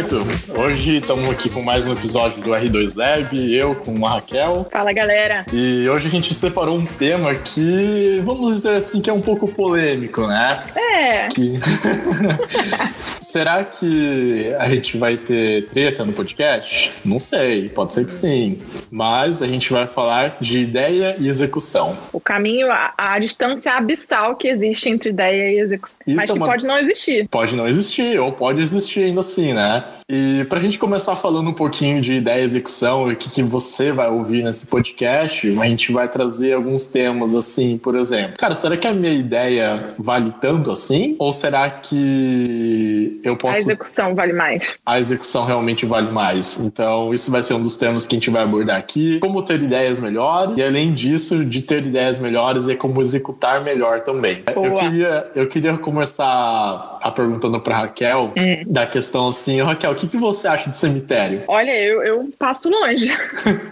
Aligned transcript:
certo? 0.00 0.20
Hoje 0.58 0.96
estamos 0.96 1.28
aqui 1.28 1.50
com 1.50 1.62
mais 1.62 1.86
um 1.86 1.92
episódio 1.92 2.40
do 2.42 2.50
R2 2.50 2.96
Lab, 2.96 3.54
eu 3.54 3.74
com 3.74 4.06
a 4.06 4.14
Raquel. 4.14 4.66
Fala, 4.70 4.92
galera. 4.92 5.44
E 5.52 5.86
hoje 5.88 6.08
a 6.08 6.10
gente 6.10 6.32
separou 6.32 6.76
um 6.76 6.86
tema 6.86 7.34
que, 7.34 8.22
vamos 8.24 8.56
dizer 8.56 8.76
assim, 8.76 9.00
que 9.00 9.10
é 9.10 9.12
um 9.12 9.20
pouco 9.20 9.50
polêmico, 9.50 10.26
né? 10.26 10.60
É. 10.74 11.28
Que... 11.28 11.54
Será 13.30 13.64
que 13.64 14.52
a 14.58 14.68
gente 14.68 14.98
vai 14.98 15.16
ter 15.16 15.68
treta 15.68 16.04
no 16.04 16.12
podcast? 16.12 16.90
Não 17.04 17.20
sei, 17.20 17.68
pode 17.68 17.94
ser 17.94 18.04
que 18.04 18.12
sim. 18.12 18.58
Mas 18.90 19.40
a 19.40 19.46
gente 19.46 19.72
vai 19.72 19.86
falar 19.86 20.36
de 20.40 20.58
ideia 20.58 21.14
e 21.16 21.28
execução. 21.28 21.96
O 22.12 22.18
caminho, 22.18 22.68
a, 22.72 22.92
a 22.98 23.18
distância 23.20 23.72
abissal 23.74 24.34
que 24.34 24.48
existe 24.48 24.88
entre 24.88 25.10
ideia 25.10 25.52
e 25.52 25.60
execução. 25.60 25.96
Isso 26.04 26.16
Mas 26.16 26.28
é 26.28 26.32
que 26.32 26.38
uma- 26.40 26.46
pode 26.48 26.66
não 26.66 26.76
existir. 26.76 27.28
Pode 27.28 27.54
não 27.54 27.68
existir, 27.68 28.18
ou 28.18 28.32
pode 28.32 28.60
existir 28.60 29.04
ainda 29.04 29.20
assim, 29.20 29.52
né? 29.54 29.84
E 30.12 30.44
pra 30.46 30.58
gente 30.58 30.76
começar 30.76 31.14
falando 31.14 31.50
um 31.50 31.52
pouquinho 31.52 32.00
de 32.00 32.14
ideia 32.14 32.40
e 32.40 32.44
execução 32.44 33.08
e 33.10 33.14
o 33.14 33.16
que, 33.16 33.30
que 33.30 33.42
você 33.44 33.92
vai 33.92 34.10
ouvir 34.10 34.42
nesse 34.42 34.66
podcast, 34.66 35.56
a 35.60 35.66
gente 35.66 35.92
vai 35.92 36.08
trazer 36.08 36.52
alguns 36.54 36.86
temas 36.88 37.32
assim, 37.32 37.78
por 37.78 37.94
exemplo. 37.94 38.34
Cara, 38.36 38.56
será 38.56 38.76
que 38.76 38.88
a 38.88 38.92
minha 38.92 39.12
ideia 39.12 39.94
vale 39.96 40.34
tanto 40.40 40.72
assim? 40.72 41.14
Ou 41.18 41.32
será 41.32 41.70
que 41.70 43.20
eu 43.22 43.34
A 43.34 43.36
posso. 43.36 43.58
execução 43.60 44.14
vale 44.14 44.32
mais. 44.32 44.62
a 44.84 44.98
execução 44.98 45.44
realmente 45.44 45.86
vale 45.86 46.10
mais. 46.10 46.58
Então, 46.60 47.14
isso 47.14 47.30
vai 47.30 47.42
ser 47.42 47.54
um 47.54 47.62
dos 47.62 47.76
temas 47.76 48.04
que 48.06 48.16
a 48.16 48.18
gente 48.18 48.30
vai 48.30 48.42
abordar 48.42 48.76
aqui. 48.78 49.18
Como 49.20 49.42
ter 49.42 49.62
ideias 49.62 50.00
melhores, 50.00 50.56
e 50.56 50.62
além 50.62 50.92
disso, 50.92 51.44
de 51.44 51.62
ter 51.62 51.86
ideias 51.86 52.18
melhores, 52.18 52.68
é 52.68 52.74
como 52.74 53.00
executar 53.00 53.62
melhor 53.62 54.00
também. 54.02 54.42
Eu 54.54 54.74
queria, 54.74 55.30
eu 55.36 55.46
queria 55.46 55.76
começar 55.78 56.98
a 57.00 57.10
perguntando 57.12 57.60
para 57.60 57.76
Raquel 57.78 58.32
Hum. 58.36 58.62
da 58.66 58.86
questão 58.86 59.28
assim, 59.28 59.60
Raquel, 59.62 59.94
que, 60.00 60.08
que 60.08 60.16
você 60.16 60.48
acha 60.48 60.70
de 60.70 60.78
cemitério? 60.78 61.42
Olha, 61.46 61.70
eu, 61.70 62.02
eu 62.02 62.28
passo 62.38 62.70
longe. 62.70 63.12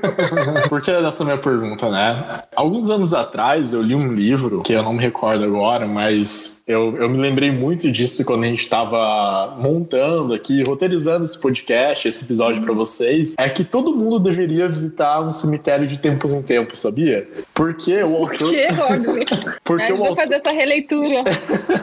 Por 0.69 0.83
que 0.83 0.93
dessa 0.93 1.25
minha 1.25 1.39
pergunta, 1.39 1.91
né? 1.91 2.43
Alguns 2.55 2.91
anos 2.91 3.15
atrás 3.15 3.73
eu 3.73 3.83
li 3.83 3.95
um 3.95 4.13
livro, 4.13 4.63
que 4.63 4.73
eu 4.73 4.83
não 4.83 4.93
me 4.93 5.03
recordo 5.03 5.45
agora, 5.45 5.87
mas 5.87 6.63
eu, 6.69 6.97
eu 6.99 7.09
me 7.09 7.17
lembrei 7.17 7.51
muito 7.51 7.91
disso 7.91 8.23
quando 8.27 8.45
a 8.45 8.47
gente 8.47 8.61
estava 8.61 9.57
montando 9.59 10.35
aqui, 10.35 10.63
roteirizando 10.63 11.25
esse 11.25 11.39
podcast, 11.41 12.07
esse 12.07 12.23
episódio 12.23 12.63
pra 12.63 12.75
vocês. 12.75 13.35
É 13.39 13.49
que 13.49 13.65
todo 13.65 13.97
mundo 13.97 14.19
deveria 14.19 14.69
visitar 14.69 15.21
um 15.23 15.33
cemitério 15.33 15.87
de 15.87 15.97
tempos 15.97 16.35
em 16.35 16.43
tempos, 16.43 16.81
sabia? 16.81 17.27
Porque 17.55 18.03
o 18.03 18.11
Por 18.11 18.33
autor. 18.33 18.51
que, 18.51 18.67
Rodney? 18.69 19.25
Porque 19.65 19.93
vou 19.95 20.09
autor 20.09 20.17
fazer 20.17 20.35
essa 20.35 20.51
releitura. 20.51 21.25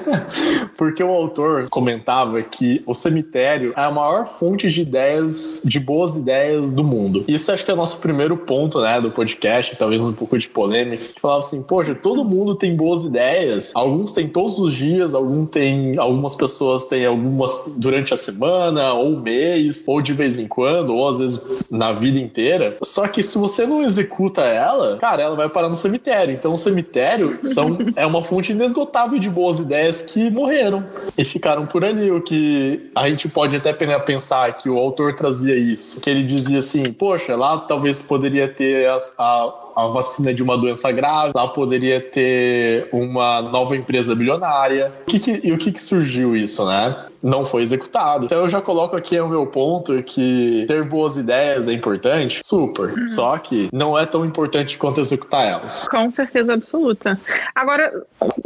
porque 0.77 1.03
o 1.03 1.09
autor 1.09 1.67
comentava 1.69 2.41
que 2.41 2.83
o 2.85 2.93
cemitério 2.93 3.73
é 3.75 3.81
a 3.81 3.91
maior 3.91 4.27
fonte 4.37 4.69
de 4.69 4.81
ideias, 4.81 5.61
de 5.63 5.79
boas 5.79 6.15
ideias 6.15 6.73
do 6.73 6.83
mundo. 6.83 7.23
Isso 7.27 7.51
acho 7.51 7.63
que 7.65 7.71
é 7.71 7.73
o 7.73 7.77
nosso 7.77 7.97
primeiro 7.99 8.37
ponto, 8.37 8.79
né, 8.81 8.99
do 9.01 9.11
podcast, 9.11 9.75
talvez 9.75 10.01
um 10.01 10.13
pouco 10.13 10.37
de 10.37 10.47
polêmica, 10.47 11.03
falava 11.21 11.39
assim, 11.39 11.61
poxa, 11.61 11.95
todo 11.95 12.23
mundo 12.23 12.55
tem 12.55 12.75
boas 12.75 13.03
ideias, 13.03 13.71
alguns 13.75 14.13
têm 14.13 14.27
todos 14.27 14.59
os 14.59 14.73
dias, 14.73 15.13
algum 15.13 15.45
tem, 15.45 15.97
algumas 15.97 16.35
pessoas 16.35 16.85
têm 16.85 17.05
algumas 17.05 17.63
durante 17.75 18.13
a 18.13 18.17
semana, 18.17 18.93
ou 18.93 19.13
um 19.15 19.19
mês, 19.19 19.83
ou 19.87 20.01
de 20.01 20.13
vez 20.13 20.37
em 20.39 20.47
quando, 20.47 20.93
ou 20.93 21.07
às 21.07 21.19
vezes 21.19 21.41
na 21.69 21.93
vida 21.93 22.19
inteira. 22.19 22.77
Só 22.83 23.07
que 23.07 23.23
se 23.23 23.37
você 23.37 23.65
não 23.65 23.83
executa 23.83 24.41
ela, 24.41 24.97
cara, 24.97 25.23
ela 25.23 25.35
vai 25.35 25.49
parar 25.49 25.69
no 25.69 25.75
cemitério. 25.75 26.33
Então 26.33 26.53
o 26.53 26.57
cemitério 26.57 27.39
são, 27.43 27.77
é 27.95 28.05
uma 28.05 28.23
fonte 28.23 28.51
inesgotável 28.51 29.19
de 29.19 29.29
boas 29.29 29.59
ideias 29.59 30.01
que 30.01 30.29
morreram 30.29 30.85
e 31.17 31.23
ficaram 31.23 31.65
por 31.65 31.83
ali. 31.83 32.11
O 32.11 32.21
que 32.21 32.89
a 32.95 33.09
gente 33.09 33.27
pode 33.29 33.55
até 33.55 33.73
pena- 33.73 33.99
pensar 34.25 34.51
que 34.57 34.67
o 34.67 34.77
autor 34.77 35.13
trazia 35.13 35.55
isso. 35.55 36.01
Que 36.01 36.09
ele 36.09 36.23
dizia 36.23 36.57
assim, 36.59 36.91
poxa, 36.91 37.35
lá 37.35 37.59
talvez 37.59 38.01
poderia 38.01 38.47
ter 38.47 38.87
a- 38.89 38.97
a 39.19 39.53
a 39.75 39.87
vacina 39.87 40.33
de 40.33 40.41
uma 40.41 40.57
doença 40.57 40.89
grave, 40.89 41.33
lá 41.35 41.49
poderia 41.49 41.99
ter 41.99 42.87
uma 42.93 43.41
nova 43.41 43.75
empresa 43.75 44.15
bilionária. 44.15 44.89
O 45.01 45.05
que 45.11 45.19
que- 45.19 45.41
e 45.43 45.51
o 45.51 45.57
que, 45.57 45.69
que 45.69 45.81
surgiu 45.81 46.33
isso, 46.33 46.65
né? 46.65 46.95
Não 47.21 47.45
foi 47.45 47.61
executado. 47.61 48.25
Então 48.25 48.39
eu 48.39 48.49
já 48.49 48.61
coloco 48.61 48.95
aqui 48.95 49.19
o 49.19 49.27
meu 49.27 49.45
ponto 49.47 50.01
que 50.03 50.65
ter 50.67 50.83
boas 50.83 51.17
ideias 51.17 51.67
é 51.67 51.73
importante, 51.73 52.41
super. 52.43 53.07
Só 53.07 53.37
que 53.37 53.69
não 53.71 53.97
é 53.97 54.05
tão 54.05 54.25
importante 54.25 54.77
quanto 54.77 55.01
executar 55.01 55.47
elas. 55.47 55.87
Com 55.87 56.09
certeza 56.11 56.53
absoluta. 56.53 57.19
Agora, 57.53 57.91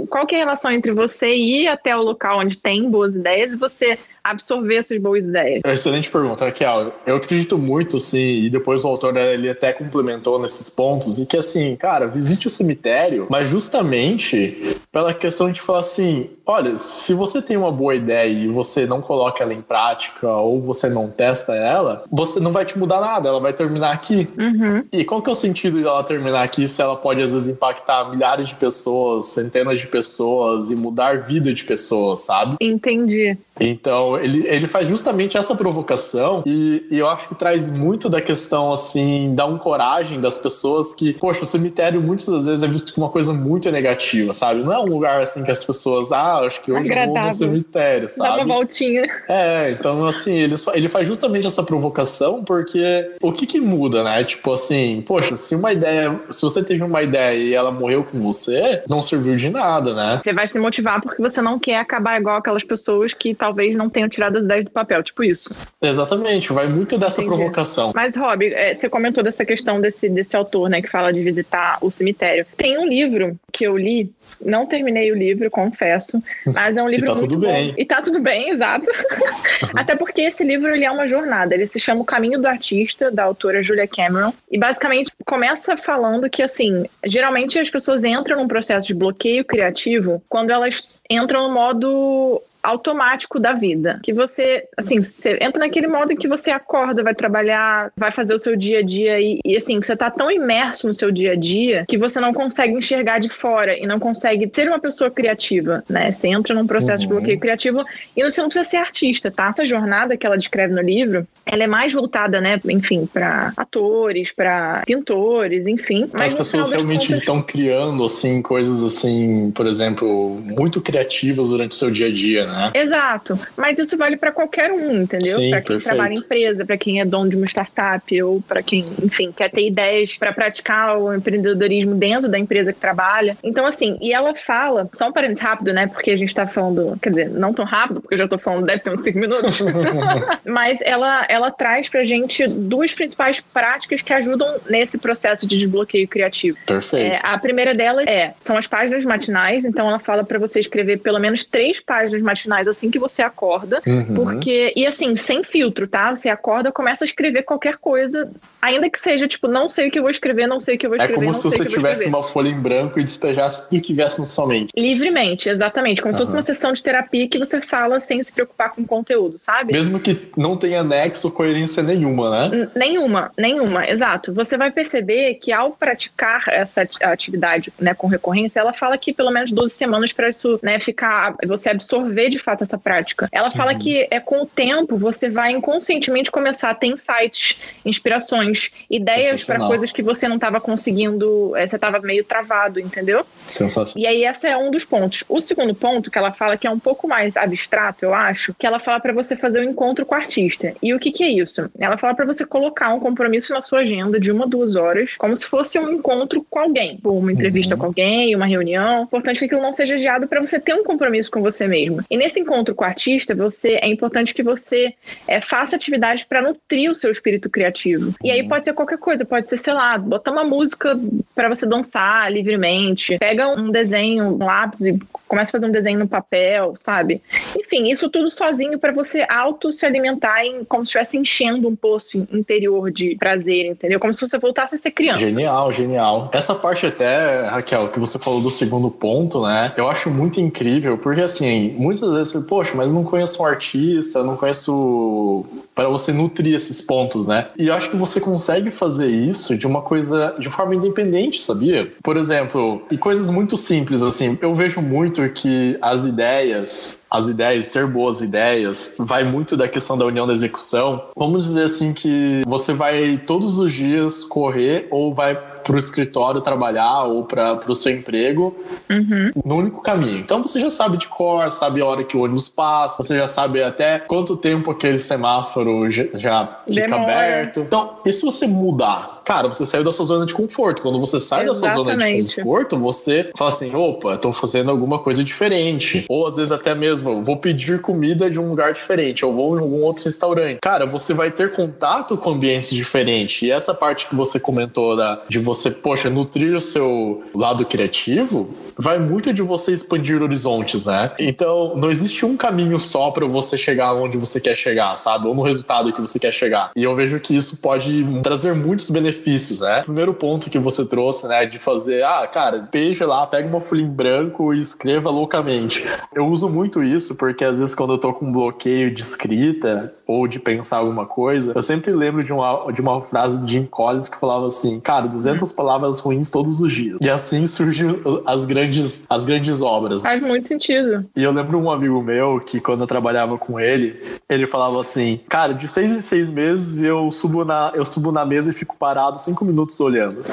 qual 0.09 0.25
que 0.25 0.35
é 0.35 0.39
a 0.39 0.45
relação 0.45 0.71
entre 0.71 0.91
você 0.91 1.35
ir 1.35 1.67
até 1.67 1.95
o 1.95 2.01
local 2.01 2.39
onde 2.39 2.57
tem 2.57 2.89
boas 2.89 3.15
ideias 3.15 3.53
e 3.53 3.55
você 3.55 3.97
absorver 4.23 4.75
essas 4.75 4.99
boas 4.99 5.23
ideias? 5.23 5.61
Excelente 5.65 6.09
pergunta, 6.09 6.45
Raquel. 6.45 6.93
Eu 7.05 7.15
acredito 7.15 7.57
muito, 7.57 7.99
sim, 7.99 8.43
e 8.43 8.49
depois 8.49 8.83
o 8.83 8.87
autor 8.87 9.15
ele 9.17 9.49
até 9.49 9.71
complementou 9.73 10.39
nesses 10.39 10.69
pontos, 10.69 11.17
e 11.19 11.25
que 11.25 11.37
assim, 11.37 11.75
cara, 11.75 12.07
visite 12.07 12.47
o 12.47 12.49
cemitério, 12.49 13.27
mas 13.29 13.49
justamente 13.49 14.77
pela 14.91 15.13
questão 15.13 15.51
de 15.51 15.61
falar 15.61 15.79
assim: 15.79 16.29
olha, 16.45 16.77
se 16.77 17.13
você 17.13 17.41
tem 17.41 17.57
uma 17.57 17.71
boa 17.71 17.95
ideia 17.95 18.29
e 18.29 18.47
você 18.59 18.85
não 18.85 19.01
coloca 19.01 19.41
ela 19.41 19.53
em 19.53 19.61
prática 19.61 20.27
ou 20.27 20.61
você 20.61 20.89
não 20.89 21.09
testa 21.09 21.55
ela, 21.55 22.03
você 22.11 22.39
não 22.39 22.51
vai 22.51 22.65
te 22.65 22.77
mudar 22.77 22.99
nada, 22.99 23.29
ela 23.29 23.39
vai 23.39 23.53
terminar 23.53 23.91
aqui. 23.91 24.27
Uhum. 24.37 24.83
E 24.91 25.05
qual 25.05 25.21
que 25.21 25.29
é 25.29 25.33
o 25.33 25.35
sentido 25.35 25.81
dela 25.81 26.03
terminar 26.03 26.43
aqui 26.43 26.67
se 26.67 26.81
ela 26.81 26.97
pode 26.97 27.21
às 27.21 27.31
vezes 27.31 27.47
impactar 27.47 28.09
milhares 28.09 28.49
de 28.49 28.55
pessoas, 28.55 29.27
centenas 29.27 29.79
de 29.79 29.87
pessoas 29.87 30.69
e 30.69 30.75
mudar 30.75 31.15
a 31.15 31.19
vida 31.19 31.53
de 31.53 31.63
pessoas, 31.63 32.21
sabe? 32.21 32.57
Entendi. 32.59 33.37
Então, 33.59 34.17
ele, 34.17 34.47
ele 34.47 34.67
faz 34.67 34.87
justamente 34.87 35.37
essa 35.37 35.55
provocação 35.55 36.43
e, 36.45 36.85
e 36.89 36.97
eu 36.99 37.07
acho 37.09 37.27
que 37.29 37.35
traz 37.35 37.71
muito 37.71 38.09
da 38.09 38.21
questão, 38.21 38.71
assim, 38.71 39.33
da 39.35 39.45
um 39.45 39.57
coragem 39.57 40.19
das 40.19 40.37
pessoas 40.37 40.93
que, 40.93 41.13
poxa, 41.13 41.43
o 41.43 41.45
cemitério 41.45 42.01
muitas 42.01 42.25
das 42.25 42.45
vezes 42.45 42.63
é 42.63 42.67
visto 42.67 42.93
como 42.93 43.05
uma 43.05 43.11
coisa 43.11 43.33
muito 43.33 43.69
negativa, 43.71 44.33
sabe? 44.33 44.61
Não 44.63 44.73
é 44.73 44.79
um 44.79 44.85
lugar, 44.85 45.21
assim, 45.21 45.43
que 45.43 45.51
as 45.51 45.63
pessoas, 45.63 46.11
ah, 46.11 46.37
acho 46.39 46.61
que 46.61 46.71
hoje 46.71 46.91
eu 46.91 47.05
vou 47.07 47.19
no 47.23 47.31
cemitério, 47.31 48.07
Dá 48.17 48.23
uma 48.25 48.35
sabe? 48.37 48.47
voltinha. 48.47 49.07
É, 49.27 49.71
então, 49.71 50.05
assim, 50.05 50.35
ele, 50.37 50.57
só- 50.57 50.73
ele 50.73 50.87
faz 50.89 51.07
justamente 51.07 51.45
essa 51.47 51.63
provocação 51.63 52.43
porque 52.43 53.11
o 53.21 53.31
que 53.31 53.45
que 53.45 53.59
muda, 53.59 54.03
né? 54.03 54.23
Tipo 54.23 54.53
assim, 54.53 55.03
poxa, 55.05 55.35
se 55.35 55.55
uma 55.55 55.71
ideia, 55.73 56.19
se 56.29 56.41
você 56.41 56.63
teve 56.63 56.83
uma 56.83 57.01
ideia 57.01 57.37
e 57.37 57.53
ela 57.53 57.71
morreu 57.71 58.03
com 58.03 58.19
você, 58.19 58.83
não 58.87 59.01
serviu 59.01 59.35
de 59.35 59.49
nada, 59.49 59.93
né? 59.93 60.19
Você 60.23 60.33
vai 60.33 60.47
se 60.47 60.59
motivar 60.59 61.01
porque 61.01 61.21
você 61.21 61.41
não 61.41 61.57
quer 61.59 61.77
acabar 61.77 62.19
igual 62.19 62.37
aquelas 62.37 62.63
pessoas 62.63 63.13
que 63.13 63.33
talvez 63.49 63.75
não 63.75 63.89
tenham 63.89 64.07
tirado 64.07 64.37
as 64.37 64.45
ideias 64.45 64.65
do 64.65 64.71
papel, 64.71 65.01
tipo 65.01 65.23
isso. 65.23 65.49
Exatamente, 65.81 66.53
vai 66.53 66.67
muito 66.67 66.97
dessa 66.99 67.21
Entendi. 67.21 67.35
provocação. 67.35 67.91
Mas, 67.95 68.15
Rob, 68.15 68.45
é, 68.45 68.75
você 68.75 68.87
comentou 68.87 69.23
dessa 69.23 69.43
questão 69.43 69.81
desse, 69.81 70.07
desse 70.07 70.37
autor, 70.37 70.69
né, 70.69 70.81
que 70.81 70.87
fala 70.87 71.11
de 71.11 71.21
visitar 71.23 71.79
o 71.81 71.89
cemitério. 71.89 72.45
Tem 72.55 72.77
um 72.77 72.87
livro 72.87 73.35
que 73.51 73.65
eu 73.65 73.75
li, 73.75 74.11
não 74.39 74.67
terminei 74.67 75.11
o 75.11 75.15
livro, 75.15 75.49
confesso, 75.49 76.21
mas 76.45 76.77
é 76.77 76.83
um 76.83 76.87
livro 76.89 77.07
tá 77.07 77.13
muito 77.13 77.27
tudo 77.27 77.41
bom. 77.41 77.51
bem. 77.51 77.73
E 77.75 77.83
tá 77.83 78.01
tudo 78.03 78.19
bem, 78.19 78.51
exato. 78.51 78.85
Até 79.73 79.95
porque 79.95 80.21
esse 80.21 80.43
livro 80.43 80.69
ele 80.69 80.85
é 80.85 80.91
uma 80.91 81.07
jornada, 81.07 81.55
ele 81.55 81.65
se 81.65 81.79
chama 81.79 82.01
O 82.01 82.05
Caminho 82.05 82.39
do 82.39 82.47
Artista, 82.47 83.09
da 83.09 83.23
autora 83.23 83.63
Julia 83.63 83.87
Cameron, 83.87 84.31
e 84.51 84.59
basicamente 84.59 85.11
começa 85.25 85.75
falando 85.75 86.29
que, 86.29 86.43
assim, 86.43 86.85
geralmente 87.03 87.57
as 87.57 87.69
pessoas 87.69 88.03
entram 88.03 88.37
num 88.37 88.47
processo 88.47 88.85
de 88.85 88.93
bloqueio 88.93 89.43
criativo 89.43 90.21
quando 90.29 90.51
elas 90.51 90.87
entram 91.09 91.47
no 91.47 91.53
modo 91.53 92.43
automático 92.61 93.39
da 93.39 93.53
vida. 93.53 93.99
Que 94.03 94.13
você, 94.13 94.65
assim, 94.77 95.01
você 95.01 95.37
entra 95.41 95.59
naquele 95.59 95.87
modo 95.87 96.11
em 96.11 96.15
que 96.15 96.27
você 96.27 96.51
acorda, 96.51 97.03
vai 97.03 97.15
trabalhar, 97.15 97.91
vai 97.95 98.11
fazer 98.11 98.33
o 98.33 98.39
seu 98.39 98.55
dia 98.55 98.79
a 98.79 98.81
dia 98.81 99.19
e, 99.19 99.39
e 99.45 99.55
assim, 99.55 99.79
você 99.81 99.95
tá 99.95 100.09
tão 100.11 100.29
imerso 100.31 100.87
no 100.87 100.93
seu 100.93 101.11
dia 101.11 101.33
a 101.33 101.35
dia 101.35 101.85
que 101.87 101.97
você 101.97 102.19
não 102.19 102.33
consegue 102.33 102.73
enxergar 102.73 103.19
de 103.19 103.29
fora 103.29 103.77
e 103.77 103.85
não 103.87 103.99
consegue 103.99 104.49
ser 104.53 104.67
uma 104.67 104.79
pessoa 104.79 105.09
criativa, 105.09 105.83
né? 105.89 106.11
Você 106.11 106.27
entra 106.27 106.53
num 106.53 106.67
processo 106.67 107.03
de 107.05 107.09
Uhum. 107.09 107.19
bloqueio 107.19 107.39
criativo 107.39 107.83
e 108.15 108.23
você 108.23 108.41
não 108.41 108.49
precisa 108.49 108.69
ser 108.69 108.77
artista, 108.77 109.31
tá? 109.31 109.49
Essa 109.49 109.65
jornada 109.65 110.15
que 110.17 110.25
ela 110.25 110.37
descreve 110.37 110.73
no 110.73 110.81
livro, 110.81 111.27
ela 111.45 111.63
é 111.63 111.67
mais 111.67 111.91
voltada, 111.93 112.39
né, 112.39 112.59
enfim, 112.69 113.07
para 113.11 113.51
atores, 113.57 114.31
para 114.31 114.83
pintores, 114.85 115.65
enfim. 115.65 116.07
Mas 116.13 116.31
As 116.31 116.37
pessoas 116.37 116.71
realmente 116.71 117.07
contas- 117.07 117.19
estão 117.19 117.41
criando, 117.41 118.03
assim, 118.03 118.41
coisas 118.41 118.83
assim, 118.83 119.51
por 119.51 119.65
exemplo, 119.65 120.39
muito 120.45 120.81
criativas 120.81 121.49
durante 121.49 121.71
o 121.71 121.75
seu 121.75 121.89
dia 121.89 122.07
a 122.07 122.11
dia, 122.11 122.45
né? 122.45 122.58
Exato. 122.73 123.39
Mas 123.55 123.77
isso 123.77 123.97
vale 123.97 124.17
para 124.17 124.31
qualquer 124.31 124.71
um, 124.71 125.01
entendeu? 125.01 125.35
Para 125.49 125.61
quem 125.61 125.77
perfeito. 125.77 125.83
trabalha 125.83 126.13
em 126.13 126.17
empresa, 126.17 126.65
para 126.65 126.77
quem 126.77 126.99
é 126.99 127.05
dono 127.05 127.29
de 127.29 127.35
uma 127.35 127.45
startup 127.45 128.23
ou 128.23 128.41
para 128.41 128.61
quem, 128.61 128.85
enfim, 129.03 129.31
quer 129.31 129.49
ter 129.49 129.65
ideias 129.67 130.17
para 130.17 130.33
praticar 130.33 130.97
o 130.97 131.13
empreendedorismo 131.13 131.95
dentro 131.95 132.29
da 132.29 132.37
empresa 132.37 132.73
que 132.73 132.79
trabalha. 132.79 133.37
Então, 133.43 133.65
assim, 133.65 133.97
e 134.01 134.13
ela 134.13 134.35
fala, 134.35 134.89
só 134.93 135.09
um 135.09 135.11
parênteses 135.11 135.41
rápido, 135.41 135.73
né? 135.73 135.87
Porque 135.87 136.11
a 136.11 136.17
gente 136.17 136.33
tá 136.33 136.47
falando, 136.47 136.97
quer 137.01 137.09
dizer, 137.09 137.29
não 137.29 137.53
tão 137.53 137.65
rápido, 137.65 138.01
porque 138.01 138.15
eu 138.15 138.19
já 138.19 138.27
tô 138.27 138.37
falando, 138.37 138.65
deve 138.65 138.81
ter 138.81 138.91
uns 138.91 139.01
cinco 139.01 139.19
minutos. 139.19 139.59
Mas 140.45 140.79
ela, 140.81 141.25
ela 141.29 141.51
traz 141.51 141.87
pra 141.87 142.03
gente 142.03 142.47
duas 142.47 142.93
principais 142.93 143.39
práticas 143.39 144.01
que 144.01 144.13
ajudam 144.13 144.59
nesse 144.69 144.97
processo 144.97 145.47
de 145.47 145.57
desbloqueio 145.57 146.07
criativo. 146.07 146.57
Perfeito. 146.65 147.13
É, 147.13 147.19
a 147.23 147.37
primeira 147.37 147.73
delas 147.73 148.05
é, 148.07 148.33
são 148.39 148.57
as 148.57 148.67
páginas 148.67 149.05
matinais, 149.05 149.65
então 149.65 149.87
ela 149.87 149.99
fala 149.99 150.23
para 150.23 150.39
você 150.39 150.59
escrever 150.59 150.99
pelo 150.99 151.19
menos 151.19 151.45
três 151.45 151.79
páginas 151.79 152.21
matinais 152.21 152.38
matinais 152.39 152.67
assim 152.67 152.89
que 152.89 152.99
você 152.99 153.21
acorda, 153.21 153.81
Uhum. 153.85 154.13
porque 154.15 154.73
e 154.75 154.85
assim, 154.85 155.15
sem 155.15 155.43
filtro, 155.43 155.87
tá? 155.87 156.15
Você 156.15 156.29
acorda, 156.29 156.71
começa 156.71 157.03
a 157.03 157.07
escrever 157.07 157.43
qualquer 157.43 157.77
coisa, 157.77 158.29
ainda 158.61 158.89
que 158.89 158.99
seja 158.99 159.27
tipo, 159.27 159.47
não 159.47 159.69
sei 159.69 159.87
o 159.87 159.91
que 159.91 159.99
eu 159.99 160.03
vou 160.03 160.11
escrever, 160.11 160.47
não 160.47 160.59
sei 160.59 160.75
o 160.75 160.77
que 160.77 160.85
eu 160.85 160.89
vou 160.89 160.97
É 160.97 161.01
escrever, 161.01 161.15
como 161.15 161.27
não 161.27 161.33
se 161.33 161.43
você 161.43 161.65
tivesse 161.65 162.07
uma 162.07 162.23
folha 162.23 162.49
em 162.49 162.59
branco 162.59 162.99
e 162.99 163.03
despejasse 163.03 163.69
tudo 163.69 163.81
que 163.81 163.93
viesse 163.93 164.19
na 164.21 164.27
sua 164.27 164.47
mente. 164.47 164.69
Livremente, 164.77 165.49
exatamente. 165.49 166.01
Como 166.01 166.13
se 166.13 166.19
fosse 166.19 166.33
uma 166.33 166.41
sessão 166.41 166.71
de 166.73 166.81
terapia 166.83 167.27
que 167.27 167.37
você 167.39 167.61
fala 167.61 167.99
sem 167.99 168.21
se 168.23 168.31
preocupar 168.31 168.71
com 168.71 168.81
o 168.81 168.85
conteúdo, 168.85 169.37
sabe? 169.37 169.73
Mesmo 169.73 169.99
que 169.99 170.29
não 170.37 170.55
tenha 170.57 170.83
nexo 170.83 171.27
ou 171.27 171.33
coerência 171.33 171.81
nenhuma, 171.83 172.29
né? 172.49 172.55
N- 172.57 172.69
Nenhuma, 172.75 173.31
nenhuma, 173.37 173.89
exato. 173.89 174.33
Você 174.33 174.57
vai 174.57 174.71
perceber 174.71 175.35
que 175.35 175.51
ao 175.51 175.71
praticar 175.71 176.43
essa 176.47 176.81
ati- 176.83 177.03
atividade 177.03 177.71
né, 177.79 177.93
com 177.93 178.07
recorrência, 178.07 178.59
ela 178.59 178.73
fala 178.73 178.97
que 178.97 179.13
pelo 179.13 179.31
menos 179.31 179.51
12 179.51 179.73
semanas 179.73 180.13
para 180.13 180.29
isso 180.29 180.59
né, 180.63 180.79
ficar, 180.79 181.35
você 181.45 181.69
absorver 181.69 182.28
de 182.29 182.39
fato 182.39 182.63
essa 182.63 182.77
prática. 182.77 183.27
Ela 183.31 183.51
fala 183.51 183.73
Uhum. 183.73 183.79
que 183.79 184.07
é 184.09 184.19
com 184.19 184.41
o 184.41 184.45
tempo 184.45 184.97
você 184.97 185.29
vai 185.29 185.51
inconscientemente 185.51 186.31
começar 186.31 186.69
a 186.69 186.73
ter 186.75 186.87
insights, 186.87 187.55
inspirações, 187.85 188.69
ideias 188.89 189.43
para 189.43 189.59
coisas 189.59 189.91
que 189.91 190.01
você 190.01 190.27
não 190.27 190.35
estava 190.35 190.59
conseguindo, 190.61 191.55
eh, 191.55 191.67
você 191.67 191.75
estava 191.75 191.99
meio 191.99 192.23
travado, 192.23 192.79
entendeu? 192.79 193.25
Sensacional. 193.49 194.01
E 194.03 194.07
aí, 194.07 194.25
esse 194.25 194.47
é 194.47 194.57
um 194.57 194.71
dos 194.71 194.85
pontos. 194.85 195.23
O 195.27 195.41
segundo 195.41 195.73
ponto 195.75 196.09
que 196.09 196.17
ela 196.17 196.31
fala, 196.31 196.57
que 196.57 196.67
é 196.67 196.69
um 196.71 196.79
pouco 196.79 197.07
mais 197.07 197.35
abstrato, 197.37 198.05
eu 198.05 198.13
acho, 198.13 198.53
que 198.57 198.65
ela 198.65 198.79
fala 198.79 198.99
para 198.99 199.13
você 199.13 199.35
fazer 199.35 199.59
o 199.59 199.63
um 199.67 199.69
encontro 199.71 200.05
com 200.05 200.15
o 200.15 200.17
artista. 200.17 200.73
E 200.81 200.93
o 200.93 200.99
que, 200.99 201.11
que 201.11 201.23
é 201.23 201.29
isso? 201.31 201.69
Ela 201.79 201.97
fala 201.97 202.13
para 202.15 202.25
você 202.25 202.45
colocar 202.45 202.93
um 202.93 202.99
compromisso 202.99 203.53
na 203.53 203.61
sua 203.61 203.79
agenda 203.79 204.19
de 204.19 204.31
uma, 204.31 204.47
duas 204.47 204.75
horas, 204.75 205.15
como 205.17 205.35
se 205.35 205.45
fosse 205.45 205.77
um 205.79 205.91
encontro 205.91 206.45
com 206.49 206.59
alguém. 206.59 206.95
Tipo, 206.95 207.11
Uma 207.11 207.31
entrevista 207.31 207.75
Uhum. 207.75 207.79
com 207.81 207.85
alguém, 207.87 208.35
uma 208.35 208.45
reunião. 208.45 209.03
Importante 209.03 209.39
que 209.39 209.45
aquilo 209.45 209.61
não 209.61 209.73
seja 209.73 209.95
adiado 209.95 210.27
para 210.27 210.39
você 210.41 210.59
ter 210.59 210.73
um 210.73 210.83
compromisso 210.83 211.29
com 211.31 211.41
você 211.41 211.67
mesmo. 211.67 212.03
E 212.09 212.17
nesse 212.19 212.39
encontro 212.39 212.75
com 212.75 212.83
o 212.83 212.87
artista, 212.87 213.33
você 213.33 213.79
é 213.81 213.87
importante 213.87 214.33
que 214.33 214.43
você 214.43 214.93
é, 215.27 215.41
faça 215.41 215.75
atividades 215.75 216.23
para 216.23 216.41
nutrir 216.41 216.91
o 216.91 216.95
seu 216.95 217.09
espírito 217.11 217.49
criativo. 217.49 218.13
E 218.23 218.29
aí 218.29 218.41
Uhum. 218.41 218.49
pode 218.49 218.65
ser 218.65 218.73
qualquer 218.73 218.97
coisa, 218.97 219.25
pode 219.25 219.49
ser, 219.49 219.57
sei 219.57 219.73
lá, 219.73 219.97
botar 219.97 220.31
uma 220.31 220.43
música 220.43 220.99
para 221.33 221.47
você 221.49 221.65
dançar 221.65 222.31
livremente, 222.31 223.17
pega 223.17 223.47
um 223.47 223.71
desenho, 223.71 224.25
um 224.35 224.43
lápis 224.45 224.81
e 224.81 224.99
começa 225.27 225.51
a 225.51 225.53
fazer 225.53 225.67
um 225.67 225.71
desenho 225.71 225.99
no 225.99 226.07
papel, 226.07 226.73
sabe? 226.75 227.21
Enfim, 227.57 227.89
isso 227.89 228.09
tudo 228.09 228.29
sozinho 228.29 228.77
para 228.77 228.91
você 228.91 229.25
auto 229.29 229.71
se 229.71 229.85
alimentar 229.85 230.43
em, 230.43 230.63
como 230.65 230.83
se 230.83 230.89
estivesse 230.89 231.17
enchendo 231.17 231.67
um 231.67 231.75
poço 231.75 232.27
interior 232.31 232.91
de 232.91 233.15
prazer, 233.15 233.65
entendeu? 233.65 233.99
Como 233.99 234.13
se 234.13 234.27
você 234.27 234.37
voltasse 234.37 234.75
a 234.75 234.77
ser 234.77 234.91
criança. 234.91 235.19
Genial, 235.19 235.71
genial. 235.71 236.29
Essa 236.33 236.53
parte 236.55 236.85
até, 236.85 237.43
Raquel, 237.43 237.89
que 237.89 237.99
você 237.99 238.19
falou 238.19 238.41
do 238.41 238.49
segundo 238.49 238.91
ponto, 238.91 239.43
né? 239.43 239.71
Eu 239.77 239.87
acho 239.87 240.09
muito 240.09 240.41
incrível, 240.41 240.97
porque 240.97 241.21
assim, 241.21 241.75
muitas 241.77 242.08
vezes 242.13 242.33
você, 242.33 242.41
poxa, 242.41 242.73
mas 242.75 242.91
não 242.91 243.03
conheço 243.03 243.41
um 243.41 243.45
artista, 243.45 244.23
não 244.23 244.35
conheço 244.35 245.45
para 245.73 245.87
você 245.87 246.11
nutrir 246.11 246.53
esses 246.55 246.81
pontos, 246.81 247.27
né? 247.27 247.47
E 247.57 247.67
eu 247.67 247.73
acho 247.73 247.89
que 247.89 247.95
você 247.95 248.19
consegue 248.19 248.69
fazer 248.71 249.07
isso 249.07 249.57
de 249.57 249.65
uma 249.65 249.81
coisa, 249.81 250.35
de 250.37 250.49
forma 250.49 250.75
independente, 250.75 251.41
sabia? 251.41 251.91
Por 252.03 252.17
exemplo, 252.17 252.81
e 252.91 252.97
coisas 252.97 253.29
muito 253.29 253.55
simples, 253.55 254.01
assim, 254.01 254.37
eu 254.41 254.53
vejo 254.53 254.81
muito 254.81 255.27
que 255.29 255.77
as 255.81 256.05
ideias, 256.05 257.03
as 257.09 257.27
ideias, 257.27 257.67
ter 257.67 257.87
boas 257.87 258.21
ideias, 258.21 258.95
vai 258.99 259.23
muito 259.23 259.55
da 259.55 259.67
questão 259.67 259.97
da 259.97 260.05
união 260.05 260.27
da 260.27 260.33
execução. 260.33 261.03
Vamos 261.15 261.45
dizer 261.45 261.63
assim 261.63 261.93
que 261.93 262.41
você 262.45 262.73
vai 262.73 263.17
todos 263.25 263.57
os 263.57 263.73
dias 263.73 264.23
correr 264.23 264.87
ou 264.89 265.13
vai 265.13 265.35
para 265.63 265.75
o 265.75 265.77
escritório 265.77 266.41
trabalhar 266.41 267.03
ou 267.03 267.23
para 267.23 267.59
o 267.67 267.75
seu 267.75 267.91
emprego 267.91 268.55
Uhum. 268.89 269.31
no 269.45 269.55
único 269.57 269.81
caminho. 269.81 270.17
Então 270.19 270.41
você 270.41 270.59
já 270.59 270.71
sabe 270.71 270.97
de 270.97 271.07
cor, 271.07 271.51
sabe 271.51 271.81
a 271.81 271.85
hora 271.85 272.03
que 272.03 272.17
o 272.17 272.21
ônibus 272.23 272.49
passa, 272.49 273.03
você 273.03 273.17
já 273.17 273.27
sabe 273.27 273.61
até 273.61 273.99
quanto 273.99 274.35
tempo 274.37 274.71
aquele 274.71 274.97
semáforo 274.97 275.89
já, 275.89 276.59
fica 276.67 276.87
Demora. 276.87 277.03
aberto. 277.03 277.59
Então, 277.61 277.97
e 278.05 278.11
se 278.11 278.23
você 278.25 278.47
mudar? 278.47 279.18
Cara, 279.29 279.47
você 279.47 279.63
saiu 279.63 279.83
da 279.83 279.93
sua 279.93 280.07
zona 280.07 280.25
de 280.25 280.33
conforto. 280.33 280.81
Quando 280.81 280.99
você 280.99 281.19
sai 281.19 281.45
da 281.45 281.53
sua 281.53 281.69
zona 281.75 281.95
de 281.95 282.03
Exatamente. 282.03 282.35
conforto, 282.37 282.79
você 282.79 283.29
fala 283.37 283.51
assim: 283.51 283.75
opa, 283.75 284.17
tô 284.17 284.33
fazendo 284.33 284.71
alguma 284.71 284.97
coisa 284.97 285.23
diferente. 285.23 286.03
Ou 286.09 286.25
às 286.25 286.37
vezes 286.37 286.51
até 286.51 286.73
mesmo, 286.73 287.23
vou 287.23 287.37
pedir 287.37 287.79
comida 287.79 288.27
de 288.27 288.39
um 288.39 288.49
lugar 288.49 288.73
diferente, 288.73 289.21
eu 289.21 289.31
vou 289.31 289.55
em 289.55 289.61
algum 289.61 289.83
outro 289.83 290.05
restaurante. 290.05 290.57
Cara, 290.63 290.87
você 290.87 291.13
vai 291.13 291.29
ter 291.29 291.51
contato 291.51 292.17
com 292.17 292.31
ambientes 292.31 292.71
diferentes. 292.71 293.43
E 293.43 293.51
essa 293.51 293.71
parte 293.71 294.07
que 294.07 294.15
você 294.15 294.39
comentou 294.39 294.97
da, 294.97 295.21
de 295.29 295.37
você, 295.37 295.69
poxa, 295.69 296.09
nutrir 296.09 296.55
o 296.55 296.59
seu 296.59 297.23
lado 297.35 297.63
criativo, 297.67 298.49
vai 298.75 298.97
muito 298.97 299.31
de 299.31 299.43
você 299.43 299.73
expandir 299.73 300.23
horizontes, 300.23 300.87
né? 300.87 301.11
Então, 301.19 301.75
não 301.75 301.91
existe 301.91 302.25
um 302.25 302.35
caminho 302.35 302.79
só 302.79 303.11
para 303.11 303.27
você 303.27 303.59
chegar 303.59 303.93
onde 303.93 304.17
você 304.17 304.41
quer 304.41 304.55
chegar, 304.55 304.95
sabe? 304.95 305.27
Ou 305.27 305.35
no 305.35 305.43
resultado 305.43 305.93
que 305.93 306.01
você 306.01 306.17
quer 306.17 306.33
chegar. 306.33 306.71
E 306.75 306.83
eu 306.83 306.95
vejo 306.95 307.19
que 307.19 307.35
isso 307.35 307.57
pode 307.57 308.03
trazer 308.23 308.55
muitos 308.55 308.89
benefícios, 308.89 309.18
né? 309.61 309.81
Primeiro 309.83 310.13
ponto 310.13 310.49
que 310.49 310.59
você 310.59 310.85
trouxe, 310.85 311.27
né, 311.27 311.45
de 311.45 311.59
fazer, 311.59 312.03
ah, 312.03 312.27
cara, 312.27 312.67
peixe 312.71 313.03
lá, 313.03 313.25
pega 313.25 313.47
uma 313.47 313.59
folha 313.59 313.81
em 313.81 313.89
branco 313.89 314.53
e 314.53 314.59
escreva 314.59 315.09
loucamente. 315.09 315.85
Eu 316.13 316.27
uso 316.27 316.49
muito 316.49 316.83
isso 316.83 317.15
porque 317.15 317.43
às 317.43 317.59
vezes 317.59 317.75
quando 317.75 317.93
eu 317.93 317.97
tô 317.97 318.13
com 318.13 318.25
um 318.25 318.31
bloqueio 318.31 318.93
de 318.93 319.01
escrita 319.01 319.93
ou 320.07 320.27
de 320.27 320.39
pensar 320.39 320.77
alguma 320.77 321.05
coisa, 321.05 321.53
eu 321.55 321.61
sempre 321.61 321.91
lembro 321.91 322.23
de 322.23 322.33
uma, 322.33 322.71
de 322.71 322.81
uma 322.81 323.01
frase 323.01 323.39
de 323.41 323.53
Jim 323.53 323.65
Collins 323.65 324.09
que 324.09 324.17
falava 324.17 324.47
assim, 324.47 324.79
cara, 324.79 325.07
200 325.07 325.51
palavras 325.51 325.99
ruins 325.99 326.31
todos 326.31 326.61
os 326.61 326.73
dias. 326.73 326.97
E 327.01 327.09
assim 327.09 327.45
surgem 327.47 328.01
as 328.25 328.45
grandes, 328.45 329.01
as 329.09 329.25
grandes 329.25 329.61
obras. 329.61 330.01
Faz 330.01 330.21
muito 330.21 330.47
sentido. 330.47 331.05
E 331.15 331.23
eu 331.23 331.31
lembro 331.31 331.59
um 331.59 331.69
amigo 331.69 332.01
meu 332.01 332.39
que 332.39 332.59
quando 332.59 332.81
eu 332.81 332.87
trabalhava 332.87 333.37
com 333.37 333.59
ele, 333.59 334.01
ele 334.27 334.47
falava 334.47 334.79
assim, 334.79 335.19
cara, 335.29 335.53
de 335.53 335.67
seis 335.67 335.91
em 335.91 336.01
seis 336.01 336.31
meses 336.31 336.81
eu 336.81 337.11
subo 337.11 337.45
na, 337.45 337.71
eu 337.75 337.85
subo 337.85 338.11
na 338.11 338.25
mesa 338.25 338.51
e 338.51 338.53
fico 338.53 338.75
parado 338.77 339.08
cinco 339.17 339.43
minutos 339.43 339.79
olhando. 339.79 340.23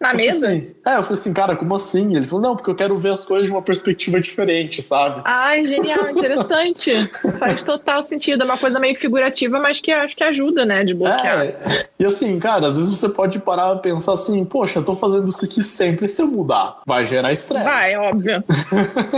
Na 0.00 0.10
Eu 0.10 0.16
mesa? 0.16 0.48
assim, 0.48 0.72
é, 0.84 0.96
eu 0.96 1.02
falei 1.04 1.12
assim, 1.20 1.32
cara, 1.32 1.54
como 1.54 1.76
assim? 1.76 2.16
Ele 2.16 2.26
falou, 2.26 2.42
não, 2.42 2.56
porque 2.56 2.68
eu 2.68 2.74
quero 2.74 2.98
ver 2.98 3.10
as 3.12 3.24
coisas 3.24 3.46
de 3.46 3.52
uma 3.52 3.62
perspectiva 3.62 4.20
diferente, 4.20 4.82
sabe? 4.82 5.22
Ai, 5.24 5.64
genial, 5.64 6.10
interessante. 6.10 6.90
Faz 7.38 7.62
total 7.62 8.02
sentido. 8.02 8.42
É 8.42 8.44
uma 8.44 8.58
coisa 8.58 8.80
meio 8.80 8.96
figurativa, 8.96 9.60
mas 9.60 9.80
que 9.80 9.92
acho 9.92 10.16
que 10.16 10.24
ajuda, 10.24 10.64
né, 10.64 10.82
de 10.82 10.92
bloquear. 10.92 11.44
É, 11.44 11.86
e 12.00 12.04
assim, 12.04 12.36
cara, 12.40 12.66
às 12.66 12.76
vezes 12.76 12.90
você 12.98 13.08
pode 13.08 13.38
parar 13.38 13.76
e 13.76 13.78
pensar 13.78 14.14
assim, 14.14 14.44
poxa, 14.44 14.80
eu 14.80 14.84
tô 14.84 14.96
fazendo 14.96 15.28
isso 15.30 15.44
aqui 15.44 15.62
sempre, 15.62 16.08
se 16.08 16.20
eu 16.20 16.26
mudar? 16.26 16.80
Vai 16.84 17.04
gerar 17.06 17.30
estresse. 17.30 17.64
Vai, 17.64 17.96
óbvio. 17.96 18.42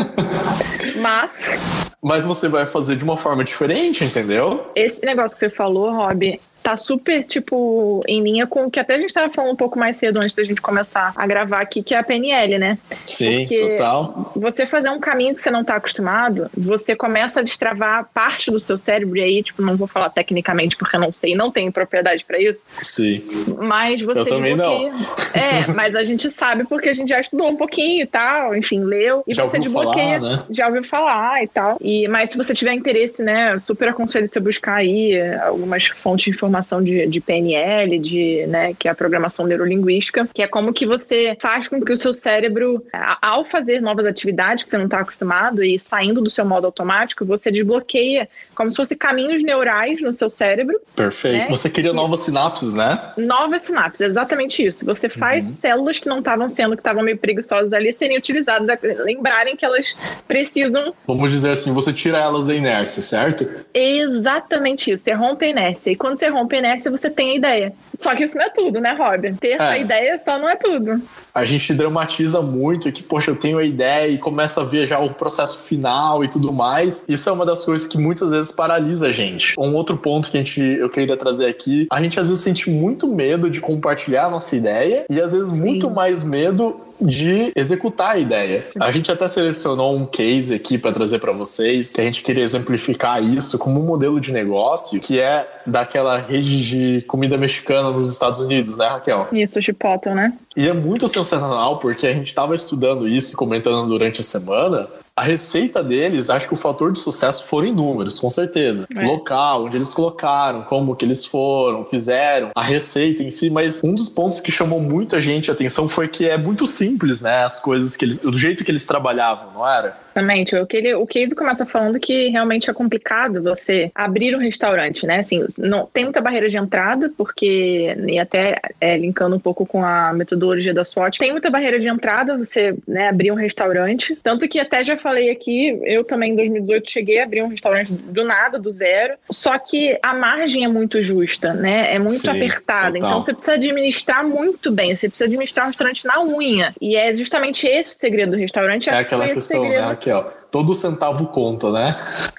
Mas 1.00 1.61
Mas 2.02 2.26
você 2.26 2.47
vai 2.49 2.66
fazer 2.66 2.97
de 2.97 3.04
uma 3.04 3.16
forma 3.16 3.42
diferente, 3.42 4.04
entendeu? 4.04 4.66
esse 4.75 5.04
negócio 5.04 5.30
que 5.30 5.38
você 5.38 5.49
falou, 5.49 5.92
Rob, 5.92 6.38
tá 6.64 6.78
super, 6.78 7.23
tipo, 7.25 8.02
em 8.09 8.23
linha 8.23 8.47
com 8.47 8.64
o 8.64 8.71
que 8.71 8.80
até 8.80 8.94
a 8.94 8.99
gente 8.99 9.12
tava 9.12 9.30
falando 9.30 9.52
um 9.52 9.56
pouco 9.56 9.78
mais 9.78 9.97
cedo 9.97 10.18
antes 10.18 10.35
da 10.35 10.42
gente 10.42 10.62
começar 10.62 11.12
a 11.14 11.26
gravar 11.26 11.61
aqui, 11.61 11.83
que 11.83 11.94
é 11.94 11.99
a 11.99 12.02
PNL, 12.02 12.59
né? 12.59 12.78
Sim, 13.06 13.40
Porque- 13.40 13.68
total. 13.68 14.33
Você 14.35 14.64
fazer 14.64 14.88
um 14.88 14.99
caminho 14.99 15.35
que 15.35 15.42
você 15.42 15.50
não 15.50 15.62
tá 15.62 15.76
acostumado, 15.76 16.49
você 16.56 16.97
começa 16.97 17.40
a 17.40 17.42
destravar 17.42 18.09
parte 18.14 18.50
do 18.50 18.59
seu 18.59 18.78
cérebro, 18.78 19.18
e 19.18 19.23
aí, 19.23 19.42
tipo, 19.42 19.61
não 19.61 19.76
vou 19.76 19.87
falar 19.87 20.09
tecnicamente 20.09 20.75
porque 20.75 20.97
eu 20.97 21.00
não 21.00 21.12
sei, 21.12 21.35
não 21.37 21.50
tenho 21.50 21.71
propriedade 21.71 22.25
pra 22.25 22.40
isso, 22.40 22.64
Sim. 22.80 23.23
mas 23.61 24.00
você 24.00 24.21
Eu 24.21 24.26
também 24.26 24.56
desbloqueia. 24.56 24.92
É, 25.35 25.66
mas 25.71 25.94
a 25.94 26.02
gente 26.02 26.30
sabe 26.30 26.64
porque 26.66 26.88
a 26.88 26.94
gente 26.94 27.11
já 27.11 27.21
estudou 27.21 27.47
um 27.49 27.56
pouquinho 27.56 28.02
e 28.04 28.06
tal, 28.06 28.56
enfim, 28.56 28.80
leu, 28.85 29.23
e 29.26 29.35
Já 29.35 29.44
você 29.44 29.59
desbloqueia, 29.59 30.18
falar, 30.18 30.37
né? 30.38 30.42
já 30.50 30.66
ouviu 30.66 30.83
falar 30.83 31.42
e 31.44 31.49
tal. 31.49 31.76
E, 31.78 32.09
mas 32.09 32.30
se 32.30 32.38
você 32.38 32.54
tiver 32.54 32.73
interesse, 32.73 33.23
né, 33.23 33.59
super 33.59 33.90
aconselho 33.90 34.26
você 34.26 34.40
buscar 34.40 34.76
aí 34.76 35.21
algumas 35.42 35.85
fontes 35.88 36.25
de 36.25 36.30
informação 36.30 36.53
de, 36.82 37.06
de 37.06 37.20
PNL, 37.20 37.99
de, 37.99 38.46
né, 38.46 38.75
que 38.78 38.87
é 38.88 38.90
a 38.90 38.94
programação 38.94 39.46
neurolinguística, 39.46 40.28
que 40.32 40.42
é 40.42 40.46
como 40.46 40.73
que 40.73 40.87
você 40.87 41.37
faz 41.40 41.68
com 41.68 41.80
que 41.80 41.92
o 41.92 41.96
seu 41.96 42.14
cérebro, 42.14 42.84
ao 43.20 43.44
fazer 43.44 43.80
novas 43.82 44.06
atividades 44.06 44.62
que 44.62 44.70
você 44.70 44.78
não 44.78 44.84
está 44.84 45.00
acostumado 45.00 45.62
e 45.64 45.78
saindo 45.78 46.20
do 46.20 46.30
seu 46.30 46.44
modo 46.44 46.66
automático, 46.66 47.25
você 47.25 47.50
desbloqueia 47.50 48.28
como 48.54 48.70
se 48.70 48.76
fosse 48.76 48.94
caminhos 48.96 49.42
neurais 49.42 50.00
no 50.00 50.12
seu 50.12 50.30
cérebro 50.30 50.78
Perfeito. 50.94 51.37
né? 51.38 51.46
Você 51.50 51.68
cria 51.68 51.90
Que- 51.90 51.96
novas 51.96 52.20
sinapses, 52.20 52.75
né? 52.75 53.00
Novas 53.16 53.62
sinapses, 53.62 54.00
exatamente 54.00 54.62
isso. 54.62 54.84
Você 54.87 55.08
faz 55.08 55.46
Uhum. 55.46 55.52
células 55.54 55.99
que 55.99 56.08
não 56.08 56.18
estavam 56.20 56.49
sendo, 56.49 56.76
que 56.76 56.80
estavam 56.80 57.02
meio 57.02 57.18
preguiçosas 57.18 57.73
ali, 57.73 57.92
serem 57.92 58.16
utilizadas, 58.18 58.68
a- 58.68 58.78
lembrarem 59.04 59.56
que 59.56 59.64
elas 59.64 59.87
precisam 60.28 60.94
Vamos 61.06 61.30
dizer 61.30 61.50
assim, 61.50 61.73
você 61.73 61.92
tira 61.92 62.18
elas 62.18 62.46
da 62.46 62.54
inércia, 62.54 63.02
certo? 63.02 63.49
exatamente 63.73 64.90
isso. 64.92 65.04
Você 65.04 65.12
rompe 65.12 65.44
a 65.44 65.49
inércia. 65.49 65.90
E 65.90 65.96
quando 65.96 66.18
você 66.18 66.28
rompe 66.28 66.43
a 66.52 66.58
inércia, 66.58 66.90
você 66.90 67.08
tem 67.10 67.30
a 67.32 67.36
ideia. 67.36 67.72
Só 67.98 68.14
que 68.14 68.24
isso 68.24 68.36
não 68.36 68.44
é 68.44 68.50
tudo, 68.50 68.80
né, 68.80 68.92
Rob? 68.92 69.34
Ter 69.34 69.60
a 69.60 69.76
É. 69.76 69.80
ideia 69.80 70.18
só 70.18 70.38
não 70.38 70.48
é 70.48 70.56
tudo. 70.56 71.00
A 71.34 71.44
gente 71.44 71.72
dramatiza 71.74 72.40
muito 72.40 72.90
que, 72.92 73.02
poxa, 73.02 73.30
eu 73.30 73.36
tenho 73.36 73.58
a 73.58 73.64
ideia 73.64 74.08
e 74.08 74.18
começa 74.18 74.60
a 74.60 74.64
ver 74.64 74.86
já 74.86 74.98
o 75.00 75.10
processo 75.14 75.58
final 75.66 76.22
e 76.24 76.28
tudo 76.28 76.52
mais. 76.52 77.04
Isso 77.08 77.28
é 77.28 77.32
uma 77.32 77.44
das 77.46 77.64
coisas 77.64 77.86
que 77.86 77.98
muitas 77.98 78.30
vezes 78.30 78.52
paralisa 78.52 79.08
a 79.08 79.10
gente. 79.10 79.54
Um 79.58 79.74
outro 79.74 79.96
ponto 79.96 80.30
que 80.30 80.36
a 80.36 80.42
gente, 80.42 80.60
eu 80.60 80.88
queria 80.88 81.16
trazer 81.16 81.46
aqui, 81.46 81.86
a 81.92 82.02
gente 82.02 82.18
às 82.20 82.28
vezes 82.28 82.42
sente 82.44 82.70
muito 82.70 83.08
medo 83.08 83.48
de 83.50 83.60
compartilhar 83.60 84.26
a 84.26 84.30
nossa 84.30 84.54
ideia 84.54 85.04
e 85.10 85.20
às 85.20 85.32
vezes 85.32 85.52
muito 85.52 85.90
mais 85.90 86.22
medo 86.22 86.80
de 87.00 87.52
executar 87.54 88.12
a 88.12 88.18
ideia. 88.18 88.66
A 88.78 88.90
gente 88.90 89.10
até 89.10 89.26
selecionou 89.28 89.96
um 89.96 90.06
case 90.06 90.54
aqui 90.54 90.78
para 90.78 90.92
trazer 90.92 91.18
para 91.18 91.32
vocês, 91.32 91.92
que 91.92 92.00
a 92.00 92.04
gente 92.04 92.22
queria 92.22 92.44
exemplificar 92.44 93.22
isso 93.22 93.58
como 93.58 93.80
um 93.80 93.84
modelo 93.84 94.20
de 94.20 94.32
negócio 94.32 95.00
que 95.00 95.20
é 95.20 95.48
daquela 95.66 96.18
rede 96.18 96.62
de 96.62 97.02
comida 97.02 97.36
mexicana 97.36 97.90
nos 97.90 98.10
Estados 98.12 98.40
Unidos, 98.40 98.76
né, 98.76 98.86
Raquel? 98.86 99.28
Isso, 99.32 99.60
Chipotle, 99.60 100.14
né? 100.14 100.32
E 100.56 100.68
é 100.68 100.72
muito 100.72 101.08
sensacional 101.08 101.78
porque 101.78 102.06
a 102.06 102.12
gente 102.12 102.28
estava 102.28 102.54
estudando 102.54 103.08
isso 103.08 103.32
e 103.32 103.36
comentando 103.36 103.88
durante 103.88 104.20
a 104.20 104.24
semana 104.24 104.88
a 105.16 105.23
receita 105.23 105.83
deles, 105.83 106.28
acho 106.28 106.49
que 106.49 106.54
o 106.54 106.56
fator 106.56 106.92
de 106.92 106.99
sucesso 106.99 107.44
foram 107.44 107.68
em 107.68 107.73
números, 107.73 108.18
com 108.18 108.28
certeza. 108.30 108.87
É. 108.97 109.06
Local, 109.06 109.64
onde 109.64 109.76
eles 109.76 109.94
colocaram, 109.94 110.62
como 110.62 110.97
que 110.97 111.04
eles 111.04 111.25
foram, 111.25 111.85
fizeram, 111.85 112.50
a 112.54 112.62
receita 112.62 113.23
em 113.23 113.30
si, 113.30 113.49
mas 113.49 113.83
um 113.85 113.94
dos 113.94 114.09
pontos 114.09 114.40
que 114.40 114.50
chamou 114.50 114.80
muito 114.80 115.14
a 115.14 115.21
gente 115.21 115.50
a 115.50 115.54
atenção 115.54 115.88
foi 115.88 116.09
que 116.09 116.28
é 116.28 116.37
muito 116.37 116.66
simples, 116.66 117.23
né? 117.23 117.44
As 117.44 117.61
coisas 117.61 117.97
que 117.97 118.04
eles, 118.04 118.18
do 118.18 118.37
jeito 118.37 118.64
que 118.64 118.71
eles 118.71 118.85
trabalhavam, 118.85 119.52
não 119.52 119.68
era? 119.68 120.04
Exatamente. 120.14 120.54
O, 120.54 120.66
que 120.66 120.76
ele, 120.76 120.94
o 120.94 121.06
Casey 121.06 121.35
começa 121.35 121.66
falando 121.66 121.99
que 121.99 122.28
realmente 122.28 122.71
é 122.71 122.73
complicado 122.73 123.42
você 123.42 123.90
abrir 123.94 124.35
um 124.37 124.38
restaurante, 124.38 125.06
né? 125.06 125.18
Assim, 125.18 125.44
não, 125.59 125.87
tem 125.87 126.04
muita 126.04 126.21
barreira 126.21 126.49
de 126.49 126.56
entrada, 126.56 127.12
porque, 127.16 127.97
e 128.06 128.18
até 128.18 128.61
é, 128.80 128.97
linkando 128.97 129.35
um 129.35 129.40
pouco 129.40 129.66
com 129.66 129.85
a 129.85 130.12
metodologia 130.12 130.73
da 130.73 130.85
SWOT, 130.85 131.18
tem 131.18 131.33
muita 131.33 131.50
barreira 131.50 131.80
de 131.80 131.88
entrada 131.88 132.38
você 132.38 132.76
né, 132.87 133.09
abrir 133.09 133.33
um 133.33 133.35
restaurante. 133.35 134.16
Tanto 134.23 134.49
que 134.49 134.61
até 134.61 134.85
já 134.85 134.97
falei 135.04 135.30
aqui, 135.30 135.78
eu 135.82 136.02
também 136.02 136.32
em 136.32 136.37
2018 136.37 136.90
cheguei 136.90 137.20
a 137.20 137.25
abrir 137.25 137.42
um 137.42 137.49
restaurante 137.49 137.92
do 137.92 138.25
nada, 138.25 138.58
do 138.58 138.73
zero. 138.73 139.14
Só 139.30 139.58
que 139.58 139.99
a 140.02 140.14
margem 140.14 140.64
é 140.64 140.68
muito 140.68 141.02
justa, 141.02 141.52
né? 141.52 141.94
É 141.94 141.99
muito 141.99 142.14
Sim, 142.14 142.30
apertada. 142.30 142.94
Total. 142.94 143.11
Então 143.11 143.20
você 143.20 143.34
precisa 143.34 143.52
administrar 143.52 144.26
muito 144.26 144.73
bem. 144.73 144.96
Você 144.96 145.08
precisa 145.08 145.26
administrar 145.26 145.66
um 145.66 145.68
restaurante 145.68 146.06
na 146.06 146.23
unha. 146.23 146.75
E 146.80 146.96
é 146.96 147.12
justamente 147.12 147.66
esse 147.66 147.94
o 147.94 147.99
segredo 147.99 148.30
do 148.30 148.38
restaurante. 148.38 148.88
É 148.88 148.96
aquela 148.96 149.28
questão, 149.28 149.61
né, 149.61 149.68
segredo... 149.68 149.87
né? 149.87 149.92
aqui, 149.92 150.11
ó. 150.11 150.25
Todo 150.50 150.73
centavo 150.73 151.26
conta, 151.26 151.70
né? 151.70 151.96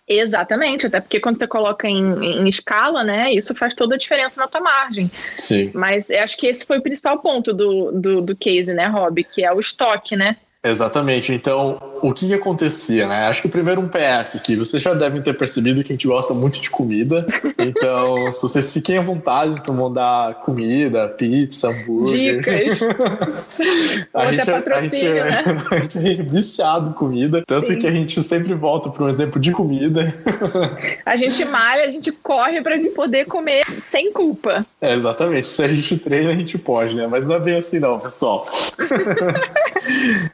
Exatamente, 0.07 0.87
até 0.87 1.01
porque 1.01 1.19
quando 1.19 1.37
você 1.37 1.45
coloca 1.45 1.85
em, 1.85 1.99
em, 2.23 2.47
escala, 2.47 3.03
né, 3.03 3.33
isso 3.33 3.53
faz 3.53 3.73
toda 3.73 3.95
a 3.95 3.97
diferença 3.97 4.39
na 4.39 4.47
tua 4.47 4.61
margem. 4.61 5.11
Sim. 5.35 5.69
Mas 5.73 6.09
eu 6.09 6.23
acho 6.23 6.37
que 6.37 6.47
esse 6.47 6.65
foi 6.65 6.77
o 6.77 6.81
principal 6.81 7.19
ponto 7.19 7.53
do, 7.53 7.91
do, 7.91 8.21
do 8.21 8.35
case, 8.35 8.73
né, 8.73 8.87
Rob? 8.87 9.21
Que 9.21 9.43
é 9.43 9.51
o 9.51 9.59
estoque, 9.59 10.15
né? 10.15 10.37
Exatamente. 10.65 11.31
Então, 11.31 11.79
o 12.01 12.13
que, 12.13 12.27
que, 12.27 12.33
acontecia, 12.33 13.07
né? 13.07 13.27
Acho 13.27 13.41
que 13.41 13.47
primeiro 13.47 13.81
um 13.81 13.87
PS 13.87 14.35
aqui. 14.35 14.55
Vocês 14.55 14.81
já 14.81 14.93
devem 14.93 15.21
ter 15.21 15.33
percebido 15.33 15.83
que 15.83 15.91
a 15.91 15.95
gente 15.95 16.07
gosta 16.07 16.33
muito 16.33 16.59
de 16.59 16.69
comida. 16.69 17.25
Então, 17.57 18.29
se 18.31 18.41
vocês 18.41 18.71
fiquem 18.73 18.97
à 18.97 19.01
vontade 19.01 19.61
para 19.61 19.73
mandar 19.73 20.35
comida, 20.35 21.09
pizza, 21.09 21.69
hambúrguer. 21.69 22.37
Dicas. 22.37 22.79
a, 24.13 24.31
gente, 24.31 24.49
é, 24.49 24.53
a, 24.53 24.81
gente, 24.81 25.05
é, 25.05 25.23
né? 25.23 25.43
a 25.71 25.77
gente 25.77 25.97
é 25.97 26.23
viciado 26.23 26.89
em 26.89 26.93
comida. 26.93 27.43
Tanto 27.45 27.67
Sim. 27.67 27.79
que 27.79 27.87
a 27.87 27.91
gente 27.91 28.21
sempre 28.21 28.53
volta 28.53 28.89
para 28.89 29.03
um 29.03 29.09
exemplo 29.09 29.39
de 29.39 29.51
comida. 29.51 30.13
a 31.05 31.15
gente 31.15 31.43
malha, 31.45 31.83
a 31.83 31.91
gente 31.91 32.11
corre 32.11 32.61
para 32.61 32.77
poder 32.95 33.25
comer 33.25 33.63
sem 33.83 34.11
culpa. 34.11 34.65
É, 34.81 34.93
exatamente. 34.93 35.47
Se 35.47 35.63
a 35.63 35.67
gente 35.67 35.97
treina, 35.97 36.31
a 36.31 36.35
gente 36.35 36.57
pode, 36.57 36.95
né? 36.95 37.07
Mas 37.07 37.25
não 37.25 37.35
é 37.35 37.39
bem 37.39 37.57
assim, 37.57 37.79
não, 37.79 37.99
pessoal. 37.99 38.47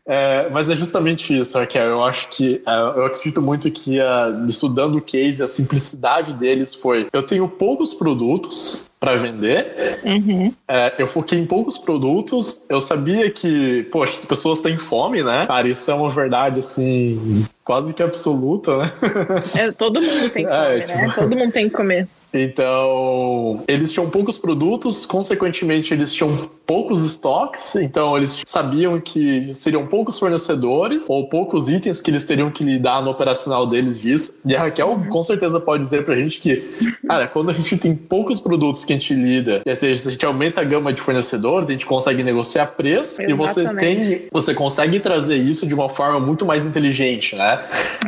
é, 0.05 0.49
mas 0.49 0.69
é 0.69 0.75
justamente 0.75 1.37
isso, 1.37 1.57
Raquel. 1.61 1.85
Eu 1.85 2.03
acho 2.03 2.29
que 2.29 2.61
é, 2.67 2.71
eu 2.99 3.05
acredito 3.05 3.41
muito 3.41 3.69
que 3.71 3.99
uh, 3.99 4.45
estudando 4.47 4.97
o 4.97 5.01
case, 5.01 5.41
a 5.41 5.47
simplicidade 5.47 6.33
deles 6.33 6.75
foi: 6.75 7.07
eu 7.11 7.23
tenho 7.23 7.47
poucos 7.47 7.93
produtos 7.93 8.91
para 8.99 9.15
vender. 9.15 9.99
Uhum. 10.03 10.53
É, 10.67 10.93
eu 10.99 11.07
foquei 11.07 11.39
em 11.39 11.45
poucos 11.45 11.77
produtos. 11.77 12.65
Eu 12.69 12.79
sabia 12.79 13.31
que, 13.31 13.83
poxa, 13.91 14.13
as 14.13 14.25
pessoas 14.25 14.59
têm 14.59 14.77
fome, 14.77 15.23
né? 15.23 15.47
Cara, 15.47 15.67
isso 15.67 15.89
é 15.89 15.93
uma 15.93 16.11
verdade 16.11 16.59
assim 16.59 17.45
quase 17.63 17.93
que 17.93 18.03
absoluta, 18.03 18.77
né? 18.77 18.91
É, 19.55 19.71
todo 19.71 20.01
mundo 20.01 20.29
tem 20.29 20.45
é, 20.47 20.49
fome, 20.49 20.61
é, 20.61 20.81
tipo... 20.81 20.97
né? 20.99 21.13
Todo 21.15 21.35
mundo 21.35 21.51
tem 21.51 21.69
que 21.69 21.75
comer. 21.75 22.07
Então, 22.33 23.63
eles 23.67 23.91
tinham 23.91 24.09
poucos 24.09 24.37
produtos, 24.37 25.05
consequentemente, 25.05 25.93
eles 25.93 26.13
tinham 26.13 26.49
poucos 26.65 27.03
estoques, 27.03 27.75
então 27.75 28.17
eles 28.17 28.41
sabiam 28.45 28.97
que 29.01 29.53
seriam 29.53 29.85
poucos 29.85 30.17
fornecedores 30.17 31.07
ou 31.09 31.27
poucos 31.27 31.67
itens 31.67 32.01
que 32.01 32.09
eles 32.09 32.23
teriam 32.23 32.49
que 32.49 32.63
lidar 32.63 33.03
no 33.03 33.11
operacional 33.11 33.67
deles 33.67 33.99
disso. 33.99 34.39
E 34.45 34.55
a 34.55 34.61
Raquel 34.61 35.01
com 35.09 35.21
certeza 35.21 35.59
pode 35.59 35.83
dizer 35.83 36.05
pra 36.05 36.15
gente 36.15 36.39
que, 36.39 36.95
cara, 37.05 37.27
quando 37.27 37.49
a 37.49 37.53
gente 37.53 37.75
tem 37.75 37.93
poucos 37.93 38.39
produtos 38.39 38.85
que 38.85 38.93
a 38.93 38.95
gente 38.95 39.13
lida, 39.13 39.61
e 39.65 39.75
seja, 39.75 40.01
se 40.01 40.07
a 40.07 40.11
gente 40.11 40.25
aumenta 40.25 40.61
a 40.61 40.63
gama 40.63 40.93
de 40.93 41.01
fornecedores, 41.01 41.67
a 41.67 41.73
gente 41.73 41.85
consegue 41.85 42.23
negociar 42.23 42.67
preço 42.67 43.21
Exatamente. 43.21 43.31
e 43.31 43.33
você 43.33 43.75
tem, 43.75 44.27
você 44.31 44.53
consegue 44.53 44.99
trazer 45.01 45.35
isso 45.35 45.67
de 45.67 45.73
uma 45.73 45.89
forma 45.89 46.21
muito 46.21 46.45
mais 46.45 46.65
inteligente, 46.65 47.35
né? 47.35 47.65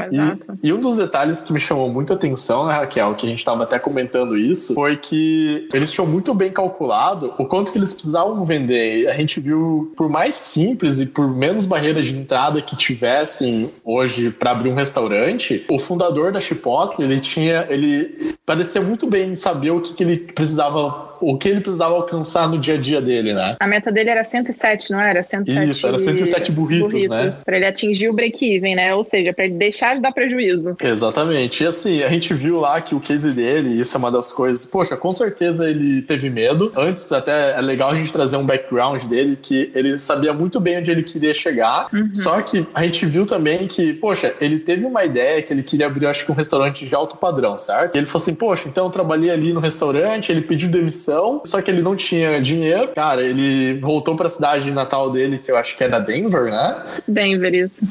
Exato. 0.10 0.58
E, 0.64 0.70
e 0.70 0.74
um 0.74 0.80
dos 0.80 0.96
detalhes 0.96 1.44
que 1.44 1.52
me 1.52 1.60
chamou 1.60 1.90
muito 1.90 2.14
a 2.14 2.16
atenção, 2.16 2.68
né, 2.68 2.74
Raquel, 2.74 3.14
que 3.16 3.26
a 3.26 3.30
gente 3.30 3.40
estava 3.40 3.64
até 3.64 3.78
comentando 3.78 4.13
isso, 4.38 4.74
foi 4.74 4.98
que 4.98 5.68
eles 5.74 5.92
tinham 5.92 6.08
muito 6.08 6.34
bem 6.34 6.52
calculado 6.52 7.34
o 7.38 7.46
quanto 7.46 7.72
que 7.72 7.78
eles 7.78 7.94
precisavam 7.94 8.44
vender. 8.46 9.08
A 9.08 9.14
gente 9.14 9.40
viu, 9.40 9.92
por 9.96 10.10
mais 10.10 10.36
simples 10.36 11.00
e 11.00 11.06
por 11.06 11.28
menos 11.28 11.66
barreiras 11.66 12.08
de 12.08 12.18
entrada 12.18 12.62
que 12.62 12.76
tivessem 12.76 13.70
hoje 13.84 14.30
para 14.30 14.52
abrir 14.52 14.70
um 14.70 14.76
restaurante, 14.76 15.66
o 15.70 15.80
fundador 15.80 16.32
da 16.32 16.40
Chipotle, 16.40 17.06
ele 17.06 17.20
tinha, 17.20 17.66
ele 17.70 18.36
parecia 18.46 18.82
muito 18.82 19.08
bem 19.08 19.36
saber 19.36 19.72
o 19.72 19.82
que, 19.82 19.94
que 19.94 20.04
ele 20.04 20.18
precisava 20.18 21.13
o 21.24 21.38
que 21.38 21.50
ele 21.50 21.62
precisava 21.62 21.94
alcançar 21.96 22.48
no 22.48 22.58
dia 22.58 22.76
a 22.76 22.78
dia 22.78 23.02
dele, 23.02 23.34
né? 23.34 23.56
A 23.60 23.68
meta 23.68 23.92
dele 23.92 24.10
era 24.10 24.24
107, 24.24 24.92
não 24.92 25.00
era? 25.00 25.24
107 25.24 25.70
Isso, 25.70 25.88
era 25.88 26.00
107 26.00 26.52
burritos, 26.52 26.92
burritos 26.92 27.10
né? 27.10 27.30
Para 27.46 27.58
ele 27.58 27.66
atingir 27.66 28.10
o 28.10 28.14
break-even, 28.14 28.76
né? 28.76 28.94
Ou 28.94 29.04
seja, 29.04 29.34
para 29.34 29.46
ele 29.46 29.56
deixar 29.56 29.96
de 29.96 30.02
dar 30.02 30.12
prejuízo. 30.12 30.76
Exatamente. 30.82 31.64
E 31.64 31.68
assim, 31.68 32.04
a 32.04 32.10
gente 32.10 32.34
viu 32.34 32.60
lá 32.60 32.82
que 32.82 32.94
o 32.94 33.00
case 33.00 33.32
dele, 33.32 33.80
isso 33.80 33.96
é 33.96 33.98
uma 33.98 34.12
das 34.12 34.32
coisas. 34.32 34.66
Poxa, 34.66 34.98
com 34.98 35.12
certeza 35.12 35.70
ele 35.70 36.02
teve 36.02 36.30
medo. 36.30 36.72
Antes, 36.76 37.12
até 37.12 37.58
é 37.58 37.62
legal 37.62 37.92
a 37.92 37.96
gente 37.96 38.12
trazer 38.12 38.38
um 38.38 38.46
background 38.46 39.04
dele, 39.06 39.38
que 39.42 39.72
ele 39.74 39.98
sabia 39.98 40.34
muito 40.34 40.60
bem 40.60 40.80
onde 40.80 40.92
ele 40.92 41.04
queria 41.04 41.34
chegar. 41.34 41.88
Uhum. 41.94 42.14
Só 42.14 42.42
que 42.42 42.66
a 42.74 42.84
gente 42.84 43.06
viu 43.06 43.26
também 43.26 43.68
que, 43.68 43.94
poxa, 43.94 44.34
ele 44.42 44.60
teve 44.60 44.86
uma 44.86 45.06
ideia 45.06 45.42
que 45.42 45.54
ele 45.54 45.64
queria 45.64 45.88
abrir, 45.88 46.08
acho 46.08 46.26
que 46.26 46.32
um 46.32 46.36
restaurante 46.36 46.86
de 46.86 46.94
alto 46.96 47.18
padrão, 47.18 47.58
certo? 47.58 47.96
E 47.96 48.00
ele 48.00 48.08
falou 48.08 48.22
assim: 48.22 48.36
poxa, 48.36 48.68
então 48.68 48.86
eu 48.86 48.92
trabalhei 48.92 49.30
ali 49.30 49.54
no 49.54 49.60
restaurante, 49.60 50.32
ele 50.32 50.42
pediu 50.42 50.70
demissão 50.70 51.13
só 51.46 51.62
que 51.62 51.70
ele 51.70 51.82
não 51.82 51.96
tinha 51.96 52.40
dinheiro. 52.42 52.90
Cara, 52.96 53.22
ele 53.22 53.80
voltou 53.80 54.16
para 54.16 54.28
a 54.28 54.30
cidade 54.30 54.72
natal 54.72 55.10
dele, 55.10 55.40
que 55.40 55.52
eu 55.52 55.58
acho 55.58 55.76
que 55.78 55.84
era 55.84 56.00
Denver, 56.00 56.46
né? 56.46 56.78
Denver, 57.08 57.54
isso. 57.54 57.86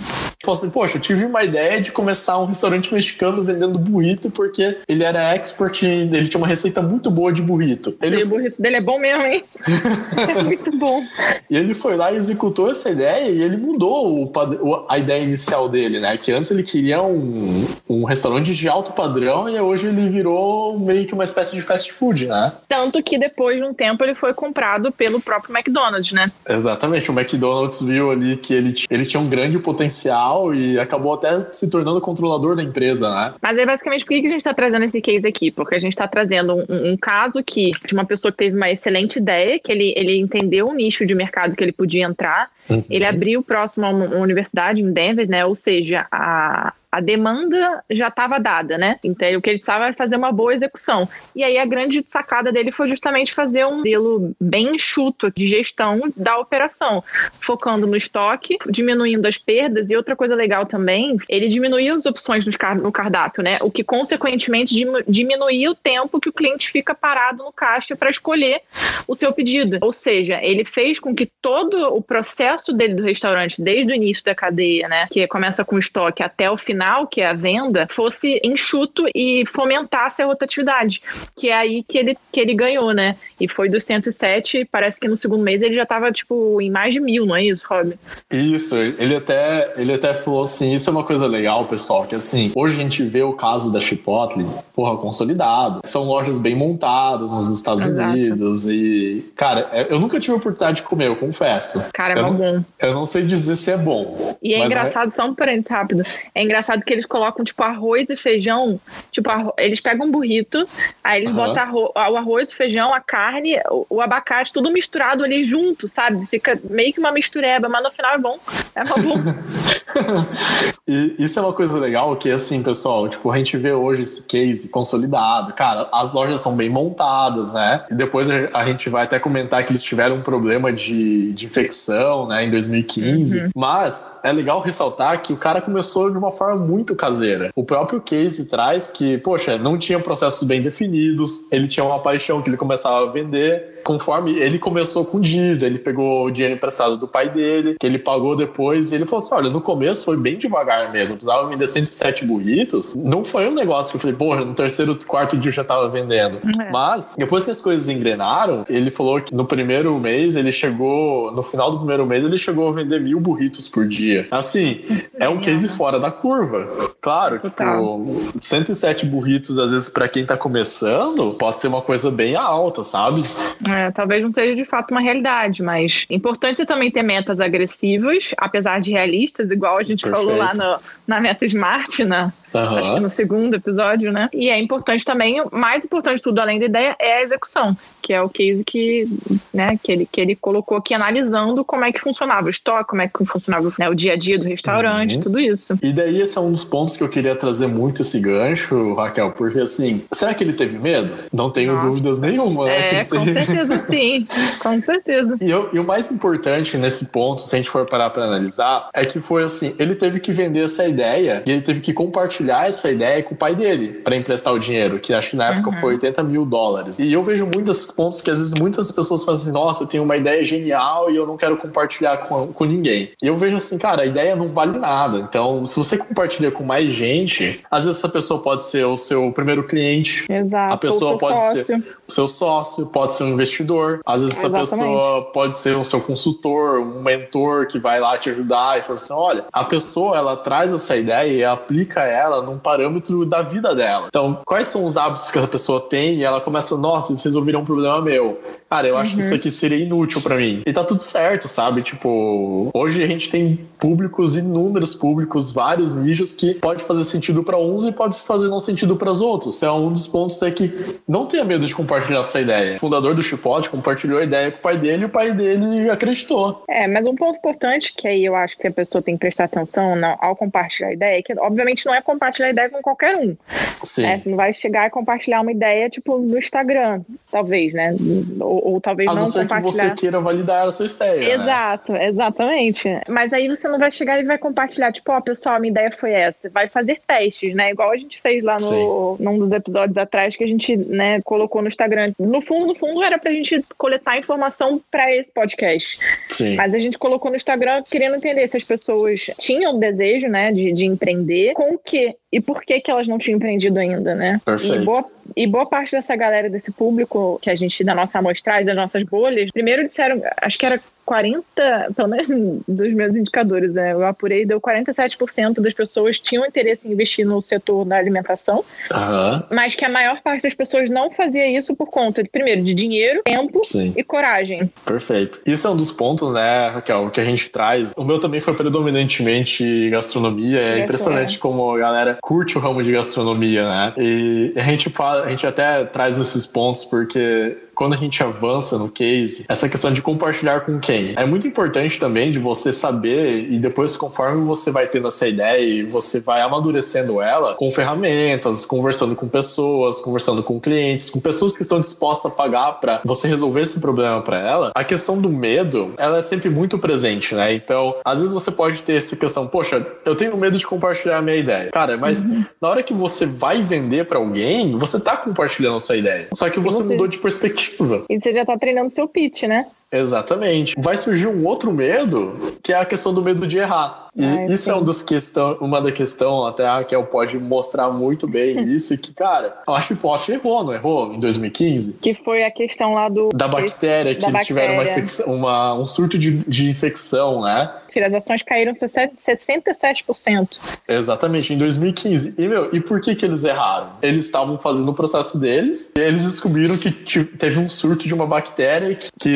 Falou 0.45 0.59
assim, 0.59 0.71
poxa, 0.71 0.97
eu 0.97 1.01
tive 1.01 1.25
uma 1.25 1.45
ideia 1.45 1.81
de 1.81 1.93
começar 1.93 2.39
um 2.39 2.47
restaurante 2.47 2.93
mexicano 2.93 3.45
vendendo 3.45 3.79
burrito, 3.79 4.31
porque 4.31 4.79
ele 4.89 5.05
era 5.05 5.37
export, 5.37 5.83
ele 5.85 6.29
tinha 6.29 6.39
uma 6.39 6.49
receita 6.49 6.83
muito 6.83 7.11
boa 7.11 7.33
de 7.33 7.41
burrito. 7.41 7.97
Ele... 8.03 8.21
E 8.21 8.25
o 8.25 8.29
burrito 8.29 8.61
dele 8.61 8.77
é 8.77 8.81
bom 8.81 8.99
mesmo, 8.99 9.23
hein? 9.23 9.45
é 10.37 10.43
muito 10.43 10.77
bom. 10.77 11.03
E 11.49 11.57
ele 11.57 11.75
foi 11.75 11.97
lá 11.97 12.13
e 12.13 12.17
executou 12.17 12.71
essa 12.71 12.91
ideia 12.91 13.29
e 13.29 13.41
ele 13.43 13.57
mudou 13.57 14.25
o, 14.25 14.87
a 14.89 14.99
ideia 14.99 15.23
inicial 15.23 15.69
dele, 15.69 16.01
né? 16.01 16.17
Que 16.17 16.33
antes 16.33 16.51
ele 16.51 16.63
queria 16.63 17.03
um, 17.03 17.65
um 17.89 18.05
restaurante 18.05 18.55
de 18.55 18.69
alto 18.69 18.93
padrão 18.93 19.49
e 19.49 19.61
hoje 19.61 19.87
ele 19.87 20.09
virou 20.09 20.79
meio 20.79 21.07
que 21.07 21.15
uma 21.15 21.25
espécie 21.25 21.55
de 21.55 21.63
fast 21.63 21.93
food, 21.93 22.27
né? 22.27 22.53
Tanto 22.69 23.02
que 23.03 23.19
depois 23.19 23.57
de 23.57 23.65
um 23.65 23.75
tempo 23.75 24.03
ele 24.05 24.15
foi 24.15 24.33
comprado 24.33 24.93
pelo 24.93 25.21
próprio 25.21 25.55
McDonald's, 25.55 26.13
né? 26.13 26.31
Exatamente. 26.49 27.11
O 27.11 27.19
McDonald's 27.19 27.83
viu 27.83 28.11
ali 28.11 28.37
que 28.37 28.55
ele, 28.55 28.75
ele 28.91 29.05
tinha 29.05 29.21
um 29.21 29.29
grande 29.29 29.59
potencial 29.59 30.55
e 30.55 30.79
acabou 30.79 31.15
até 31.15 31.41
se 31.53 31.69
tornando 31.71 32.01
controlador 32.01 32.57
da 32.57 32.63
empresa, 32.63 33.13
né? 33.15 33.35
Mas 33.41 33.59
é 33.59 33.67
basicamente 33.67 34.05
por 34.05 34.09
que 34.09 34.27
a 34.27 34.31
gente 34.31 34.37
está 34.37 34.55
trazendo 34.55 34.85
esse 34.85 35.01
case 35.01 35.27
aqui? 35.27 35.51
Porque 35.51 35.75
a 35.75 35.79
gente 35.79 35.93
está 35.93 36.07
trazendo 36.07 36.55
um, 36.55 36.93
um, 36.93 36.97
caso 36.97 37.43
que 37.43 37.73
de 37.85 37.95
uma 37.95 38.05
pessoa 38.05 38.31
que 38.31 38.39
teve 38.39 38.57
uma 38.57 38.71
excelente 38.71 39.17
ideia, 39.19 39.59
que 39.59 39.71
ele, 39.71 39.93
ele 39.97 40.19
entendeu 40.19 40.69
o 40.69 40.75
nicho 40.75 41.07
de 41.07 41.15
mercado 41.15 41.57
que 41.57 41.63
ele 41.63 41.73
podia 41.73 42.05
entrar, 42.05 42.51
uhum. 42.69 42.85
ele 42.89 43.05
abriu 43.05 43.43
próximo 43.43 43.87
a 43.87 43.91
uma 43.91 44.17
universidade 44.17 44.83
em 44.83 44.93
Denver, 44.93 45.29
né? 45.29 45.45
Ou 45.45 45.55
seja, 45.55 46.07
a, 46.11 46.73
a 46.93 47.01
demanda 47.01 47.83
já 47.91 48.09
estava 48.09 48.39
dada, 48.39 48.77
né? 48.77 48.99
Então 49.03 49.27
o 49.39 49.41
que 49.41 49.49
ele 49.49 49.59
precisava 49.59 49.87
era 49.87 49.95
fazer 49.95 50.17
uma 50.17 50.31
boa 50.31 50.53
execução. 50.53 51.09
E 51.35 51.43
aí 51.43 51.57
a 51.57 51.65
grande 51.65 52.05
sacada 52.07 52.53
dele 52.53 52.71
foi 52.71 52.87
justamente 52.87 53.33
fazer 53.33 53.65
um 53.65 53.79
modelo 53.79 54.37
bem 54.39 54.75
enxuto 54.75 55.33
de 55.35 55.49
gestão 55.49 56.13
da 56.15 56.39
operação, 56.39 57.03
focando 57.41 57.87
no 57.87 57.97
estoque, 57.97 58.59
diminuindo 58.69 59.27
as 59.27 59.39
perdas 59.39 59.91
e 59.91 59.97
outra 59.97 60.15
coisa 60.15 60.35
legal 60.35 60.67
também, 60.67 61.17
ele 61.31 61.49
diminuiu 61.49 61.95
as 61.95 62.05
opções 62.05 62.45
no 62.45 62.93
cardápio, 62.93 63.43
né? 63.43 63.59
O 63.63 63.71
que 63.71 63.83
consequentemente 63.83 64.75
diminuía 65.09 65.71
o 65.71 65.75
tempo 65.75 66.21
que 66.21 66.29
o 66.29 66.33
cliente 66.33 66.71
fica 66.71 66.95
parado 66.95 67.43
no 67.43 67.53
caixa 67.53 67.97
para 67.97 68.11
escolher 68.11 68.61
o 69.09 69.17
seu 69.17 69.33
pedido. 69.33 69.79
Ou 69.81 69.95
seja, 69.95 70.39
ele 70.43 70.65
fez 70.65 71.01
com 71.01 71.15
que 71.15 71.25
todo 71.41 71.95
o 71.95 72.03
processo 72.03 72.71
dele 72.73 72.95
do 72.95 73.03
restaurante, 73.03 73.63
desde 73.63 73.93
o 73.93 73.95
início 73.95 74.23
da 74.25 74.35
cadeia, 74.35 74.89
né, 74.89 75.07
que 75.11 75.27
começa 75.27 75.65
com 75.65 75.77
o 75.77 75.79
estoque 75.79 76.23
até 76.23 76.51
o 76.51 76.57
final 76.57 76.82
final, 76.83 77.07
que 77.07 77.21
é 77.21 77.27
a 77.29 77.33
venda, 77.33 77.87
fosse 77.89 78.41
enxuto 78.43 79.07
e 79.15 79.45
fomentasse 79.47 80.23
a 80.23 80.27
rotatividade, 80.27 81.01
que 81.37 81.49
é 81.49 81.55
aí 81.55 81.85
que 81.87 81.97
ele, 81.97 82.19
que 82.33 82.41
ele 82.41 82.55
ganhou, 82.55 82.93
né? 82.93 83.17
E 83.41 83.47
foi 83.47 83.69
dos 83.69 83.85
107, 83.85 84.69
parece 84.71 84.99
que 84.99 85.07
no 85.07 85.17
segundo 85.17 85.43
mês 85.43 85.63
ele 85.63 85.75
já 85.75 85.87
tava, 85.87 86.11
tipo, 86.11 86.61
em 86.61 86.71
mais 86.71 86.93
de 86.93 87.01
mil, 87.01 87.25
não 87.25 87.37
é 87.37 87.45
isso, 87.45 87.65
Rob? 87.69 87.95
Isso, 88.31 88.75
ele 88.77 89.17
até, 89.17 89.73
ele 89.77 89.93
até 89.93 90.13
falou 90.13 90.43
assim, 90.43 90.75
isso 90.75 90.91
é 90.91 90.93
uma 90.93 91.05
coisa 91.05 91.27
legal, 91.27 91.67
pessoal, 91.67 92.07
que 92.07 92.15
assim, 92.15 92.51
hoje 92.55 92.77
a 92.77 92.81
gente 92.81 93.03
vê 93.05 93.23
o 93.23 93.33
caso 93.33 93.73
da 93.73 93.79
Chipotle, 93.79 94.47
porra, 94.75 94.97
consolidado. 94.97 95.81
São 95.85 96.05
lojas 96.05 96.39
bem 96.39 96.55
montadas 96.55 97.33
nos 97.33 97.49
Estados 97.49 97.85
Exato. 97.85 98.11
Unidos 98.11 98.67
e, 98.69 99.33
cara, 99.37 99.69
é, 99.73 99.93
eu 99.93 100.01
nunca 100.01 100.19
tive 100.19 100.35
a 100.35 100.37
oportunidade 100.37 100.79
de 100.79 100.83
comer, 100.83 101.07
eu 101.07 101.17
confesso. 101.17 101.91
Cara, 101.93 102.15
é 102.15 102.23
eu, 102.23 102.33
bom. 102.33 102.65
Eu 102.79 102.95
não 102.95 103.07
sei 103.07 103.25
dizer 103.25 103.57
se 103.57 103.71
é 103.71 103.77
bom. 103.77 104.37
E 104.43 104.55
é 104.55 104.65
engraçado, 104.65 105.09
é... 105.09 105.11
só 105.13 105.25
um 105.25 105.35
parênteses 105.35 105.71
rápido, 105.71 106.03
é 106.35 106.43
engraçado 106.43 106.72
que 106.81 106.93
eles 106.93 107.05
colocam, 107.05 107.45
tipo, 107.45 107.63
arroz 107.63 108.09
e 108.09 108.17
feijão, 108.17 108.81
tipo, 109.11 109.29
arro... 109.31 109.53
eles 109.59 109.81
pegam 109.81 110.07
um 110.07 110.11
burrito, 110.11 110.67
aí 111.05 111.21
eles 111.21 111.31
uhum. 111.31 111.37
botam 111.37 111.63
arro... 111.63 111.93
o 111.95 112.17
arroz, 112.17 112.51
o 112.51 112.57
feijão, 112.57 112.95
a 112.95 113.01
carne, 113.01 113.61
o, 113.71 113.87
o 113.91 114.01
abacate, 114.01 114.53
tudo 114.53 114.71
misturado 114.71 115.25
ali 115.25 115.45
junto, 115.45 115.87
sabe? 115.87 116.25
Fica 116.27 116.59
meio 116.71 116.93
que 116.93 117.01
uma 117.01 117.13
mistureba, 117.13 117.69
mas 117.69 117.83
no 117.83 117.91
final 117.91 118.15
é 118.15 118.19
bom. 118.19 118.39
É 118.75 118.85
bom. 118.85 120.25
e 120.89 121.17
isso 121.19 121.39
é 121.39 121.43
uma 121.43 121.53
coisa 121.53 121.79
legal 121.79 122.17
que, 122.17 122.31
assim, 122.31 122.63
pessoal, 122.63 123.09
tipo, 123.09 123.31
a 123.31 123.37
gente 123.37 123.57
vê 123.57 123.73
hoje 123.73 124.03
esse 124.03 124.23
case 124.23 124.69
consolidado. 124.69 125.53
Cara, 125.53 125.89
as 125.93 126.13
lojas 126.13 126.41
são 126.41 126.57
bem 126.57 126.71
montadas, 126.71 127.53
né? 127.53 127.85
E 127.91 127.95
depois 127.95 128.29
a 128.31 128.65
gente 128.65 128.89
vai 128.89 129.05
até 129.05 129.19
comentar 129.19 129.65
que 129.65 129.73
eles 129.73 129.83
tiveram 129.83 130.17
um 130.17 130.23
problema 130.23 130.73
de, 130.73 131.33
de 131.33 131.47
infecção, 131.47 132.27
né, 132.27 132.45
em 132.45 132.51
2015. 132.51 133.41
Uhum. 133.41 133.51
Mas 133.55 134.05
é 134.23 134.33
legal 134.33 134.61
ressaltar 134.61 135.21
que 135.21 135.33
o 135.33 135.37
cara 135.37 135.61
começou 135.61 136.11
de 136.11 136.17
uma 136.17 136.31
forma 136.31 136.62
muito 136.63 136.97
caseira. 136.97 137.51
O 137.55 137.65
próprio 137.65 138.01
case 138.01 138.47
traz 138.47 138.91
que, 138.91 139.19
poxa, 139.19 139.59
não 139.59 139.77
tinha 139.77 139.99
processos 139.99 140.47
bem 140.47 140.63
definidos, 140.63 141.49
ele 141.51 141.69
tinha 141.69 141.85
uma 141.85 141.99
paixão 141.99 142.41
que 142.41 142.49
ele 142.49 142.57
começava 142.57 143.09
a 143.09 143.13
vender. 143.13 143.81
Conforme 143.85 144.39
ele 144.39 144.61
começou 144.61 145.05
com 145.05 145.21
dívida, 145.21 145.67
ele 145.67 145.79
pegou 145.79 146.27
o 146.27 146.31
dinheiro 146.31 146.55
emprestado 146.55 146.97
do 146.97 147.09
pai 147.09 147.29
dele, 147.29 147.75
que 147.81 147.87
ele 147.87 147.99
pagou 147.99 148.37
depois, 148.37 148.93
e 148.93 148.95
ele 148.95 149.07
falou 149.07 149.25
assim: 149.25 149.35
olha, 149.35 149.51
no 149.51 149.61
começo 149.61 150.05
foi 150.05 150.17
bem 150.17 150.39
devagar 150.39 150.93
mesmo, 150.93 151.17
precisava 151.17 151.49
vender 151.49 151.67
107 151.67 152.25
burritos. 152.25 152.95
Não 152.95 153.25
foi 153.25 153.49
um 153.49 153.55
negócio 153.55 153.91
que 153.91 153.97
eu 153.97 154.01
falei, 154.01 154.15
porra, 154.15 154.45
no 154.45 154.55
terceiro, 154.55 154.97
quarto 155.05 155.37
dia 155.37 155.49
eu 155.49 155.53
já 155.53 155.65
tava 155.65 155.89
vendendo. 155.89 156.39
É. 156.61 156.71
Mas, 156.71 157.17
depois 157.19 157.45
que 157.45 157.51
as 157.51 157.61
coisas 157.61 157.89
engrenaram, 157.89 158.65
ele 158.69 158.91
falou 158.91 159.21
que 159.21 159.35
no 159.35 159.45
primeiro 159.45 159.99
mês 159.99 160.37
ele 160.37 160.53
chegou, 160.53 161.33
no 161.33 161.43
final 161.43 161.73
do 161.73 161.79
primeiro 161.79 162.07
mês, 162.07 162.25
ele 162.25 162.39
chegou 162.39 162.69
a 162.69 162.73
vender 162.73 163.01
mil 163.01 163.19
burritos 163.19 163.69
por 163.69 163.87
dia. 163.87 164.29
Assim, 164.31 164.81
é 165.19 165.29
um 165.29 165.39
case 165.39 165.69
fora 165.69 165.99
da 165.99 166.11
curva. 166.53 166.95
Claro, 167.01 167.39
Total. 167.41 168.05
tipo, 168.05 168.41
107 168.41 169.07
burritos, 169.07 169.59
às 169.59 169.71
vezes, 169.71 169.89
para 169.89 170.09
quem 170.09 170.25
tá 170.25 170.37
começando, 170.37 171.37
pode 171.39 171.59
ser 171.59 171.69
uma 171.69 171.83
coisa 171.83 172.11
bem 172.11 172.37
alta, 172.37 172.85
sabe? 172.85 173.23
É, 173.69 173.91
talvez 173.91 174.23
não 174.23 174.31
seja 174.31 174.55
de 174.55 174.65
fato 174.65 174.91
uma 174.91 175.01
realidade, 175.01 175.63
mas 175.63 176.07
é 176.09 176.15
importante 176.15 176.57
você 176.57 176.67
também 176.67 176.91
ter 176.91 177.03
metas 177.03 177.41
agressivas, 177.41 178.31
apesar 178.37 178.81
de 178.81 178.91
realistas, 178.91 179.51
igual 179.51 179.79
a 179.79 179.83
gente 179.83 180.05
Perfeito. 180.05 180.27
falou 180.27 180.39
lá 180.39 180.53
no, 180.55 180.81
na 181.07 181.21
meta 181.21 181.45
Smart, 181.45 182.05
né? 182.05 182.33
Uhum. 182.55 182.77
Acho 182.79 182.95
que 182.95 183.01
no 183.01 183.11
segundo 183.11 183.55
episódio, 183.55 184.13
né? 184.13 184.29
E 184.33 184.49
é 184.49 184.59
importante 184.59 185.05
também, 185.05 185.43
mais 185.51 185.85
importante 185.85 186.17
de 186.17 186.23
tudo, 186.23 186.41
além 186.41 186.59
da 186.59 186.67
ideia, 186.67 186.97
é 186.99 187.19
a 187.19 187.23
execução, 187.23 187.77
que 188.01 188.13
é 188.13 188.21
o 188.21 188.29
case 188.29 188.65
que, 188.65 189.07
né, 189.53 189.79
que, 189.83 189.93
ele, 189.93 190.09
que 190.11 190.21
ele 190.21 190.37
colocou 190.37 190.79
aqui 190.79 190.95
analisando 190.95 191.65
como 191.65 191.85
é 191.85 191.93
que 191.93 192.01
funcionava 192.01 192.47
o 192.47 192.51
estoque, 192.51 192.91
como 192.91 193.03
é 193.03 193.09
que 193.09 193.25
funcionava 193.25 193.71
né, 193.79 193.89
o 193.89 193.95
dia 193.95 194.13
a 194.13 194.17
dia 194.17 194.39
do 194.39 194.45
restaurante, 194.45 195.17
uhum. 195.17 195.23
tudo 195.23 195.41
isso. 195.41 195.79
E 195.83 195.93
daí 195.93 196.21
esse 196.21 196.37
é 196.37 196.41
um 196.41 196.51
dos 196.51 196.65
pontos 196.65 196.97
que 196.97 197.03
eu 197.03 197.09
queria 197.09 197.35
trazer 197.35 197.67
muito 197.67 198.03
esse 198.03 198.19
gancho, 198.21 198.95
Raquel, 198.95 199.33
porque 199.33 199.61
assim, 199.61 200.05
será 200.13 200.35
que 200.35 200.45
ele 200.45 200.53
teve 200.53 200.79
medo? 200.79 201.15
Não 201.33 201.51
tenho 201.51 201.75
Nossa. 201.75 201.87
dúvidas 201.87 202.21
nenhuma. 202.21 202.67
Né, 202.67 203.01
é, 203.01 203.05
com 203.05 203.25
teve... 203.25 203.45
certeza 203.45 203.81
sim, 203.87 204.27
com 204.61 204.81
certeza. 204.81 205.37
E, 205.41 205.51
eu, 205.51 205.71
e 205.73 205.79
o 205.79 205.85
mais 205.85 206.11
importante 206.11 206.77
nesse 206.77 207.07
ponto, 207.07 207.43
se 207.43 207.55
a 207.55 207.59
gente 207.59 207.71
for 207.71 207.87
parar 207.87 208.11
para 208.11 208.25
analisar, 208.25 208.89
é 208.95 209.05
que 209.05 209.21
foi 209.21 209.43
assim, 209.43 209.75
ele 209.79 209.95
teve 209.95 210.21
que 210.21 210.33
vender 210.33 210.65
essa 210.65 210.87
ideia 210.87 211.43
e 211.47 211.51
ele 211.51 211.63
teve 211.63 211.81
que 211.81 211.93
compartilhar 211.93 212.42
compartilhar 212.43 212.69
essa 212.69 212.91
ideia 212.91 213.23
com 213.23 213.35
o 213.35 213.37
pai 213.37 213.55
dele 213.55 213.89
para 213.89 214.17
emprestar 214.17 214.53
o 214.53 214.59
dinheiro, 214.59 214.99
que 214.99 215.15
acho 215.15 215.31
que 215.31 215.37
na 215.37 215.49
época 215.49 215.71
uhum. 215.71 215.77
foi 215.77 215.95
80 215.95 216.23
mil 216.25 216.45
dólares. 216.45 216.99
E 216.99 217.13
eu 217.13 217.23
vejo 217.23 217.47
muitos 217.47 217.91
pontos 217.91 218.21
que 218.21 218.31
às 218.31 218.39
vezes 218.39 218.55
muitas 218.55 218.91
pessoas 218.91 219.23
falam 219.23 219.41
assim: 219.41 219.53
nossa, 219.53 219.85
eu 219.85 219.87
tenho 219.87 220.03
uma 220.03 220.17
ideia 220.17 220.45
genial 220.45 221.11
e 221.11 221.17
eu 221.17 221.27
não 221.27 221.37
quero 221.37 221.57
compartilhar 221.57 222.17
com, 222.19 222.49
com 222.49 222.65
ninguém. 222.65 223.11
E 223.23 223.27
eu 223.27 223.37
vejo 223.37 223.57
assim, 223.57 223.79
cara, 223.79 224.03
a 224.03 224.07
ideia 224.07 224.35
não 224.35 224.49
vale 224.49 224.79
nada. 224.79 225.19
Então, 225.19 225.65
se 225.65 225.79
você 225.79 225.97
compartilha 225.97 226.51
com 226.51 226.65
mais 226.65 226.91
gente, 226.91 227.61
às 227.71 227.85
vezes 227.85 227.99
essa 227.99 228.09
pessoa 228.09 228.41
pode 228.41 228.65
ser 228.65 228.85
o 228.85 228.97
seu 228.97 229.31
primeiro 229.33 229.65
cliente. 229.65 230.27
Exato. 230.29 230.75
A 230.75 230.77
pessoa 230.77 231.19
pode 231.19 231.41
sócio. 231.41 231.65
ser 231.65 231.85
o 232.09 232.13
seu 232.13 232.29
sócio, 232.29 232.87
pode 232.87 233.13
ser 233.13 233.25
um 233.25 233.29
investidor. 233.29 234.01
Às 234.05 234.23
vezes 234.23 234.37
essa 234.37 234.47
Exatamente. 234.47 234.71
pessoa 234.71 235.23
pode 235.33 235.57
ser 235.57 235.77
o 235.77 235.85
seu 235.85 236.01
consultor, 236.01 236.81
um 236.81 237.03
mentor 237.03 237.67
que 237.67 237.79
vai 237.79 238.01
lá 238.01 238.19
te 238.19 238.31
ajudar 238.31 238.79
e 238.79 238.83
fala 238.83 238.95
assim: 238.95 239.13
olha, 239.13 239.45
a 239.53 239.65
pessoa 239.65 240.17
ela 240.17 240.37
traz 240.37 240.73
essa 240.73 240.97
ideia 240.97 241.33
e 241.33 241.45
aplica 241.45 242.03
ela 242.03 242.32
ela 242.33 242.43
num 242.43 242.59
parâmetro 242.59 243.25
da 243.25 243.43
vida 243.43 243.75
dela. 243.75 244.07
Então, 244.09 244.41
quais 244.45 244.69
são 244.69 244.85
os 244.85 244.97
hábitos 244.97 245.31
que 245.31 245.39
a 245.39 245.47
pessoa 245.47 245.81
tem 245.81 246.15
e 246.15 246.25
ela 246.25 246.41
começa, 246.41 246.77
nossa, 246.77 247.13
isso 247.13 247.25
resolveria 247.25 247.59
um 247.59 247.65
problema 247.65 248.01
meu. 248.01 248.41
Cara, 248.69 248.89
eu 248.89 248.97
acho 248.97 249.11
uhum. 249.11 249.19
que 249.19 249.25
isso 249.25 249.35
uhum. 249.35 249.41
aqui 249.41 249.51
seria 249.51 249.79
inútil 249.79 250.23
para 250.23 250.37
mim. 250.37 250.63
E 250.65 250.73
tá 250.73 250.83
tudo 250.83 251.03
certo, 251.03 251.47
sabe? 251.47 251.83
Tipo, 251.83 252.71
hoje 252.73 253.03
a 253.03 253.07
gente 253.07 253.29
tem 253.29 253.59
públicos, 253.79 254.35
inúmeros 254.35 254.95
públicos, 254.95 255.51
vários 255.51 255.95
nichos 255.95 256.35
que 256.35 256.55
pode 256.55 256.83
fazer 256.83 257.05
sentido 257.05 257.43
para 257.43 257.59
uns 257.59 257.85
e 257.85 257.93
pode 257.93 258.21
fazer 258.23 258.49
não 258.49 258.61
sentido 258.61 258.97
para 258.97 259.11
os 259.11 259.21
outros. 259.21 259.59
Então, 259.59 259.87
um 259.87 259.93
dos 259.93 260.07
pontos 260.07 260.41
é 260.41 260.51
que 260.51 260.73
não 261.07 261.27
tenha 261.27 261.45
medo 261.45 261.67
de 261.67 261.75
compartilhar 261.75 262.23
sua 262.23 262.41
ideia. 262.41 262.77
O 262.77 262.79
fundador 262.79 263.15
do 263.15 263.23
Chipotle 263.23 263.69
compartilhou 263.69 264.19
a 264.19 264.25
ideia 264.25 264.51
com 264.51 264.59
o 264.59 264.63
pai 264.63 264.79
dele 264.79 265.03
e 265.03 265.05
o 265.05 265.11
pai 265.11 265.33
dele 265.33 265.91
acreditou. 265.91 266.63
É, 266.69 266.89
mas 266.89 267.05
um 267.05 267.15
ponto 267.15 267.37
importante 267.37 267.93
que 267.95 268.09
aí 268.09 268.25
eu 268.25 268.35
acho 268.35 268.57
que 268.57 268.67
a 268.67 268.73
pessoa 268.73 269.03
tem 269.03 269.17
que 269.17 269.21
prestar 269.21 269.45
atenção 269.45 269.95
ao 270.19 270.35
compartilhar 270.35 270.89
a 270.89 270.93
ideia 270.95 271.19
é 271.19 271.23
que, 271.23 271.39
obviamente, 271.39 271.85
não 271.85 271.95
é 271.95 272.01
compartilhar 272.01 272.22
compartilhar 272.23 272.51
ideia 272.51 272.71
com 272.71 272.81
qualquer 272.81 273.17
um. 273.17 273.37
Sim. 273.83 274.03
Né? 274.03 274.19
Você 274.19 274.29
não 274.29 274.37
vai 274.37 274.55
chegar 274.55 274.87
e 274.87 274.91
compartilhar 274.91 275.41
uma 275.41 275.51
ideia, 275.51 275.91
tipo, 275.91 276.19
no 276.19 276.39
Instagram, 276.39 277.03
talvez, 277.31 277.75
né? 277.75 277.95
Ou, 278.41 278.75
ou 278.75 278.81
talvez 278.81 279.09
a 279.09 279.13
não, 279.13 279.21
não 279.21 279.27
ser 279.27 279.43
compartilhar. 279.43 279.91
que 279.91 279.91
você 279.91 280.01
queira 280.01 280.21
validar 280.21 280.69
a 280.69 280.73
sua 280.73 280.87
ideia. 280.87 281.21
Né? 281.21 281.35
Exato, 281.35 281.93
né? 281.93 282.07
exatamente. 282.07 282.89
Mas 283.09 283.33
aí 283.33 283.49
você 283.49 283.67
não 283.69 283.79
vai 283.79 283.91
chegar 283.91 284.21
e 284.21 284.25
vai 284.25 284.39
compartilhar, 284.39 284.93
tipo, 284.93 285.11
ó, 285.11 285.19
oh, 285.19 285.23
pessoal, 285.23 285.61
minha 285.61 285.71
ideia 285.71 285.91
foi 285.91 286.13
essa. 286.13 286.49
Vai 286.49 286.69
fazer 286.69 287.01
testes, 287.07 287.55
né? 287.55 287.71
Igual 287.73 287.91
a 287.91 287.97
gente 287.97 288.21
fez 288.21 288.43
lá 288.43 288.57
no, 288.61 289.17
num 289.19 289.39
dos 289.39 289.51
episódios 289.51 289.97
atrás 289.97 290.37
que 290.37 290.45
a 290.45 290.47
gente, 290.47 290.77
né, 290.77 291.21
colocou 291.23 291.61
no 291.61 291.69
Instagram. 291.69 292.13
No 292.19 292.41
fundo, 292.41 292.67
no 292.67 292.75
fundo, 292.75 293.03
era 293.03 293.19
pra 293.19 293.33
gente 293.33 293.65
coletar 293.77 294.17
informação 294.17 294.81
para 294.91 295.15
esse 295.15 295.33
podcast. 295.33 295.99
Sim. 296.29 296.55
Mas 296.55 296.75
a 296.75 296.79
gente 296.79 296.99
colocou 296.99 297.31
no 297.31 297.37
Instagram 297.37 297.83
querendo 297.91 298.15
entender 298.15 298.47
se 298.47 298.57
as 298.57 298.65
pessoas 298.65 299.27
tinham 299.39 299.79
desejo, 299.79 300.29
né, 300.29 300.53
de, 300.53 300.73
de 300.73 300.87
empreender, 300.87 301.55
com 301.55 301.75
o 301.75 301.79
que 301.79 302.02
que 302.03 302.22
e 302.33 302.41
por 302.41 302.63
que 302.63 302.81
que 302.81 302.91
elas 302.91 303.07
não 303.07 303.19
tinham 303.19 303.37
empreendido 303.37 303.79
ainda, 303.79 304.15
né? 304.15 304.41
Perfeito. 304.45 304.83
E 304.83 304.85
boa, 304.85 305.05
e 305.37 305.47
boa 305.47 305.67
parte 305.67 305.93
dessa 305.93 306.17
galera, 306.17 306.49
desse 306.49 306.73
público 306.73 307.39
que 307.43 307.51
a 307.51 307.55
gente, 307.55 307.85
da 307.85 307.95
nossa 307.95 308.19
amostragem, 308.19 308.65
das 308.65 308.77
nossas 308.77 309.03
bolhas, 309.03 309.51
primeiro 309.51 309.87
disseram, 309.87 310.21
acho 310.41 310.59
que 310.59 310.65
era 310.65 310.81
40, 311.05 311.93
pelo 311.95 312.09
menos 312.09 312.29
dos 312.67 312.93
meus 312.95 313.17
indicadores, 313.17 313.75
né, 313.75 313.93
eu 313.93 314.05
apurei, 314.07 314.47
deu 314.47 314.61
47% 314.61 315.61
das 315.61 315.73
pessoas 315.73 316.19
tinham 316.19 316.47
interesse 316.47 316.89
em 316.89 316.93
investir 316.93 317.27
no 317.27 317.41
setor 317.43 317.85
da 317.85 317.97
alimentação, 317.97 318.65
uhum. 318.91 319.43
mas 319.51 319.75
que 319.75 319.85
a 319.85 319.89
maior 319.89 320.23
parte 320.23 320.43
das 320.43 320.55
pessoas 320.55 320.89
não 320.89 321.11
fazia 321.11 321.47
isso 321.47 321.75
por 321.75 321.91
conta, 321.91 322.23
de, 322.23 322.29
primeiro, 322.29 322.63
de 322.63 322.73
dinheiro, 322.73 323.23
tempo 323.25 323.65
Sim. 323.65 323.93
e 323.97 324.03
coragem. 324.03 324.71
Perfeito. 324.85 325.41
Isso 325.45 325.67
é 325.67 325.71
um 325.71 325.77
dos 325.77 325.91
pontos, 325.91 326.33
né, 326.33 326.69
Raquel, 326.69 327.11
que 327.11 327.21
a 327.21 327.25
gente 327.25 327.51
traz. 327.51 327.93
O 327.97 328.05
meu 328.05 328.19
também 328.19 328.41
foi 328.41 328.55
predominantemente 328.55 329.91
gastronomia. 329.91 330.61
É 330.61 330.79
impressionante 330.81 331.39
como 331.39 331.71
a 331.71 331.79
galera 331.79 332.19
curte 332.23 332.57
o 332.57 332.61
ramo 332.61 332.85
de 332.85 332.93
gastronomia, 332.93 333.69
né? 333.69 333.95
E 333.99 334.53
a 334.57 334.63
gente 334.63 334.89
fala, 334.89 335.25
a 335.25 335.29
gente 335.29 335.45
até 335.45 335.85
traz 335.85 336.17
esses 336.19 336.47
pontos 336.47 336.85
porque 336.85 337.59
quando 337.75 337.95
a 337.95 337.97
gente 337.97 338.23
avança 338.23 338.79
no 338.79 338.89
case, 338.89 339.45
essa 339.49 339.69
questão 339.69 339.93
de 339.93 340.03
compartilhar 340.03 340.61
com 340.61 340.79
quem. 340.79 341.15
É 341.17 341.25
muito 341.25 341.47
importante 341.47 341.99
também 341.99 342.31
de 342.31 342.39
você 342.39 342.73
saber 342.73 343.51
e 343.51 343.59
depois, 343.59 343.97
conforme 343.97 344.45
você 344.45 344.71
vai 344.71 344.87
tendo 344.87 345.09
essa 345.09 345.27
ideia 345.27 345.61
e 345.61 345.83
você 345.83 346.21
vai 346.21 346.41
amadurecendo 346.43 347.21
ela 347.21 347.55
com 347.55 347.71
ferramentas, 347.71 348.67
conversando 348.67 349.15
com 349.15 349.29
pessoas, 349.29 350.01
conversando 350.01 350.43
com 350.43 350.61
clientes, 350.61 351.11
com 351.11 351.21
pessoas 351.21 351.57
que 351.57 351.63
estão 351.63 351.81
dispostas 351.81 352.31
a 352.31 352.35
pagar 352.35 352.73
para 352.81 353.01
você 353.05 353.29
resolver 353.29 353.63
esse 353.63 353.81
problema 353.81 354.21
para 354.21 354.39
ela, 354.39 354.73
a 354.75 354.85
questão 354.85 355.21
do 355.21 355.29
medo, 355.29 355.95
ela 355.97 356.19
é 356.19 356.23
sempre 356.23 356.49
muito 356.51 356.79
presente, 356.79 357.35
né? 357.35 357.55
Então, 357.55 357.97
às 358.05 358.19
vezes 358.19 358.33
você 358.33 358.51
pode 358.51 358.83
ter 358.83 358.95
essa 358.95 359.17
questão, 359.17 359.47
poxa, 359.47 359.85
eu 360.05 360.15
tenho 360.15 360.37
medo 360.37 360.59
de 360.59 360.67
compartilhar 360.67 361.19
a 361.19 361.23
minha 361.23 361.37
ideia. 361.37 361.71
Cara, 361.71 361.97
mas 361.97 362.23
uhum. 362.23 362.45
na 362.61 362.69
hora 362.69 362.83
que 362.83 362.93
você 362.93 363.27
vai 363.27 363.63
vender 363.63 364.07
para 364.07 364.19
alguém, 364.19 364.77
você 364.77 365.01
tá 365.01 365.17
compartilhando 365.17 365.77
a 365.77 365.81
sua 365.81 365.97
ideia. 365.97 366.29
Só 366.35 366.49
que 366.51 366.61
você, 366.61 366.83
você... 366.83 366.93
mudou 366.93 367.07
de 367.07 367.19
perspectiva 367.19 367.62
e 368.09 368.21
você 368.21 368.33
já 368.33 368.45
tá 368.45 368.59
treinando 368.59 368.91
seu 368.91 369.09
pitch, 369.09 369.45
né? 369.45 369.67
Exatamente. 369.93 370.75
Vai 370.79 370.97
surgir 370.97 371.27
um 371.27 371.45
outro 371.47 371.73
medo, 371.73 372.59
que 372.63 372.73
é 372.73 372.77
a 372.77 372.85
questão 372.85 373.13
do 373.13 373.21
medo 373.23 373.47
de 373.47 373.59
errar. 373.59 374.09
E 374.15 374.25
ah, 374.25 374.45
isso 374.45 374.65
sim. 374.65 374.71
é 374.71 374.75
um 374.75 374.85
dos 374.85 375.03
questão, 375.03 375.57
uma 375.59 375.81
da 375.81 375.91
questão, 375.91 376.45
até 376.45 376.67
a 376.67 376.77
Raquel 376.77 377.05
pode 377.07 377.39
mostrar 377.39 377.91
muito 377.91 378.29
bem 378.29 378.63
isso, 378.69 378.97
que, 378.99 379.13
cara, 379.15 379.57
eu 379.67 379.75
acho 379.75 379.89
que 379.89 379.95
o 379.95 379.97
Post 379.97 380.31
errou, 380.31 380.63
não 380.65 380.75
errou? 380.75 381.15
Em 381.15 381.19
2015? 381.19 381.95
Que 381.95 382.15
foi 382.15 382.45
a 382.45 382.51
questão 382.51 382.93
lá 382.93 383.09
do. 383.09 383.31
Da 383.31 383.49
bactéria, 383.49 384.15
que 384.15 384.21
da 384.21 384.29
eles 384.29 384.41
bactéria. 384.41 384.45
tiveram 384.45 384.75
uma 384.75 384.85
infecção, 384.85 385.35
uma, 385.35 385.75
um 385.75 385.87
surto 385.87 386.19
de, 386.19 386.31
de 386.47 386.69
infecção, 386.69 387.41
né? 387.41 387.71
As 388.05 388.15
ações 388.15 388.43
caíram 388.43 388.73
67%. 388.73 390.59
Exatamente, 390.89 391.53
em 391.53 391.59
2015. 391.59 392.35
E, 392.39 392.49
meu, 392.49 392.75
e 392.75 392.81
por 392.81 393.01
que 393.03 393.15
que 393.15 393.25
eles 393.25 393.45
erraram? 393.45 393.91
Eles 394.01 394.25
estavam 394.25 394.59
fazendo 394.59 394.91
o 394.91 394.95
processo 394.95 395.39
deles 395.39 395.93
e 395.95 396.01
eles 396.01 396.25
descobriram 396.25 396.79
que 396.79 396.91
teve 396.91 397.61
um 397.61 397.69
surto 397.69 398.07
de 398.07 398.15
uma 398.15 398.27
bactéria 398.27 398.95
que, 398.95 399.11
que 399.19 399.29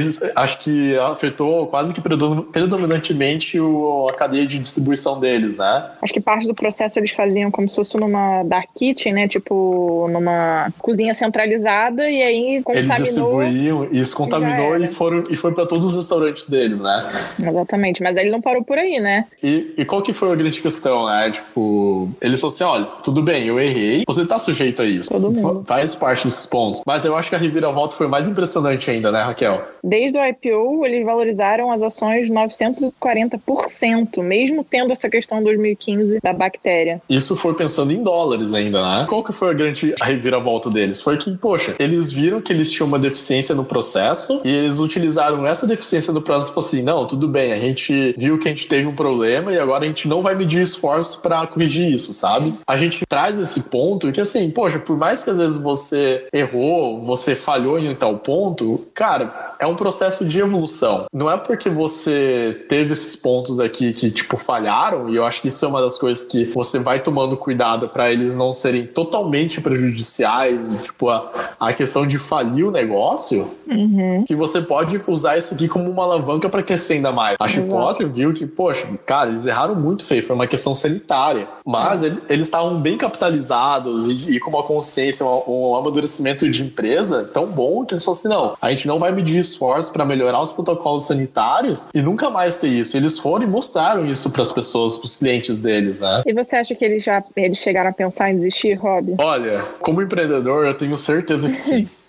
acho 0.46 0.58
que 0.58 0.96
afetou 0.96 1.66
quase 1.66 1.92
que 1.92 2.00
predominantemente 2.00 3.58
o, 3.60 4.06
a 4.08 4.14
cadeia 4.14 4.46
de 4.46 4.58
distribuição 4.58 5.18
deles, 5.18 5.58
né? 5.58 5.90
Acho 6.00 6.12
que 6.12 6.20
parte 6.20 6.46
do 6.46 6.54
processo 6.54 6.98
eles 6.98 7.10
faziam 7.10 7.50
como 7.50 7.68
se 7.68 7.74
fosse 7.74 7.96
numa 7.96 8.42
dark 8.44 8.68
kitchen, 8.74 9.12
né? 9.12 9.28
Tipo, 9.28 10.08
numa 10.10 10.72
cozinha 10.78 11.12
centralizada 11.14 12.08
e 12.08 12.22
aí 12.22 12.62
contaminou. 12.62 12.96
Eles 12.96 13.04
distribuíam, 13.04 13.88
isso 13.92 14.16
contaminou 14.16 14.76
e, 14.78 14.86
foram, 14.86 15.24
e 15.28 15.36
foi 15.36 15.52
para 15.52 15.66
todos 15.66 15.90
os 15.90 15.96
restaurantes 15.96 16.48
deles, 16.48 16.80
né? 16.80 17.04
Exatamente, 17.44 18.02
mas 18.02 18.16
ele 18.16 18.30
não 18.30 18.40
parou 18.40 18.64
por 18.64 18.78
aí, 18.78 19.00
né? 19.00 19.26
E, 19.42 19.74
e 19.76 19.84
qual 19.84 20.02
que 20.02 20.12
foi 20.12 20.32
a 20.32 20.34
grande 20.36 20.62
questão, 20.62 21.06
né? 21.06 21.32
Tipo, 21.32 22.08
eles 22.20 22.40
falaram 22.40 22.54
assim, 22.54 22.64
olha, 22.64 22.84
tudo 23.02 23.20
bem, 23.20 23.46
eu 23.46 23.58
errei, 23.58 24.04
você 24.06 24.24
tá 24.24 24.38
sujeito 24.38 24.82
a 24.82 24.86
isso. 24.86 25.10
Todo 25.10 25.30
mundo. 25.30 25.64
Faz 25.66 25.94
parte 25.94 26.24
desses 26.24 26.46
pontos. 26.46 26.82
Mas 26.86 27.04
eu 27.04 27.16
acho 27.16 27.28
que 27.30 27.34
a 27.34 27.38
reviravolta 27.38 27.96
foi 27.96 28.06
mais 28.06 28.28
impressionante 28.28 28.90
ainda, 28.90 29.10
né, 29.10 29.22
Raquel? 29.22 29.62
Desde 29.82 30.18
o 30.18 30.22
IPO, 30.42 30.84
eles 30.84 31.04
valorizaram 31.04 31.70
as 31.70 31.82
ações 31.82 32.28
940%, 32.30 34.22
mesmo 34.22 34.64
tendo 34.64 34.92
essa 34.92 35.08
questão 35.08 35.42
2015 35.42 36.20
da 36.22 36.32
bactéria. 36.32 37.00
Isso 37.08 37.36
foi 37.36 37.54
pensando 37.54 37.92
em 37.92 38.02
dólares 38.02 38.54
ainda, 38.54 38.80
né? 38.82 39.06
Qual 39.08 39.22
que 39.22 39.32
foi 39.32 39.50
a 39.50 39.54
grande 39.54 39.94
reviravolta 40.00 40.70
deles? 40.70 41.00
Foi 41.00 41.16
que, 41.16 41.36
poxa, 41.36 41.74
eles 41.78 42.12
viram 42.12 42.40
que 42.40 42.52
eles 42.52 42.70
tinham 42.70 42.86
uma 42.86 42.98
deficiência 42.98 43.54
no 43.54 43.64
processo 43.64 44.40
e 44.44 44.54
eles 44.54 44.78
utilizaram 44.78 45.46
essa 45.46 45.66
deficiência 45.66 46.12
no 46.12 46.22
processo 46.22 46.36
falaram 46.52 46.68
assim, 46.68 46.82
não, 46.82 47.06
tudo 47.06 47.28
bem, 47.28 47.52
a 47.52 47.58
gente 47.58 48.14
viu 48.16 48.38
que 48.38 48.48
a 48.48 48.50
gente 48.50 48.66
teve 48.66 48.86
um 48.86 48.94
problema 48.94 49.52
e 49.52 49.58
agora 49.58 49.84
a 49.84 49.86
gente 49.86 50.08
não 50.08 50.22
vai 50.22 50.34
medir 50.34 50.62
esforços 50.62 51.16
para 51.16 51.46
corrigir 51.46 51.90
isso, 51.90 52.12
sabe? 52.12 52.54
A 52.66 52.76
gente 52.76 53.04
traz 53.08 53.38
esse 53.38 53.60
ponto 53.60 54.10
que 54.12 54.20
assim, 54.20 54.50
poxa, 54.50 54.78
por 54.78 54.96
mais 54.96 55.24
que 55.24 55.30
às 55.30 55.38
vezes 55.38 55.58
você 55.58 56.26
errou, 56.32 57.02
você 57.02 57.34
falhou 57.34 57.78
em 57.78 57.94
tal 57.94 58.18
ponto, 58.18 58.86
cara, 58.94 59.54
é 59.58 59.66
um 59.66 59.76
processo 59.76 60.24
de 60.26 60.40
evolução. 60.40 61.06
Não 61.12 61.30
é 61.30 61.36
porque 61.36 61.68
você 61.68 62.64
teve 62.68 62.92
esses 62.92 63.16
pontos 63.16 63.60
aqui 63.60 63.92
que, 63.92 64.10
tipo, 64.10 64.36
falharam, 64.36 65.08
e 65.08 65.16
eu 65.16 65.24
acho 65.24 65.42
que 65.42 65.48
isso 65.48 65.64
é 65.64 65.68
uma 65.68 65.80
das 65.80 65.98
coisas 65.98 66.24
que 66.24 66.44
você 66.44 66.78
vai 66.78 67.00
tomando 67.00 67.36
cuidado 67.36 67.88
para 67.88 68.12
eles 68.12 68.34
não 68.34 68.52
serem 68.52 68.86
totalmente 68.86 69.60
prejudiciais, 69.60 70.74
tipo, 70.82 71.08
a, 71.08 71.30
a 71.58 71.72
questão 71.72 72.06
de 72.06 72.18
falir 72.18 72.66
o 72.66 72.70
negócio, 72.70 73.50
uhum. 73.66 74.24
que 74.26 74.34
você 74.34 74.60
pode 74.60 75.00
usar 75.06 75.38
isso 75.38 75.54
aqui 75.54 75.68
como 75.68 75.90
uma 75.90 76.02
alavanca 76.02 76.48
para 76.48 76.62
crescer 76.62 76.94
ainda 76.94 77.12
mais. 77.12 77.36
A 77.38 77.48
Chipotle 77.48 78.06
viu 78.06 78.32
que, 78.32 78.46
poxa, 78.46 78.86
cara, 79.04 79.30
eles 79.30 79.46
erraram 79.46 79.74
muito 79.74 80.04
feio, 80.04 80.22
foi 80.22 80.34
uma 80.34 80.46
questão 80.46 80.74
sanitária, 80.74 81.48
mas 81.64 82.02
uhum. 82.02 82.08
ele, 82.08 82.22
eles 82.28 82.46
estavam 82.46 82.80
bem 82.80 82.96
capitalizados 82.96 84.10
e, 84.10 84.32
e, 84.32 84.40
com 84.40 84.50
uma 84.50 84.62
consciência, 84.62 85.24
um, 85.24 85.70
um 85.70 85.74
amadurecimento 85.74 86.48
de 86.48 86.62
empresa 86.62 87.24
tão 87.24 87.46
bom 87.46 87.84
que 87.84 87.94
eles 87.94 88.04
falaram 88.04 88.18
assim, 88.18 88.28
não, 88.28 88.56
a 88.60 88.70
gente 88.70 88.86
não 88.86 88.98
vai 88.98 89.12
medir 89.12 89.38
esforços 89.38 89.90
para 89.90 90.04
melhorar 90.06 90.42
os 90.42 90.52
protocolos 90.52 91.06
sanitários 91.06 91.88
e 91.94 92.00
nunca 92.00 92.30
mais 92.30 92.56
ter 92.56 92.68
isso. 92.68 92.96
Eles 92.96 93.18
foram 93.18 93.44
e 93.44 93.46
mostraram 93.46 94.06
isso 94.06 94.30
para 94.30 94.42
as 94.42 94.52
pessoas, 94.52 94.96
para 94.96 95.06
os 95.06 95.16
clientes 95.16 95.60
deles, 95.60 96.00
né? 96.00 96.22
E 96.24 96.32
você 96.32 96.56
acha 96.56 96.74
que 96.74 96.84
eles 96.84 97.02
já 97.02 97.22
eles 97.36 97.58
chegaram 97.58 97.90
a 97.90 97.92
pensar 97.92 98.30
em 98.30 98.36
desistir, 98.36 98.74
Rob? 98.74 99.16
Olha, 99.18 99.64
como 99.80 100.00
empreendedor, 100.02 100.66
eu 100.66 100.74
tenho 100.74 100.96
certeza 100.96 101.48
que 101.48 101.56
sim. 101.56 101.88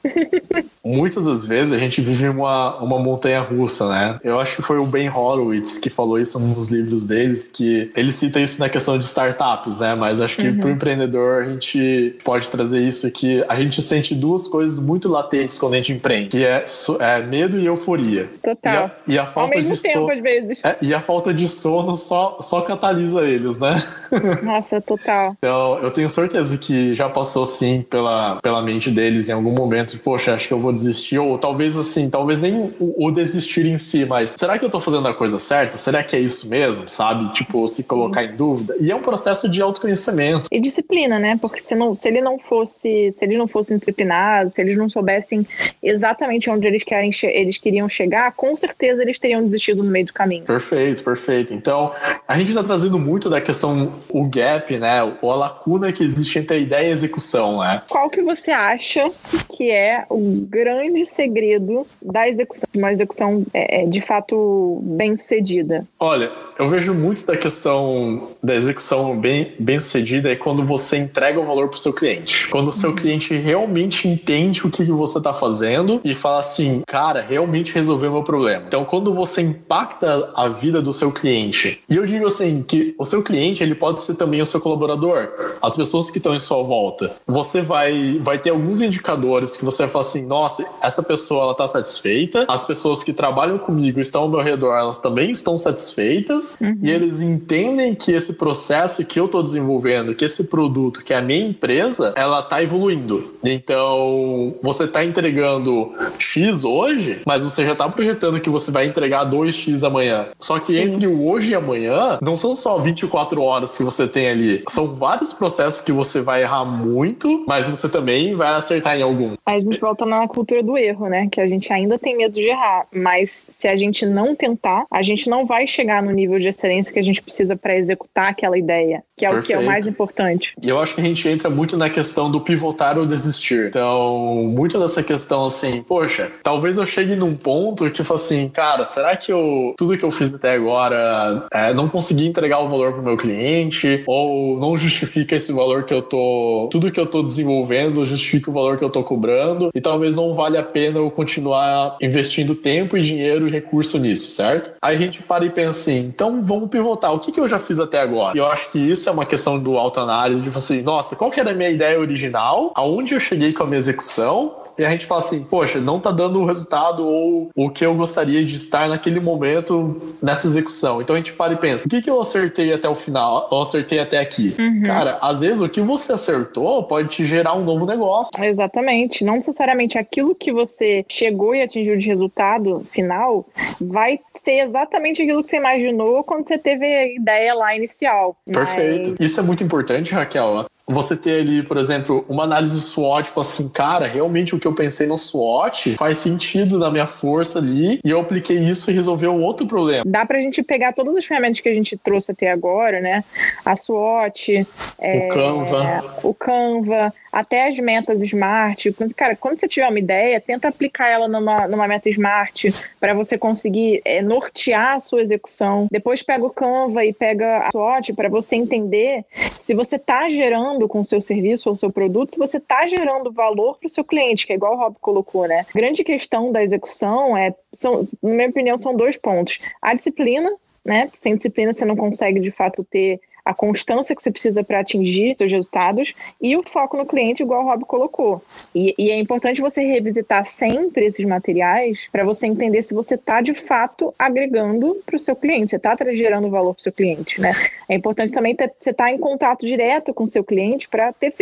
Muitas 0.83 1.25
das 1.25 1.45
vezes 1.45 1.73
a 1.73 1.77
gente 1.77 2.01
vive 2.01 2.29
uma, 2.29 2.77
uma 2.77 2.97
montanha 2.97 3.41
russa, 3.41 3.89
né? 3.89 4.19
Eu 4.23 4.39
acho 4.39 4.55
que 4.55 4.61
foi 4.61 4.77
o 4.77 4.85
Ben 4.85 5.09
Horowitz 5.09 5.77
que 5.77 5.89
falou 5.89 6.19
isso 6.19 6.39
nos 6.39 6.69
livros 6.69 7.05
deles, 7.05 7.47
que 7.47 7.91
ele 7.95 8.13
cita 8.13 8.39
isso 8.39 8.59
na 8.59 8.69
questão 8.69 8.97
de 8.97 9.05
startups, 9.05 9.77
né? 9.77 9.95
Mas 9.95 10.21
acho 10.21 10.37
que 10.37 10.47
uhum. 10.47 10.57
para 10.59 10.67
o 10.69 10.71
empreendedor 10.71 11.43
a 11.43 11.45
gente 11.45 12.15
pode 12.23 12.47
trazer 12.47 12.79
isso 12.79 13.09
que 13.11 13.43
a 13.49 13.59
gente 13.61 13.81
sente 13.81 14.15
duas 14.15 14.47
coisas 14.47 14.79
muito 14.79 15.09
latentes 15.09 15.59
quando 15.59 15.73
a 15.73 15.77
gente 15.77 15.91
empreende, 15.91 16.29
que 16.29 16.45
é, 16.45 16.63
é 16.99 17.21
medo 17.21 17.59
e 17.59 17.65
euforia. 17.65 18.29
Total. 18.41 18.91
E 19.07 19.11
a, 19.11 19.15
e 19.15 19.19
a 19.19 19.25
falta 19.25 19.55
Ao 19.55 19.61
mesmo 19.61 19.75
de 19.75 19.81
tempo, 19.81 19.99
sono, 19.99 20.13
às 20.13 20.21
vezes. 20.21 20.61
É, 20.63 20.77
e 20.81 20.93
a 20.93 21.01
falta 21.01 21.33
de 21.33 21.49
sono 21.49 21.97
só, 21.97 22.39
só 22.41 22.61
catalisa 22.61 23.21
eles, 23.23 23.59
né? 23.59 23.85
Nossa, 24.41 24.79
total. 24.79 25.35
Então, 25.37 25.79
eu 25.79 25.91
tenho 25.91 26.09
certeza 26.09 26.57
que 26.57 26.93
já 26.93 27.09
passou 27.09 27.45
sim 27.45 27.81
pela, 27.81 28.39
pela 28.41 28.61
mente 28.61 28.89
deles 28.89 29.27
em 29.27 29.33
algum 29.33 29.51
momento 29.51 29.96
de, 29.97 30.03
poxa, 30.03 30.33
acho 30.33 30.47
que 30.47 30.53
eu 30.53 30.59
vou 30.59 30.71
desistir, 30.71 31.17
ou 31.17 31.37
talvez 31.37 31.75
assim, 31.75 32.09
talvez 32.09 32.39
nem 32.39 32.53
o, 32.79 32.93
o, 32.97 33.11
desistir 33.11 33.65
em 33.65 33.77
si, 33.77 34.05
mas 34.05 34.29
será 34.37 34.57
que 34.57 34.63
eu 34.63 34.69
tô 34.69 34.79
fazendo 34.79 35.07
a 35.07 35.13
coisa 35.13 35.39
certa? 35.39 35.77
Será 35.77 36.03
que 36.03 36.15
é 36.15 36.19
isso 36.19 36.47
mesmo, 36.47 36.89
sabe? 36.89 37.33
Tipo, 37.33 37.67
se 37.67 37.83
colocar 37.83 38.23
em 38.23 38.35
dúvida. 38.35 38.75
E 38.79 38.91
é 38.91 38.95
um 38.95 39.01
processo 39.01 39.49
de 39.49 39.61
autoconhecimento. 39.61 40.47
E 40.51 40.59
disciplina, 40.59 41.19
né? 41.19 41.37
Porque 41.41 41.61
se, 41.61 41.75
não, 41.75 41.95
se 41.95 42.07
ele 42.07 42.21
não 42.21 42.37
fosse, 42.39 43.11
se 43.15 43.25
eles 43.25 43.37
não 43.37 43.47
fossem 43.47 43.77
disciplinados, 43.77 44.53
se 44.53 44.61
eles 44.61 44.77
não 44.77 44.89
soubessem 44.89 45.45
exatamente 45.81 46.49
onde 46.49 46.67
eles, 46.67 46.83
querem, 46.83 47.11
eles 47.23 47.57
queriam 47.57 47.89
chegar, 47.89 48.31
com 48.33 48.55
certeza 48.55 49.01
eles 49.01 49.19
teriam 49.19 49.43
desistido 49.43 49.83
no 49.83 49.89
meio 49.89 50.05
do 50.05 50.13
caminho. 50.13 50.45
Perfeito, 50.45 51.03
perfeito. 51.03 51.53
Então, 51.53 51.91
a 52.27 52.37
gente 52.37 52.53
tá 52.53 52.63
trazendo 52.63 52.99
muito 52.99 53.29
da 53.29 53.41
questão, 53.41 53.93
o 54.09 54.25
gap, 54.25 54.77
né? 54.77 55.03
Ou 55.21 55.31
a 55.31 55.35
lacuna 55.35 55.91
que 55.91 56.03
existe 56.03 56.39
entre 56.39 56.57
a 56.57 56.59
ideia 56.59 56.87
e 56.87 56.89
a 56.89 56.91
execução, 56.91 57.59
né? 57.59 57.81
Qual 57.89 58.09
que 58.09 58.21
você 58.21 58.51
acha 58.51 59.09
que 59.55 59.71
é 59.71 59.76
o 60.09 60.45
grande 60.49 61.05
segredo 61.05 61.85
da 62.01 62.27
execução, 62.27 62.67
uma 62.75 62.91
execução 62.91 63.45
é, 63.53 63.83
é, 63.83 63.85
de 63.85 64.01
fato 64.01 64.79
bem 64.83 65.15
sucedida? 65.15 65.85
Olha, 65.99 66.31
eu 66.57 66.67
vejo 66.69 66.93
muito 66.93 67.25
da 67.25 67.37
questão 67.37 68.29
da 68.41 68.55
execução 68.55 69.17
bem, 69.17 69.53
bem 69.59 69.77
sucedida 69.77 70.31
é 70.31 70.35
quando 70.35 70.65
você 70.65 70.97
entrega 70.97 71.39
o 71.39 71.45
valor 71.45 71.69
para 71.69 71.75
o 71.75 71.79
seu 71.79 71.93
cliente. 71.93 72.47
Quando 72.47 72.69
o 72.69 72.71
seu 72.71 72.89
uhum. 72.89 72.95
cliente 72.95 73.35
realmente 73.35 74.07
entende 74.07 74.65
o 74.65 74.69
que, 74.69 74.85
que 74.85 74.91
você 74.91 75.19
está 75.19 75.33
fazendo 75.33 76.01
e 76.03 76.15
fala 76.15 76.39
assim, 76.39 76.81
cara, 76.87 77.21
realmente 77.21 77.73
resolveu 77.73 78.11
meu 78.11 78.23
problema. 78.23 78.63
Então, 78.67 78.83
quando 78.85 79.13
você 79.13 79.41
impacta 79.41 80.31
a 80.35 80.49
vida 80.49 80.81
do 80.81 80.91
seu 80.91 81.11
cliente, 81.11 81.81
e 81.89 81.95
eu 81.95 82.05
digo 82.05 82.25
assim, 82.25 82.63
que 82.63 82.95
o 82.97 83.05
seu 83.05 83.21
cliente 83.21 83.63
ele 83.63 83.75
pode 83.75 84.01
ser 84.01 84.15
também 84.15 84.41
o 84.41 84.45
seu 84.45 84.59
colaborador, 84.59 85.29
as 85.61 85.75
pessoas 85.75 86.09
que 86.09 86.17
estão 86.17 86.35
em 86.35 86.39
sua 86.39 86.63
volta. 86.63 87.15
Você 87.27 87.61
vai, 87.61 88.19
vai 88.23 88.39
ter 88.39 88.49
alguns 88.49 88.81
indicadores 88.81 89.57
que 89.57 89.65
você 89.67 89.83
vai 89.83 89.91
falar 89.91 90.05
assim, 90.05 90.25
nossa, 90.25 90.65
essa 90.81 91.03
pessoa 91.03 91.43
ela 91.43 91.51
está 91.51 91.67
satisfeita, 91.67 92.45
as 92.47 92.63
pessoas 92.63 93.03
que 93.03 93.11
trabalham 93.11 93.57
comigo 93.57 93.99
estão 93.99 94.23
ao 94.23 94.29
meu 94.29 94.41
redor, 94.41 94.73
elas 94.73 94.99
também 94.99 95.31
estão 95.31 95.57
satisfeitas 95.57 96.57
uhum. 96.61 96.79
e 96.81 96.89
eles 96.89 97.19
entendem 97.19 97.93
que 97.93 98.11
esse 98.11 98.33
processo 98.33 99.03
que 99.05 99.19
eu 99.19 99.25
estou 99.25 99.43
desenvolvendo, 99.43 100.15
que 100.15 100.25
esse 100.25 100.45
produto, 100.45 101.03
que 101.03 101.13
é 101.13 101.17
a 101.17 101.21
minha 101.21 101.45
empresa, 101.45 102.13
ela 102.15 102.39
está 102.39 102.63
evoluindo. 102.63 103.35
Então, 103.43 104.55
você 104.61 104.85
está 104.85 105.03
entregando 105.03 105.91
X 106.17 106.63
hoje, 106.63 107.21
mas 107.25 107.43
você 107.43 107.65
já 107.65 107.73
está 107.73 107.87
projetando 107.89 108.39
que 108.39 108.49
você 108.49 108.71
vai 108.71 108.85
entregar 108.85 109.29
2X 109.29 109.85
amanhã. 109.85 110.27
Só 110.39 110.59
que 110.59 110.73
Sim. 110.73 110.79
entre 110.79 111.07
o 111.07 111.27
hoje 111.27 111.51
e 111.51 111.55
amanhã, 111.55 112.17
não 112.21 112.37
são 112.37 112.55
só 112.55 112.77
24 112.77 113.41
horas 113.41 113.75
que 113.75 113.83
você 113.83 114.07
tem 114.07 114.29
ali, 114.29 114.63
são 114.69 114.87
vários 114.95 115.33
processos 115.33 115.81
que 115.81 115.91
você 115.91 116.21
vai 116.21 116.43
errar 116.43 116.65
muito, 116.65 117.43
mas 117.47 117.69
você 117.69 117.89
também 117.89 118.35
vai 118.35 118.49
acertar 118.55 118.97
em 118.97 119.01
algum. 119.01 119.35
Aí 119.45 119.56
a 119.57 119.61
gente 119.61 119.79
volta 119.79 120.05
na 120.05 120.27
cultura 120.27 120.63
do 120.63 120.77
erro, 120.77 121.07
né? 121.07 121.27
Que 121.31 121.41
a 121.41 121.47
gente 121.47 121.71
ainda 121.71 121.97
tem 121.97 122.15
medo 122.15 122.33
de 122.33 122.47
errar, 122.47 122.87
mas 122.93 123.49
se 123.57 123.67
a 123.67 123.75
gente 123.75 124.05
não 124.05 124.35
tentar, 124.35 124.85
a 124.89 125.01
gente 125.01 125.29
não 125.29 125.45
vai 125.45 125.67
chegar 125.67 126.01
no 126.01 126.11
nível 126.11 126.39
de 126.39 126.47
excelência 126.47 126.93
que 126.93 126.99
a 126.99 127.03
gente 127.03 127.21
precisa 127.21 127.55
para 127.55 127.75
executar 127.75 128.29
aquela 128.29 128.57
ideia, 128.57 129.03
que 129.17 129.25
é 129.25 129.29
Perfeito. 129.29 129.43
o 129.43 129.47
que 129.47 129.53
é 129.53 129.59
o 129.59 129.65
mais 129.65 129.85
importante. 129.87 130.53
E 130.61 130.69
eu 130.69 130.79
acho 130.79 130.93
que 130.93 131.01
a 131.01 131.03
gente 131.03 131.27
entra 131.27 131.49
muito 131.49 131.75
na 131.75 131.89
questão 131.89 132.29
do 132.29 132.39
pivotar 132.39 132.99
ou 132.99 133.05
desistir. 133.05 133.67
Então, 133.69 134.45
muito 134.53 134.79
dessa 134.79 135.01
questão 135.01 135.45
assim, 135.45 135.81
poxa, 135.81 136.31
talvez 136.43 136.77
eu 136.77 136.85
chegue 136.85 137.15
num 137.15 137.35
ponto 137.35 137.89
que 137.89 138.01
eu 138.01 138.05
falo 138.05 138.19
assim, 138.19 138.47
cara, 138.47 138.83
será 138.83 139.17
que 139.17 139.31
eu 139.31 139.73
tudo 139.75 139.97
que 139.97 140.05
eu 140.05 140.11
fiz 140.11 140.33
até 140.33 140.53
agora 140.53 141.47
é, 141.51 141.73
não 141.73 141.89
consegui 141.89 142.27
entregar 142.27 142.59
o 142.59 142.69
valor 142.69 142.91
para 142.91 143.01
o 143.01 143.03
meu 143.03 143.17
cliente 143.17 144.03
ou 144.05 144.59
não 144.59 144.77
justifica 144.77 145.35
esse 145.35 145.51
valor 145.51 145.83
que 145.85 145.93
eu 145.93 146.01
tô, 146.01 146.69
tudo 146.71 146.91
que 146.91 146.99
eu 146.99 147.07
tô 147.07 147.23
desenvolvendo 147.23 148.05
justifica 148.05 148.51
o 148.51 148.53
valor 148.53 148.77
que 148.77 148.83
eu 148.83 148.89
tô 148.89 149.03
cobrando 149.03 149.71
e 149.73 149.81
talvez 149.81 150.15
não 150.15 150.35
vale 150.35 150.57
a 150.57 150.63
pena 150.63 150.99
eu 150.99 151.09
continuar 151.09 151.97
investindo 151.99 152.53
tempo 152.53 152.95
e 152.95 153.01
dinheiro 153.01 153.47
e 153.47 153.51
recurso 153.51 153.97
nisso, 153.97 154.29
certo? 154.29 154.73
Aí 154.79 154.95
a 154.95 154.99
gente 154.99 155.23
para 155.23 155.43
e 155.43 155.49
pensa 155.49 155.71
assim, 155.71 155.99
então 155.99 156.43
vamos 156.43 156.69
pivotar. 156.69 157.13
O 157.13 157.19
que, 157.19 157.31
que 157.31 157.39
eu 157.39 157.47
já 157.47 157.57
fiz 157.57 157.79
até 157.79 157.99
agora? 157.99 158.35
E 158.35 158.39
eu 158.39 158.45
acho 158.45 158.71
que 158.71 158.77
isso 158.77 159.06
é 159.09 159.11
uma 159.11 159.25
questão 159.25 159.59
do 159.59 159.77
autoanálise, 159.77 160.41
de 160.41 160.49
você, 160.49 160.81
nossa, 160.81 161.15
qual 161.15 161.31
que 161.31 161.39
era 161.39 161.51
a 161.51 161.53
minha 161.53 161.69
ideia 161.69 161.99
original? 161.99 162.71
Aonde 162.75 163.13
eu 163.13 163.19
cheguei 163.19 163.53
com 163.53 163.63
a 163.63 163.65
minha 163.65 163.79
execução? 163.79 164.55
E 164.77 164.85
a 164.85 164.89
gente 164.89 165.05
fala 165.05 165.19
assim, 165.19 165.43
poxa, 165.43 165.79
não 165.79 165.99
tá 165.99 166.11
dando 166.11 166.39
o 166.39 166.45
resultado 166.45 167.05
ou 167.05 167.49
o 167.55 167.69
que 167.69 167.85
eu 167.85 167.95
gostaria 167.95 168.43
de 168.43 168.55
estar 168.55 168.87
naquele 168.87 169.19
momento 169.19 170.15
nessa 170.21 170.47
execução. 170.47 171.01
Então 171.01 171.15
a 171.15 171.19
gente 171.19 171.33
para 171.33 171.53
e 171.53 171.57
pensa, 171.57 171.85
o 171.85 171.89
que, 171.89 172.01
que 172.01 172.09
eu 172.09 172.21
acertei 172.21 172.71
até 172.73 172.87
o 172.87 172.95
final? 172.95 173.47
Eu 173.51 173.61
acertei 173.61 173.99
até 173.99 174.19
aqui. 174.19 174.55
Uhum. 174.57 174.83
Cara, 174.83 175.17
às 175.21 175.41
vezes 175.41 175.61
o 175.61 175.69
que 175.69 175.81
você 175.81 176.13
acertou 176.13 176.83
pode 176.83 177.09
te 177.09 177.25
gerar 177.25 177.55
um 177.55 177.63
novo 177.63 177.85
negócio. 177.85 178.31
Exatamente. 178.39 179.23
Não 179.23 179.35
necessariamente 179.35 179.97
aquilo 179.97 180.35
que 180.35 180.51
você 180.51 181.05
chegou 181.09 181.55
e 181.55 181.61
atingiu 181.61 181.97
de 181.97 182.07
resultado 182.07 182.85
final 182.91 183.45
vai 183.79 184.19
ser 184.35 184.59
exatamente 184.59 185.21
aquilo 185.21 185.43
que 185.43 185.49
você 185.49 185.57
imaginou 185.57 186.23
quando 186.23 186.47
você 186.47 186.57
teve 186.57 186.85
a 186.85 187.07
ideia 187.07 187.53
lá 187.53 187.75
inicial. 187.75 188.35
Perfeito. 188.45 189.15
Mas... 189.17 189.19
Isso 189.19 189.39
é 189.39 189.43
muito 189.43 189.63
importante, 189.63 190.13
Raquel 190.13 190.67
você 190.87 191.17
ter 191.17 191.41
ali, 191.41 191.61
por 191.61 191.77
exemplo, 191.77 192.25
uma 192.29 192.43
análise 192.43 192.79
SWOT, 192.79 193.29
falar 193.29 193.45
assim, 193.45 193.67
cara, 193.69 194.07
realmente 194.07 194.55
o 194.55 194.59
que 194.59 194.65
eu 194.65 194.73
pensei 194.73 195.05
no 195.05 195.17
SWOT 195.17 195.95
faz 195.95 196.17
sentido 196.17 196.79
na 196.79 196.89
minha 196.89 197.07
força 197.07 197.59
ali, 197.59 197.99
e 198.03 198.09
eu 198.09 198.21
apliquei 198.21 198.57
isso 198.57 198.89
e 198.89 198.93
resolveu 198.93 199.33
um 199.33 199.41
outro 199.41 199.67
problema. 199.67 200.03
Dá 200.05 200.25
pra 200.25 200.39
gente 200.39 200.63
pegar 200.63 200.93
todas 200.93 201.15
as 201.17 201.25
ferramentas 201.25 201.59
que 201.59 201.67
a 201.67 201.73
gente 201.73 201.97
trouxe 201.97 202.31
até 202.31 202.49
agora, 202.49 203.01
né? 203.01 203.23
A 203.65 203.75
SWOT, 203.75 204.61
o 204.61 204.67
é, 204.99 205.27
Canva, 205.27 206.03
o 206.23 206.33
Canva, 206.33 207.13
até 207.37 207.67
as 207.67 207.77
metas 207.77 208.19
smart. 208.23 208.91
Cara, 209.15 209.35
quando 209.35 209.59
você 209.59 209.67
tiver 209.67 209.87
uma 209.87 209.99
ideia, 209.99 210.41
tenta 210.41 210.69
aplicar 210.69 211.07
ela 211.07 211.27
numa, 211.27 211.67
numa 211.67 211.87
meta 211.87 212.09
smart 212.09 212.73
para 212.99 213.13
você 213.13 213.37
conseguir 213.37 214.01
é, 214.03 214.23
nortear 214.23 214.95
a 214.95 214.99
sua 214.99 215.21
execução. 215.21 215.87
Depois 215.91 216.23
pega 216.23 216.43
o 216.43 216.49
Canva 216.49 217.05
e 217.05 217.13
pega 217.13 217.59
a 217.59 217.69
SWOT 217.69 218.13
para 218.13 218.27
você 218.27 218.55
entender 218.55 219.23
se 219.59 219.75
você 219.75 219.97
está 219.97 220.27
gerando 220.29 220.87
com 220.87 221.01
o 221.01 221.05
seu 221.05 221.21
serviço 221.21 221.69
ou 221.69 221.75
seu 221.75 221.91
produto, 221.91 222.31
se 222.31 222.39
você 222.39 222.57
está 222.57 222.87
gerando 222.87 223.31
valor 223.31 223.77
para 223.77 223.85
o 223.85 223.91
seu 223.91 224.03
cliente, 224.03 224.47
que 224.47 224.53
é 224.53 224.55
igual 224.55 224.73
o 224.73 224.77
Rob 224.77 224.95
colocou, 224.99 225.47
né? 225.47 225.63
Grande 225.75 226.03
questão 226.03 226.51
da 226.51 226.63
execução 226.63 227.37
é, 227.37 227.53
são, 227.71 228.07
na 228.23 228.33
minha 228.33 228.49
opinião, 228.49 228.79
são 228.79 228.95
dois 228.95 229.15
pontos. 229.15 229.59
A 229.79 229.93
disciplina, 229.93 230.51
né? 230.83 231.07
Sem 231.13 231.35
disciplina 231.35 231.71
você 231.71 231.85
não 231.85 231.95
consegue 231.95 232.39
de 232.39 232.49
fato 232.49 232.83
ter 232.83 233.21
a 233.47 233.53
constância 233.53 234.13
que 234.13 234.21
você 234.21 234.29
precisa 234.29 234.61
para 234.61 234.81
atingir 234.81 235.35
seus 235.37 235.49
resultados 235.49 236.13
e 236.41 236.57
o 236.57 236.63
foco 236.63 236.97
no 236.97 237.05
cliente, 237.05 237.43
igual 237.43 237.63
o 237.63 237.67
Rob 237.67 237.85
colocou. 237.85 238.43
E, 238.75 238.93
e 238.97 239.09
é 239.09 239.17
importante 239.17 239.61
você 239.61 239.81
revisitar 239.81 240.45
sempre 240.45 241.05
esses 241.05 241.25
materiais 241.25 241.97
para 242.11 242.25
você 242.25 242.45
entender 242.45 242.81
se 242.81 242.93
você 242.93 243.15
está 243.15 243.39
de 243.39 243.53
fato 243.53 244.13
agregando 244.19 245.01
para 245.05 245.15
o 245.15 245.19
seu 245.19 245.35
cliente, 245.35 245.69
você 245.69 245.77
está 245.77 245.95
gerando 246.11 246.49
valor 246.49 246.73
para 246.73 246.81
o 246.81 246.83
seu 246.83 246.91
cliente, 246.91 247.39
né? 247.39 247.53
É 247.87 247.95
importante 247.95 248.33
também 248.33 248.53
ter, 248.53 248.73
você 248.79 248.89
estar 248.89 249.05
tá 249.05 249.11
em 249.11 249.17
contato 249.17 249.65
direto 249.65 250.13
com 250.13 250.25
o 250.25 250.27
seu 250.27 250.43
cliente 250.43 250.89
para 250.89 251.13
ter 251.13 251.33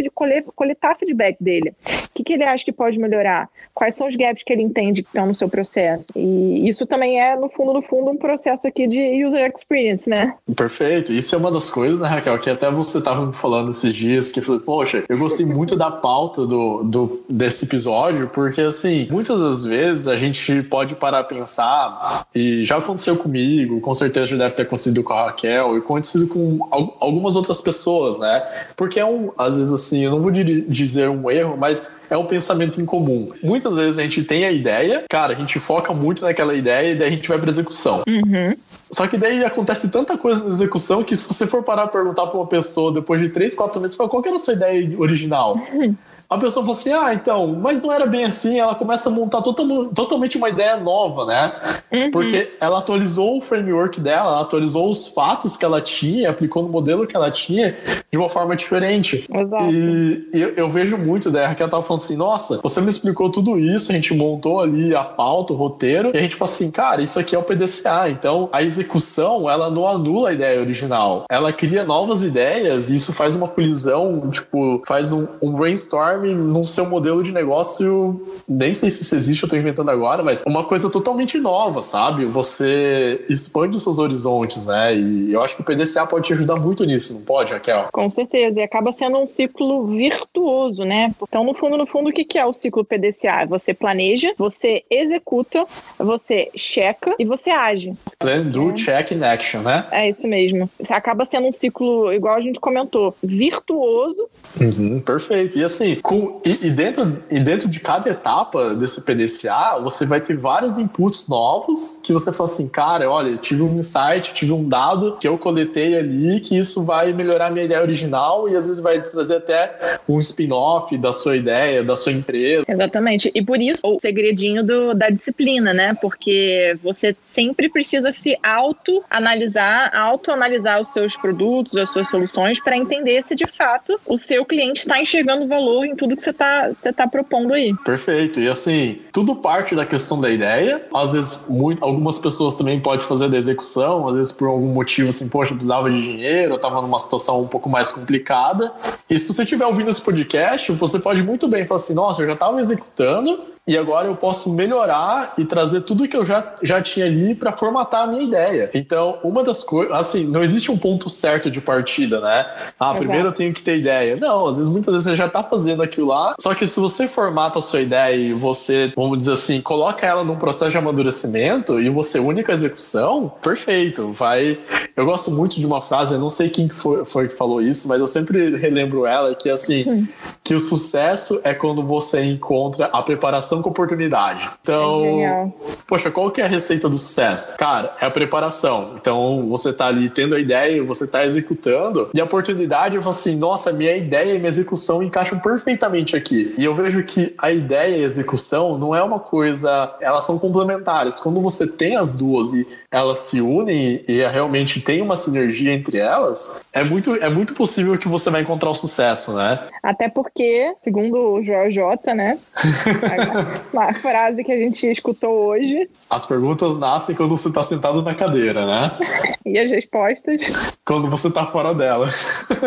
coletar 0.55 0.95
feedback 0.95 1.37
dele. 1.39 1.73
O 1.85 2.09
que, 2.13 2.23
que 2.23 2.33
ele 2.33 2.43
acha 2.43 2.63
que 2.63 2.71
pode 2.71 2.99
melhorar? 2.99 3.49
Quais 3.73 3.95
são 3.95 4.07
os 4.07 4.15
gaps 4.15 4.43
que 4.43 4.53
ele 4.53 4.61
entende 4.61 5.01
que 5.01 5.09
estão 5.09 5.25
no 5.25 5.35
seu 5.35 5.49
processo? 5.49 6.07
E 6.15 6.69
isso 6.69 6.85
também 6.85 7.19
é, 7.19 7.35
no 7.35 7.49
fundo, 7.49 7.73
no 7.73 7.81
fundo, 7.81 8.11
um 8.11 8.17
processo 8.17 8.67
aqui 8.67 8.87
de 8.87 9.25
user 9.25 9.51
experience, 9.53 10.09
né? 10.09 10.35
Perfeito. 10.55 11.11
Isso 11.11 11.35
é 11.35 11.37
uma 11.37 11.51
das 11.51 11.69
coisas 11.69 11.94
coisa, 11.95 12.03
né, 12.03 12.09
Raquel, 12.09 12.39
que 12.39 12.49
até 12.49 12.69
você 12.69 12.97
estava 12.97 13.25
me 13.25 13.33
falando 13.33 13.69
esses 13.69 13.95
dias, 13.95 14.31
que 14.31 14.39
eu 14.39 14.43
falei, 14.43 14.61
poxa, 14.61 15.03
eu 15.07 15.17
gostei 15.17 15.45
muito 15.45 15.75
da 15.75 15.89
pauta 15.89 16.45
do, 16.45 16.83
do, 16.83 17.23
desse 17.29 17.65
episódio, 17.65 18.29
porque, 18.33 18.61
assim, 18.61 19.07
muitas 19.09 19.39
das 19.39 19.65
vezes 19.65 20.07
a 20.07 20.17
gente 20.17 20.61
pode 20.63 20.95
parar 20.95 21.19
a 21.19 21.23
pensar, 21.23 22.25
e 22.35 22.65
já 22.65 22.77
aconteceu 22.77 23.15
comigo, 23.15 23.79
com 23.79 23.93
certeza 23.93 24.27
já 24.27 24.37
deve 24.37 24.55
ter 24.55 24.63
acontecido 24.63 25.01
com 25.03 25.13
a 25.13 25.25
Raquel, 25.25 25.75
e 25.75 25.79
acontecido 25.79 26.27
com 26.27 26.59
algumas 26.99 27.35
outras 27.35 27.61
pessoas, 27.61 28.19
né? 28.19 28.43
Porque 28.75 28.99
é 28.99 29.05
um, 29.05 29.31
às 29.37 29.57
vezes, 29.57 29.73
assim, 29.73 30.03
eu 30.03 30.11
não 30.11 30.21
vou 30.21 30.31
dizer 30.31 31.09
um 31.09 31.29
erro, 31.31 31.55
mas 31.57 31.85
é 32.09 32.17
um 32.17 32.25
pensamento 32.25 32.79
incomum. 32.79 33.31
Muitas 33.41 33.75
vezes 33.75 33.97
a 33.97 34.03
gente 34.03 34.23
tem 34.23 34.45
a 34.45 34.51
ideia, 34.51 35.05
cara, 35.09 35.33
a 35.33 35.35
gente 35.35 35.59
foca 35.59 35.93
muito 35.93 36.23
naquela 36.23 36.53
ideia 36.53 36.91
e 36.91 36.95
daí 36.95 37.07
a 37.07 37.11
gente 37.11 37.27
vai 37.27 37.39
pra 37.39 37.49
execução. 37.49 38.03
Uhum. 38.07 38.55
Só 38.95 39.05
que 39.07 39.17
daí 39.17 39.43
acontece 39.43 39.89
tanta 39.89 40.17
coisa 40.17 40.41
na 40.45 40.51
execução 40.51 41.03
que 41.03 41.17
se 41.17 41.27
você 41.27 41.45
for 41.45 41.61
parar 41.63 41.83
a 41.83 41.87
perguntar 41.89 42.27
pra 42.27 42.39
uma 42.39 42.47
pessoa 42.47 42.93
depois 42.93 43.19
de 43.19 43.27
três, 43.27 43.53
quatro 43.53 43.81
meses, 43.81 43.93
fala, 43.93 44.07
qual 44.09 44.23
que 44.23 44.29
era 44.29 44.37
a 44.37 44.39
sua 44.39 44.53
ideia 44.53 44.97
original? 44.97 45.59
A 46.29 46.37
pessoa 46.37 46.65
fala 46.65 46.77
assim: 46.77 46.91
ah, 46.91 47.13
então, 47.13 47.47
mas 47.47 47.81
não 47.81 47.91
era 47.91 48.05
bem 48.05 48.25
assim. 48.25 48.59
Ela 48.59 48.75
começa 48.75 49.09
a 49.09 49.11
montar 49.11 49.41
total, 49.41 49.85
totalmente 49.87 50.37
uma 50.37 50.49
ideia 50.49 50.77
nova, 50.77 51.25
né? 51.25 51.53
Uhum. 51.91 52.11
Porque 52.11 52.53
ela 52.59 52.79
atualizou 52.79 53.37
o 53.37 53.41
framework 53.41 53.99
dela, 53.99 54.31
ela 54.31 54.41
atualizou 54.41 54.89
os 54.89 55.07
fatos 55.07 55.55
que 55.55 55.63
ela 55.65 55.81
tinha, 55.81 56.29
aplicou 56.29 56.63
no 56.63 56.69
modelo 56.69 57.05
que 57.05 57.15
ela 57.15 57.29
tinha 57.31 57.75
de 58.11 58.17
uma 58.17 58.29
forma 58.29 58.55
diferente. 58.55 59.27
Exato. 59.31 59.71
E, 59.71 60.29
e 60.33 60.41
eu, 60.41 60.53
eu, 60.55 60.69
vejo 60.69 60.97
muito, 60.97 61.31
né? 61.31 61.45
A 61.45 61.49
Raquel 61.49 61.69
tava 61.69 61.83
falando 61.83 62.01
assim: 62.01 62.15
nossa, 62.15 62.59
você 62.61 62.81
me 62.81 62.89
explicou 62.89 63.29
tudo 63.29 63.59
isso, 63.59 63.91
a 63.91 63.95
gente 63.95 64.13
montou 64.13 64.59
ali 64.59 64.95
a 64.95 65.03
pauta, 65.03 65.53
o 65.53 65.55
roteiro, 65.55 66.11
e 66.13 66.17
a 66.17 66.21
gente 66.21 66.35
fala 66.35 66.49
assim, 66.49 66.71
cara, 66.71 67.01
isso 67.01 67.19
aqui 67.19 67.35
é 67.35 67.39
o 67.39 67.43
PDCA. 67.43 68.09
Então, 68.09 68.49
a 68.51 68.63
execução, 68.63 69.49
ela 69.49 69.69
não 69.69 69.87
anula 69.87 70.29
a 70.29 70.33
ideia 70.33 70.59
original. 70.59 71.25
Ela 71.29 71.53
cria 71.53 71.83
novas 71.83 72.23
ideias 72.23 72.89
e 72.89 72.95
isso 72.95 73.13
faz 73.13 73.35
uma 73.35 73.47
colisão, 73.47 74.29
tipo, 74.29 74.81
faz 74.85 75.11
um, 75.11 75.27
um 75.41 75.51
brainstorm 75.51 76.14
no 76.17 76.65
seu 76.65 76.85
modelo 76.85 77.23
de 77.23 77.31
negócio, 77.31 78.21
nem 78.47 78.73
sei 78.73 78.89
se 78.89 79.01
isso 79.01 79.15
existe, 79.15 79.43
eu 79.43 79.47
estou 79.47 79.59
inventando 79.59 79.89
agora, 79.89 80.23
mas 80.23 80.43
uma 80.45 80.63
coisa 80.63 80.89
totalmente 80.89 81.37
nova, 81.37 81.81
sabe? 81.81 82.25
Você 82.25 83.25
expande 83.29 83.77
os 83.77 83.83
seus 83.83 83.99
horizontes, 83.99 84.67
né? 84.67 84.95
E 84.95 85.33
eu 85.33 85.43
acho 85.43 85.55
que 85.55 85.61
o 85.61 85.65
PDCA 85.65 86.05
pode 86.05 86.27
te 86.27 86.33
ajudar 86.33 86.55
muito 86.55 86.83
nisso, 86.85 87.13
não 87.13 87.21
pode, 87.21 87.53
Raquel? 87.53 87.87
Com 87.91 88.09
certeza, 88.09 88.59
e 88.59 88.63
acaba 88.63 88.91
sendo 88.91 89.17
um 89.17 89.27
ciclo 89.27 89.87
virtuoso, 89.87 90.83
né? 90.83 91.13
Então, 91.21 91.43
no 91.43 91.53
fundo, 91.53 91.77
no 91.77 91.85
fundo, 91.85 92.09
o 92.09 92.13
que 92.13 92.37
é 92.37 92.45
o 92.45 92.53
ciclo 92.53 92.83
PDCA? 92.83 93.45
Você 93.47 93.73
planeja, 93.73 94.33
você 94.37 94.83
executa, 94.89 95.65
você 95.97 96.49
checa 96.55 97.13
e 97.19 97.25
você 97.25 97.49
age. 97.49 97.93
Plan, 98.19 98.43
do, 98.43 98.71
é. 98.71 98.73
check 98.73 99.11
and 99.11 99.25
action, 99.25 99.61
né? 99.61 99.87
É 99.91 100.09
isso 100.09 100.27
mesmo. 100.27 100.69
Acaba 100.89 101.25
sendo 101.25 101.47
um 101.47 101.51
ciclo, 101.51 102.11
igual 102.13 102.35
a 102.35 102.41
gente 102.41 102.59
comentou, 102.59 103.15
virtuoso. 103.23 104.27
Uhum, 104.59 104.99
perfeito. 104.99 105.59
E 105.59 105.63
assim, 105.63 105.95
com, 106.05 106.39
e, 106.45 106.67
e, 106.67 106.69
dentro, 106.69 107.23
e 107.31 107.39
dentro 107.39 107.67
de 107.67 107.79
cada 107.79 108.07
etapa 108.11 108.75
desse 108.75 109.01
PDCA, 109.01 109.79
você 109.81 110.05
vai 110.05 110.21
ter 110.21 110.37
vários 110.37 110.77
inputs 110.77 111.27
novos 111.27 111.99
que 112.03 112.13
você 112.13 112.31
fala 112.31 112.47
assim, 112.47 112.69
cara, 112.69 113.09
olha, 113.09 113.37
tive 113.37 113.63
um 113.63 113.79
insight, 113.79 114.31
tive 114.35 114.51
um 114.51 114.69
dado 114.69 115.17
que 115.19 115.27
eu 115.27 115.35
coletei 115.35 115.97
ali, 115.97 116.39
que 116.41 116.55
isso 116.55 116.83
vai 116.83 117.11
melhorar 117.11 117.49
minha 117.49 117.65
ideia 117.65 117.81
original 117.81 118.47
e 118.47 118.55
às 118.55 118.67
vezes 118.67 118.83
vai 118.83 119.01
trazer 119.01 119.37
até 119.37 119.97
um 120.07 120.19
spin-off 120.19 120.95
da 120.95 121.11
sua 121.11 121.35
ideia, 121.35 121.83
da 121.83 121.95
sua 121.95 122.11
empresa. 122.11 122.65
Exatamente. 122.67 123.31
E 123.33 123.43
por 123.43 123.59
isso 123.59 123.81
o 123.83 123.99
segredinho 123.99 124.63
do, 124.63 124.93
da 124.93 125.09
disciplina, 125.09 125.73
né? 125.73 125.97
Porque 125.99 126.77
você 126.83 127.15
sempre 127.25 127.67
precisa 127.67 128.11
se 128.11 128.37
auto-analisar, 128.43 129.89
auto-analisar 129.95 130.79
os 130.79 130.89
seus 130.89 131.17
produtos, 131.17 131.75
as 131.75 131.89
suas 131.89 132.07
soluções, 132.11 132.61
para 132.63 132.77
entender 132.77 133.23
se 133.23 133.35
de 133.35 133.47
fato 133.47 133.99
o 134.05 134.19
seu 134.19 134.45
cliente 134.45 134.81
está 134.81 135.01
enxergando 135.01 135.47
valor 135.47 135.83
em 135.83 135.94
tudo 135.95 136.15
que 136.15 136.23
você 136.23 136.29
está 136.29 136.67
você 136.67 136.93
tá 136.93 137.07
propondo 137.07 137.53
aí. 137.53 137.73
Perfeito. 137.83 138.39
E 138.39 138.47
assim, 138.47 138.99
tudo 139.11 139.35
parte 139.35 139.75
da 139.75 139.85
questão 139.85 140.19
da 140.19 140.29
ideia. 140.29 140.85
Às 140.93 141.13
vezes, 141.13 141.47
muito, 141.49 141.83
algumas 141.83 142.19
pessoas 142.19 142.55
também 142.55 142.79
podem 142.79 143.05
fazer 143.05 143.29
da 143.29 143.37
execução, 143.37 144.07
às 144.07 144.15
vezes 144.15 144.31
por 144.31 144.47
algum 144.47 144.67
motivo 144.67 145.09
assim, 145.09 145.27
poxa, 145.27 145.51
eu 145.51 145.55
precisava 145.55 145.89
de 145.89 146.01
dinheiro, 146.01 146.53
eu 146.53 146.55
estava 146.57 146.81
numa 146.81 146.99
situação 146.99 147.41
um 147.41 147.47
pouco 147.47 147.69
mais 147.69 147.91
complicada. 147.91 148.71
E 149.09 149.17
se 149.17 149.33
você 149.33 149.43
estiver 149.43 149.65
ouvindo 149.65 149.89
esse 149.89 150.01
podcast, 150.01 150.71
você 150.73 150.99
pode 150.99 151.23
muito 151.23 151.47
bem 151.47 151.65
falar 151.65 151.79
assim, 151.79 151.93
nossa, 151.93 152.21
eu 152.21 152.27
já 152.27 152.33
estava 152.33 152.59
executando, 152.59 153.55
e 153.67 153.75
agora 153.75 154.07
eu 154.07 154.15
posso 154.15 154.51
melhorar 154.51 155.33
e 155.39 155.43
trazer 155.43 155.81
tudo 155.81 156.07
que 156.07 156.15
eu 156.15 156.23
já, 156.23 156.53
já 156.61 156.79
tinha 156.81 157.07
ali 157.07 157.33
para 157.33 157.51
formatar 157.51 158.03
a 158.03 158.07
minha 158.07 158.21
ideia. 158.21 158.69
Então, 158.75 159.17
uma 159.23 159.43
das 159.43 159.63
coisas, 159.63 159.95
assim, 159.95 160.23
não 160.23 160.43
existe 160.43 160.71
um 160.71 160.77
ponto 160.77 161.09
certo 161.09 161.49
de 161.49 161.59
partida, 161.59 162.21
né? 162.21 162.45
Ah, 162.79 162.91
Exato. 162.91 162.99
primeiro 162.99 163.29
eu 163.29 163.31
tenho 163.31 163.51
que 163.53 163.63
ter 163.63 163.79
ideia. 163.79 164.17
Não, 164.17 164.45
às 164.45 164.57
vezes, 164.57 164.71
muitas 164.71 164.93
vezes 164.93 165.07
você 165.07 165.15
já 165.15 165.27
tá 165.27 165.41
fazendo 165.43 165.81
aquilo 165.85 166.07
lá, 166.07 166.35
só 166.39 166.53
que 166.53 166.67
se 166.67 166.79
você 166.79 167.07
formata 167.07 167.59
a 167.59 167.61
sua 167.61 167.81
ideia 167.81 168.15
e 168.15 168.33
você, 168.33 168.91
vamos 168.95 169.19
dizer 169.19 169.33
assim, 169.33 169.61
coloca 169.61 170.05
ela 170.05 170.23
num 170.23 170.35
processo 170.35 170.71
de 170.71 170.77
amadurecimento 170.77 171.79
e 171.79 171.89
você 171.89 172.19
única 172.19 172.51
execução, 172.51 173.31
perfeito. 173.41 174.11
Vai. 174.13 174.59
Eu 174.95 175.05
gosto 175.05 175.31
muito 175.31 175.59
de 175.59 175.65
uma 175.65 175.81
frase, 175.81 176.13
eu 176.13 176.19
não 176.19 176.29
sei 176.29 176.49
quem 176.49 176.69
foi, 176.69 177.03
foi 177.05 177.27
que 177.27 177.35
falou 177.35 177.61
isso, 177.61 177.87
mas 177.87 177.99
eu 177.99 178.07
sempre 178.07 178.55
relembro 178.57 179.05
ela, 179.05 179.35
que 179.35 179.49
é 179.49 179.51
assim, 179.51 180.07
que 180.43 180.53
o 180.53 180.59
sucesso 180.59 181.39
é 181.43 181.53
quando 181.53 181.83
você 181.83 182.23
encontra 182.23 182.85
a 182.85 183.01
preparação 183.01 183.35
preparação 183.35 183.61
com 183.61 183.69
oportunidade. 183.69 184.49
Então, 184.61 185.19
É 185.19 185.51
poxa, 185.87 186.09
qual 186.11 186.31
que 186.31 186.41
é 186.41 186.45
a 186.45 186.47
receita 186.47 186.89
do 186.89 186.97
sucesso? 186.97 187.57
Cara, 187.57 187.95
é 187.99 188.05
a 188.05 188.11
preparação. 188.11 188.95
Então, 188.99 189.47
você 189.49 189.71
tá 189.71 189.87
ali 189.87 190.09
tendo 190.09 190.35
a 190.35 190.39
ideia, 190.39 190.83
você 190.83 191.07
tá 191.07 191.25
executando, 191.25 192.09
e 192.13 192.19
a 192.19 192.23
oportunidade, 192.23 192.95
eu 192.95 193.01
falo 193.01 193.11
assim, 193.11 193.35
nossa, 193.35 193.71
minha 193.71 193.95
ideia 193.95 194.33
e 194.33 194.37
minha 194.37 194.49
execução 194.49 195.03
encaixam 195.03 195.39
perfeitamente 195.39 195.74
aqui. 196.15 196.53
E 196.57 196.63
eu 196.63 196.75
vejo 196.75 197.03
que 197.03 197.33
a 197.37 197.51
ideia 197.51 197.97
e 197.97 198.03
a 198.03 198.05
execução 198.05 198.77
não 198.77 198.95
é 198.95 199.01
uma 199.03 199.19
coisa, 199.19 199.95
elas 199.99 200.25
são 200.25 200.37
complementares. 200.37 201.19
Quando 201.19 201.41
você 201.41 201.67
tem 201.67 201.95
as 201.95 202.11
duas 202.11 202.53
e 202.53 202.67
elas 202.91 203.19
se 203.19 203.41
unem 203.41 204.03
e 204.07 204.25
realmente 204.25 204.79
tem 204.79 205.01
uma 205.01 205.15
sinergia 205.15 205.73
entre 205.73 205.97
elas, 205.97 206.61
é 206.71 206.83
muito, 206.83 207.15
é 207.15 207.29
muito 207.29 207.53
possível 207.53 207.97
que 207.97 208.07
você 208.07 208.29
vai 208.29 208.41
encontrar 208.41 208.69
o 208.69 208.75
sucesso, 208.75 209.33
né? 209.33 209.59
Até 209.83 210.09
porque, 210.09 210.73
segundo 210.81 211.35
o 211.35 211.41
JJ, 211.41 212.13
né? 212.15 212.37
uma 213.73 213.93
frase 213.95 214.43
que 214.43 214.51
a 214.51 214.57
gente 214.57 214.87
escutou 214.87 215.47
hoje. 215.47 215.89
As 216.09 216.25
perguntas 216.25 216.77
nascem 216.77 217.15
quando 217.15 217.35
você 217.35 217.49
está 217.49 217.63
sentado 217.63 218.01
na 218.01 218.13
cadeira, 218.15 218.65
né? 218.65 218.91
E 219.45 219.59
as 219.59 219.69
respostas. 219.69 220.41
Quando 220.83 221.07
você 221.07 221.27
está 221.27 221.45
fora 221.45 221.71
dela. 221.71 222.09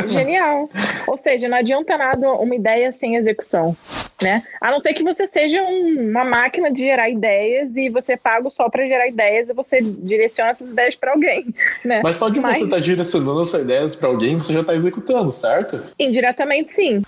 Genial. 0.06 0.70
Ou 1.08 1.16
seja, 1.16 1.48
não 1.48 1.58
adianta 1.58 1.98
nada 1.98 2.30
uma 2.34 2.54
ideia 2.54 2.92
sem 2.98 3.16
execução. 3.16 3.76
Né? 4.20 4.42
A 4.60 4.70
não 4.70 4.80
ser 4.80 4.94
que 4.94 5.02
você 5.02 5.26
seja 5.26 5.62
um, 5.62 6.10
uma 6.10 6.24
máquina 6.24 6.72
de 6.72 6.80
gerar 6.80 7.08
ideias 7.08 7.76
e 7.76 7.88
você 7.88 8.16
paga 8.16 8.50
só 8.50 8.68
para 8.68 8.86
gerar 8.86 9.06
ideias 9.06 9.48
e 9.48 9.54
você 9.54 9.80
direciona 9.80 10.50
essas 10.50 10.70
ideias 10.70 10.96
para 10.96 11.12
alguém, 11.12 11.54
né? 11.84 12.00
Mas 12.02 12.16
só 12.16 12.28
de 12.28 12.40
Mas... 12.40 12.58
você 12.58 12.64
estar 12.64 12.76
tá 12.76 12.82
direcionando 12.82 13.42
essas 13.42 13.62
ideias 13.62 13.94
para 13.94 14.08
alguém, 14.08 14.34
você 14.34 14.52
já 14.52 14.60
está 14.60 14.74
executando, 14.74 15.30
certo? 15.30 15.80
Indiretamente, 15.98 16.70
sim. 16.70 17.02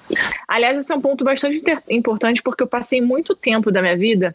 Aliás, 0.47 0.79
esse 0.79 0.93
é 0.93 0.97
um 0.97 1.01
ponto 1.01 1.25
bastante 1.25 1.63
importante 1.89 2.43
porque 2.43 2.63
eu 2.63 2.67
passei 2.67 3.01
muito 3.01 3.35
tempo 3.35 3.73
da 3.73 3.83
minha 3.83 3.97
vida 3.97 4.35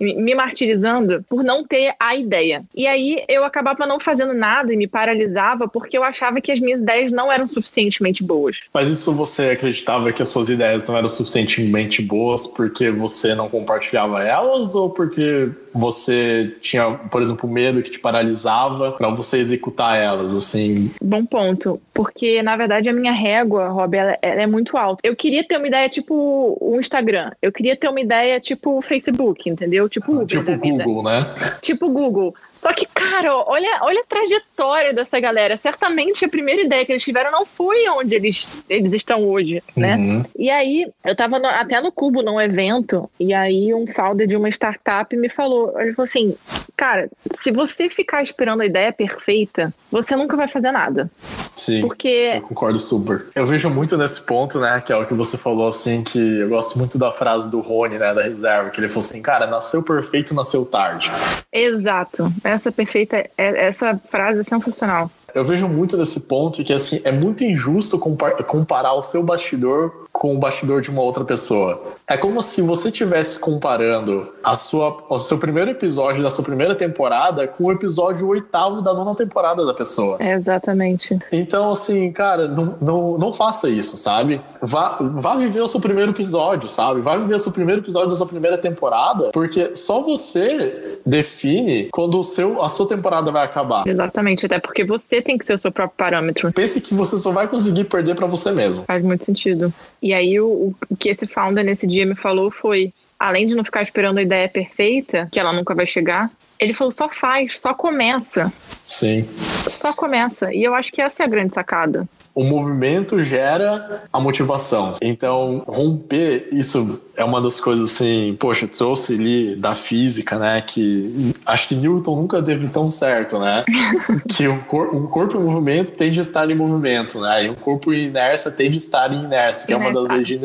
me 0.00 0.34
martirizando 0.34 1.24
por 1.28 1.44
não 1.44 1.64
ter 1.64 1.94
a 1.98 2.16
ideia. 2.16 2.64
E 2.74 2.86
aí 2.86 3.24
eu 3.28 3.44
acabava 3.44 3.86
não 3.86 4.00
fazendo 4.00 4.34
nada 4.34 4.72
e 4.72 4.76
me 4.76 4.86
paralisava 4.86 5.68
porque 5.68 5.96
eu 5.96 6.02
achava 6.02 6.40
que 6.40 6.50
as 6.50 6.60
minhas 6.60 6.80
ideias 6.80 7.12
não 7.12 7.30
eram 7.30 7.46
suficientemente 7.46 8.22
boas. 8.22 8.60
Mas 8.72 8.88
isso 8.88 9.12
você 9.12 9.50
acreditava 9.50 10.12
que 10.12 10.22
as 10.22 10.28
suas 10.28 10.48
ideias 10.48 10.84
não 10.86 10.96
eram 10.96 11.08
suficientemente 11.08 12.02
boas? 12.02 12.15
Boas 12.16 12.46
porque 12.46 12.90
você 12.90 13.34
não 13.34 13.48
compartilhava 13.48 14.22
elas 14.22 14.74
ou 14.74 14.88
porque 14.88 15.50
você 15.76 16.54
tinha, 16.60 16.92
por 16.92 17.20
exemplo, 17.20 17.48
medo 17.48 17.82
que 17.82 17.90
te 17.90 17.98
paralisava 17.98 18.92
para 18.92 19.08
você 19.10 19.38
executar 19.38 19.98
elas, 19.98 20.34
assim? 20.34 20.90
Bom 21.02 21.24
ponto, 21.24 21.80
porque 21.92 22.42
na 22.42 22.56
verdade 22.56 22.88
a 22.88 22.92
minha 22.92 23.12
régua, 23.12 23.68
Rob, 23.68 23.96
ela, 23.96 24.18
ela, 24.22 24.42
é 24.42 24.46
muito 24.46 24.76
alta. 24.76 25.00
Eu 25.02 25.14
queria 25.14 25.44
ter 25.44 25.56
uma 25.56 25.68
ideia 25.68 25.88
tipo 25.88 26.56
o 26.60 26.78
Instagram, 26.80 27.30
eu 27.42 27.52
queria 27.52 27.76
ter 27.76 27.88
uma 27.88 28.00
ideia 28.00 28.40
tipo 28.40 28.78
o 28.78 28.82
Facebook, 28.82 29.48
entendeu? 29.48 29.88
Tipo 29.88 30.12
Uber 30.12 30.26
Tipo 30.26 30.56
Google, 30.56 31.02
né? 31.02 31.34
Tipo 31.60 31.88
Google. 31.88 32.34
Só 32.56 32.72
que, 32.72 32.86
cara, 32.86 33.36
olha, 33.36 33.80
olha 33.82 34.00
a 34.00 34.04
trajetória 34.04 34.94
dessa 34.94 35.20
galera. 35.20 35.56
Certamente 35.56 36.24
a 36.24 36.28
primeira 36.28 36.62
ideia 36.62 36.86
que 36.86 36.92
eles 36.92 37.02
tiveram 37.02 37.30
não 37.30 37.44
foi 37.44 37.86
onde 37.90 38.14
eles, 38.14 38.64
eles 38.68 38.94
estão 38.94 39.28
hoje, 39.28 39.62
né? 39.76 39.96
Uhum. 39.96 40.24
E 40.38 40.50
aí, 40.50 40.90
eu 41.04 41.14
tava 41.14 41.38
no, 41.38 41.46
até 41.46 41.80
no 41.80 41.92
Cubo, 41.92 42.22
num 42.22 42.40
evento, 42.40 43.10
e 43.20 43.34
aí 43.34 43.74
um 43.74 43.86
founder 43.86 44.26
de 44.26 44.36
uma 44.36 44.48
startup 44.48 45.14
me 45.14 45.28
falou, 45.28 45.65
ele 45.78 45.94
falou 45.94 46.04
assim, 46.04 46.36
cara, 46.76 47.08
se 47.34 47.50
você 47.50 47.88
ficar 47.88 48.22
esperando 48.22 48.60
a 48.60 48.66
ideia 48.66 48.92
perfeita, 48.92 49.72
você 49.90 50.14
nunca 50.16 50.36
vai 50.36 50.48
fazer 50.48 50.70
nada. 50.72 51.10
Sim, 51.54 51.80
porque... 51.80 52.32
eu 52.36 52.42
concordo 52.42 52.78
super. 52.78 53.26
Eu 53.34 53.46
vejo 53.46 53.70
muito 53.70 53.96
nesse 53.96 54.20
ponto, 54.20 54.60
né, 54.60 54.80
que 54.84 54.92
é 54.92 54.96
o 54.96 55.06
que 55.06 55.14
você 55.14 55.36
falou, 55.36 55.68
assim, 55.68 56.04
que 56.04 56.18
eu 56.18 56.48
gosto 56.48 56.78
muito 56.78 56.98
da 56.98 57.10
frase 57.10 57.50
do 57.50 57.60
Rony, 57.60 57.98
né, 57.98 58.14
da 58.14 58.22
reserva, 58.22 58.70
que 58.70 58.80
ele 58.80 58.88
falou 58.88 59.00
assim, 59.00 59.22
cara, 59.22 59.46
nasceu 59.46 59.82
perfeito, 59.82 60.34
nasceu 60.34 60.64
tarde. 60.64 61.10
Exato. 61.52 62.30
Essa 62.44 62.70
perfeita, 62.70 63.16
é, 63.16 63.66
essa 63.66 63.98
frase 64.10 64.40
é 64.40 64.42
sensacional. 64.42 65.10
Eu 65.34 65.44
vejo 65.44 65.68
muito 65.68 65.98
nesse 65.98 66.20
ponto 66.20 66.64
que 66.64 66.72
assim 66.72 67.00
é 67.04 67.12
muito 67.12 67.44
injusto 67.44 67.98
comparar 67.98 68.94
o 68.94 69.02
seu 69.02 69.22
bastidor 69.22 70.05
com 70.18 70.34
o 70.34 70.38
bastidor 70.38 70.80
de 70.80 70.90
uma 70.90 71.02
outra 71.02 71.24
pessoa. 71.24 71.80
É 72.06 72.16
como 72.16 72.40
se 72.40 72.62
você 72.62 72.88
estivesse 72.88 73.38
comparando 73.38 74.32
a 74.42 74.56
sua, 74.56 75.04
o 75.10 75.18
seu 75.18 75.38
primeiro 75.38 75.70
episódio 75.70 76.22
da 76.22 76.30
sua 76.30 76.42
primeira 76.42 76.74
temporada 76.74 77.46
com 77.46 77.64
o 77.64 77.72
episódio 77.72 78.26
oitavo 78.28 78.80
da 78.80 78.94
nona 78.94 79.14
temporada 79.14 79.64
da 79.66 79.74
pessoa. 79.74 80.16
É 80.18 80.32
exatamente. 80.32 81.18
Então, 81.30 81.70
assim, 81.70 82.10
cara, 82.12 82.48
não, 82.48 82.74
não, 82.80 83.18
não 83.18 83.32
faça 83.32 83.68
isso, 83.68 83.96
sabe? 83.96 84.40
Vá, 84.62 84.96
vá 85.00 85.36
viver 85.36 85.60
o 85.60 85.68
seu 85.68 85.80
primeiro 85.80 86.12
episódio, 86.12 86.68
sabe? 86.68 87.02
Vá 87.02 87.16
viver 87.16 87.34
o 87.34 87.38
seu 87.38 87.52
primeiro 87.52 87.82
episódio 87.82 88.10
da 88.10 88.16
sua 88.16 88.26
primeira 88.26 88.56
temporada, 88.56 89.30
porque 89.32 89.76
só 89.76 90.00
você 90.00 90.98
define 91.04 91.88
quando 91.92 92.18
o 92.18 92.24
seu, 92.24 92.62
a 92.62 92.68
sua 92.68 92.88
temporada 92.88 93.30
vai 93.30 93.44
acabar. 93.44 93.86
Exatamente, 93.86 94.46
até 94.46 94.58
porque 94.58 94.84
você 94.84 95.20
tem 95.20 95.36
que 95.36 95.44
ser 95.44 95.54
o 95.54 95.58
seu 95.58 95.70
próprio 95.70 95.96
parâmetro. 95.96 96.52
Pense 96.52 96.80
que 96.80 96.94
você 96.94 97.18
só 97.18 97.30
vai 97.32 97.46
conseguir 97.48 97.84
perder 97.84 98.14
para 98.14 98.26
você 98.26 98.50
mesmo. 98.50 98.84
Faz 98.84 99.04
muito 99.04 99.24
sentido. 99.24 99.72
E 100.06 100.14
aí 100.14 100.38
o, 100.38 100.72
o 100.88 100.96
que 100.96 101.08
esse 101.08 101.26
founder 101.26 101.64
nesse 101.64 101.84
dia 101.84 102.06
me 102.06 102.14
falou 102.14 102.48
foi, 102.48 102.92
além 103.18 103.44
de 103.48 103.56
não 103.56 103.64
ficar 103.64 103.82
esperando 103.82 104.18
a 104.18 104.22
ideia 104.22 104.48
perfeita, 104.48 105.28
que 105.32 105.40
ela 105.40 105.52
nunca 105.52 105.74
vai 105.74 105.84
chegar, 105.84 106.30
ele 106.60 106.72
falou 106.72 106.92
só 106.92 107.08
faz, 107.08 107.58
só 107.58 107.74
começa. 107.74 108.52
Sim. 108.84 109.28
Só 109.68 109.92
começa. 109.92 110.54
E 110.54 110.62
eu 110.62 110.76
acho 110.76 110.92
que 110.92 111.02
essa 111.02 111.24
é 111.24 111.26
a 111.26 111.28
grande 111.28 111.52
sacada 111.52 112.08
o 112.36 112.44
movimento 112.44 113.22
gera 113.22 114.02
a 114.12 114.20
motivação. 114.20 114.92
Então, 115.00 115.64
romper 115.66 116.50
isso 116.52 117.00
é 117.16 117.24
uma 117.24 117.40
das 117.40 117.60
coisas 117.60 117.92
assim, 117.92 118.36
poxa, 118.38 118.68
trouxe 118.68 119.14
ali 119.14 119.56
da 119.56 119.72
física, 119.72 120.38
né? 120.38 120.60
Que 120.60 121.32
acho 121.44 121.68
que 121.68 121.74
Newton 121.74 122.16
nunca 122.16 122.42
teve 122.42 122.68
tão 122.68 122.90
certo, 122.90 123.38
né? 123.38 123.64
que 124.34 124.46
um, 124.46 124.60
cor, 124.60 124.94
um, 124.94 125.06
corpo 125.06 125.38
em 125.38 125.42
movimento 125.42 125.92
tende 125.92 126.18
a 126.18 126.22
estar 126.22 126.50
em 126.50 126.54
movimento, 126.54 127.20
né? 127.20 127.44
E 127.44 127.50
um 127.50 127.54
corpo 127.54 127.92
em 127.92 128.06
inércia 128.06 128.50
tende 128.50 128.74
a 128.74 128.78
estar 128.78 129.12
em 129.12 129.24
inércia, 129.24 129.66
que 129.66 129.72
é 129.72 129.76
uma 129.76 129.92
das 129.92 130.08
leis 130.08 130.26
de, 130.26 130.40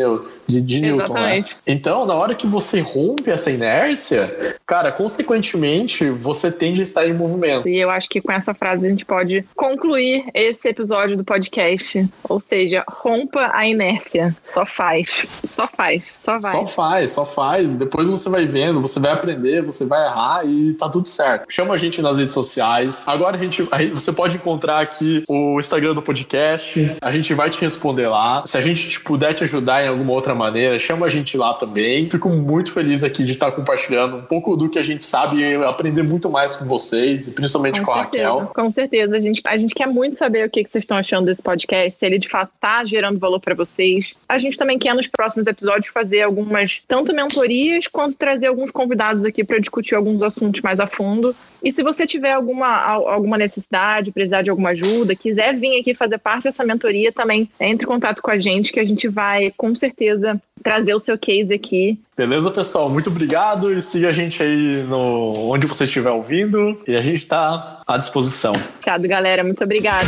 de, 0.47 0.61
de 0.61 0.81
Newton, 0.81 1.13
né? 1.13 1.41
Então, 1.67 2.05
na 2.05 2.13
hora 2.13 2.35
que 2.35 2.47
você 2.47 2.79
rompe 2.79 3.29
essa 3.29 3.51
inércia, 3.51 4.57
cara, 4.65 4.91
consequentemente, 4.91 6.09
você 6.09 6.51
tende 6.51 6.81
a 6.81 6.83
estar 6.83 7.07
em 7.07 7.13
movimento. 7.13 7.67
E 7.67 7.77
eu 7.77 7.89
acho 7.89 8.07
que 8.07 8.21
com 8.21 8.31
essa 8.31 8.53
frase 8.53 8.85
a 8.85 8.89
gente 8.89 9.05
pode 9.05 9.45
concluir 9.55 10.25
esse 10.33 10.69
episódio 10.69 11.17
do 11.17 11.23
podcast 11.23 12.09
ou 12.27 12.39
seja, 12.39 12.83
rompa 12.87 13.51
a 13.53 13.67
inércia. 13.67 14.35
Só 14.45 14.65
faz. 14.65 15.09
Só 15.43 15.67
faz. 15.67 16.03
Só 16.19 16.37
vai. 16.37 16.51
Só 16.51 16.60
faz, 16.67 17.11
só 17.11 17.25
faz. 17.25 17.77
Depois 17.77 18.09
você 18.09 18.29
vai 18.29 18.45
vendo, 18.45 18.81
você 18.81 18.99
vai 18.99 19.11
aprender, 19.11 19.61
você 19.61 19.85
vai 19.85 20.05
errar 20.05 20.45
e 20.45 20.73
tá 20.73 20.89
tudo 20.89 21.07
certo. 21.07 21.45
Chama 21.49 21.73
a 21.73 21.77
gente 21.77 22.01
nas 22.01 22.17
redes 22.17 22.33
sociais. 22.33 23.03
Agora 23.07 23.37
a 23.37 23.41
gente, 23.41 23.67
a 23.71 23.81
gente 23.81 23.93
você 23.93 24.11
pode 24.11 24.35
encontrar 24.35 24.79
aqui 24.79 25.23
o 25.27 25.59
Instagram 25.59 25.93
do 25.93 26.01
podcast. 26.01 26.95
A 27.01 27.11
gente 27.11 27.33
vai 27.33 27.49
te 27.49 27.61
responder 27.61 28.07
lá. 28.07 28.43
Se 28.45 28.57
a 28.57 28.61
gente 28.61 28.89
te 28.89 28.99
puder 28.99 29.33
te 29.33 29.43
ajudar 29.43 29.83
em 29.83 29.87
alguma 29.87 30.13
outra 30.13 30.33
maneira, 30.33 30.77
chama 30.79 31.05
a 31.05 31.09
gente 31.09 31.37
lá 31.37 31.53
também. 31.53 32.09
Fico 32.09 32.29
muito 32.29 32.71
feliz 32.71 33.03
aqui 33.03 33.23
de 33.23 33.33
estar 33.33 33.51
compartilhando 33.51 34.17
um 34.17 34.21
pouco 34.21 34.55
do 34.55 34.69
que 34.69 34.79
a 34.79 34.83
gente 34.83 35.05
sabe 35.05 35.41
e 35.41 35.55
aprender 35.63 36.03
muito 36.03 36.29
mais 36.29 36.55
com 36.55 36.65
vocês, 36.65 37.29
principalmente 37.29 37.79
com, 37.79 37.85
com 37.85 37.91
a 37.91 37.97
Raquel. 38.03 38.51
Com 38.53 38.69
certeza. 38.69 39.15
A 39.15 39.19
gente, 39.19 39.41
a 39.45 39.57
gente 39.57 39.73
quer 39.73 39.87
muito 39.87 40.17
saber 40.17 40.47
o 40.47 40.49
que, 40.49 40.63
que 40.63 40.71
vocês 40.71 40.83
estão 40.83 40.97
achando 40.97 41.25
desse 41.25 41.41
podcast 41.41 41.99
se 41.99 42.05
ele 42.05 42.17
de 42.17 42.29
fato 42.29 42.51
está 42.53 42.83
gerando 42.85 43.19
valor 43.19 43.39
para 43.39 43.55
vocês. 43.55 44.13
A 44.27 44.37
gente 44.37 44.57
também 44.57 44.77
quer 44.77 44.93
nos 44.93 45.07
próximos 45.07 45.47
episódios 45.47 45.87
fazer 45.87 46.21
algumas, 46.51 46.81
tanto 46.87 47.13
mentorias, 47.13 47.87
quanto 47.87 48.15
trazer 48.15 48.47
alguns 48.47 48.69
convidados 48.71 49.23
aqui 49.23 49.43
para 49.43 49.59
discutir 49.59 49.95
alguns 49.95 50.21
assuntos 50.21 50.61
mais 50.61 50.79
a 50.79 50.85
fundo. 50.85 51.33
E 51.63 51.71
se 51.71 51.81
você 51.81 52.05
tiver 52.05 52.33
alguma, 52.33 52.67
alguma 52.67 53.37
necessidade, 53.37 54.11
precisar 54.11 54.41
de 54.41 54.49
alguma 54.49 54.69
ajuda, 54.69 55.15
quiser 55.15 55.55
vir 55.55 55.79
aqui 55.79 55.93
fazer 55.93 56.17
parte 56.17 56.43
dessa 56.43 56.65
mentoria, 56.65 57.11
também 57.11 57.49
entre 57.59 57.85
em 57.85 57.87
contato 57.87 58.21
com 58.21 58.31
a 58.31 58.37
gente, 58.37 58.73
que 58.73 58.79
a 58.79 58.85
gente 58.85 59.07
vai 59.07 59.53
com 59.55 59.73
certeza 59.73 60.41
trazer 60.61 60.93
o 60.93 60.99
seu 60.99 61.17
case 61.17 61.53
aqui. 61.53 61.99
Beleza, 62.15 62.51
pessoal? 62.51 62.89
Muito 62.89 63.09
obrigado 63.09 63.71
e 63.71 63.81
siga 63.81 64.09
a 64.09 64.11
gente 64.11 64.43
aí 64.43 64.83
no 64.83 65.51
onde 65.51 65.65
você 65.67 65.85
estiver 65.85 66.11
ouvindo 66.11 66.81
e 66.87 66.95
a 66.95 67.01
gente 67.01 67.21
está 67.21 67.81
à 67.87 67.97
disposição. 67.97 68.53
Obrigado, 68.53 69.07
galera. 69.07 69.43
Muito 69.43 69.63
obrigada. 69.63 70.05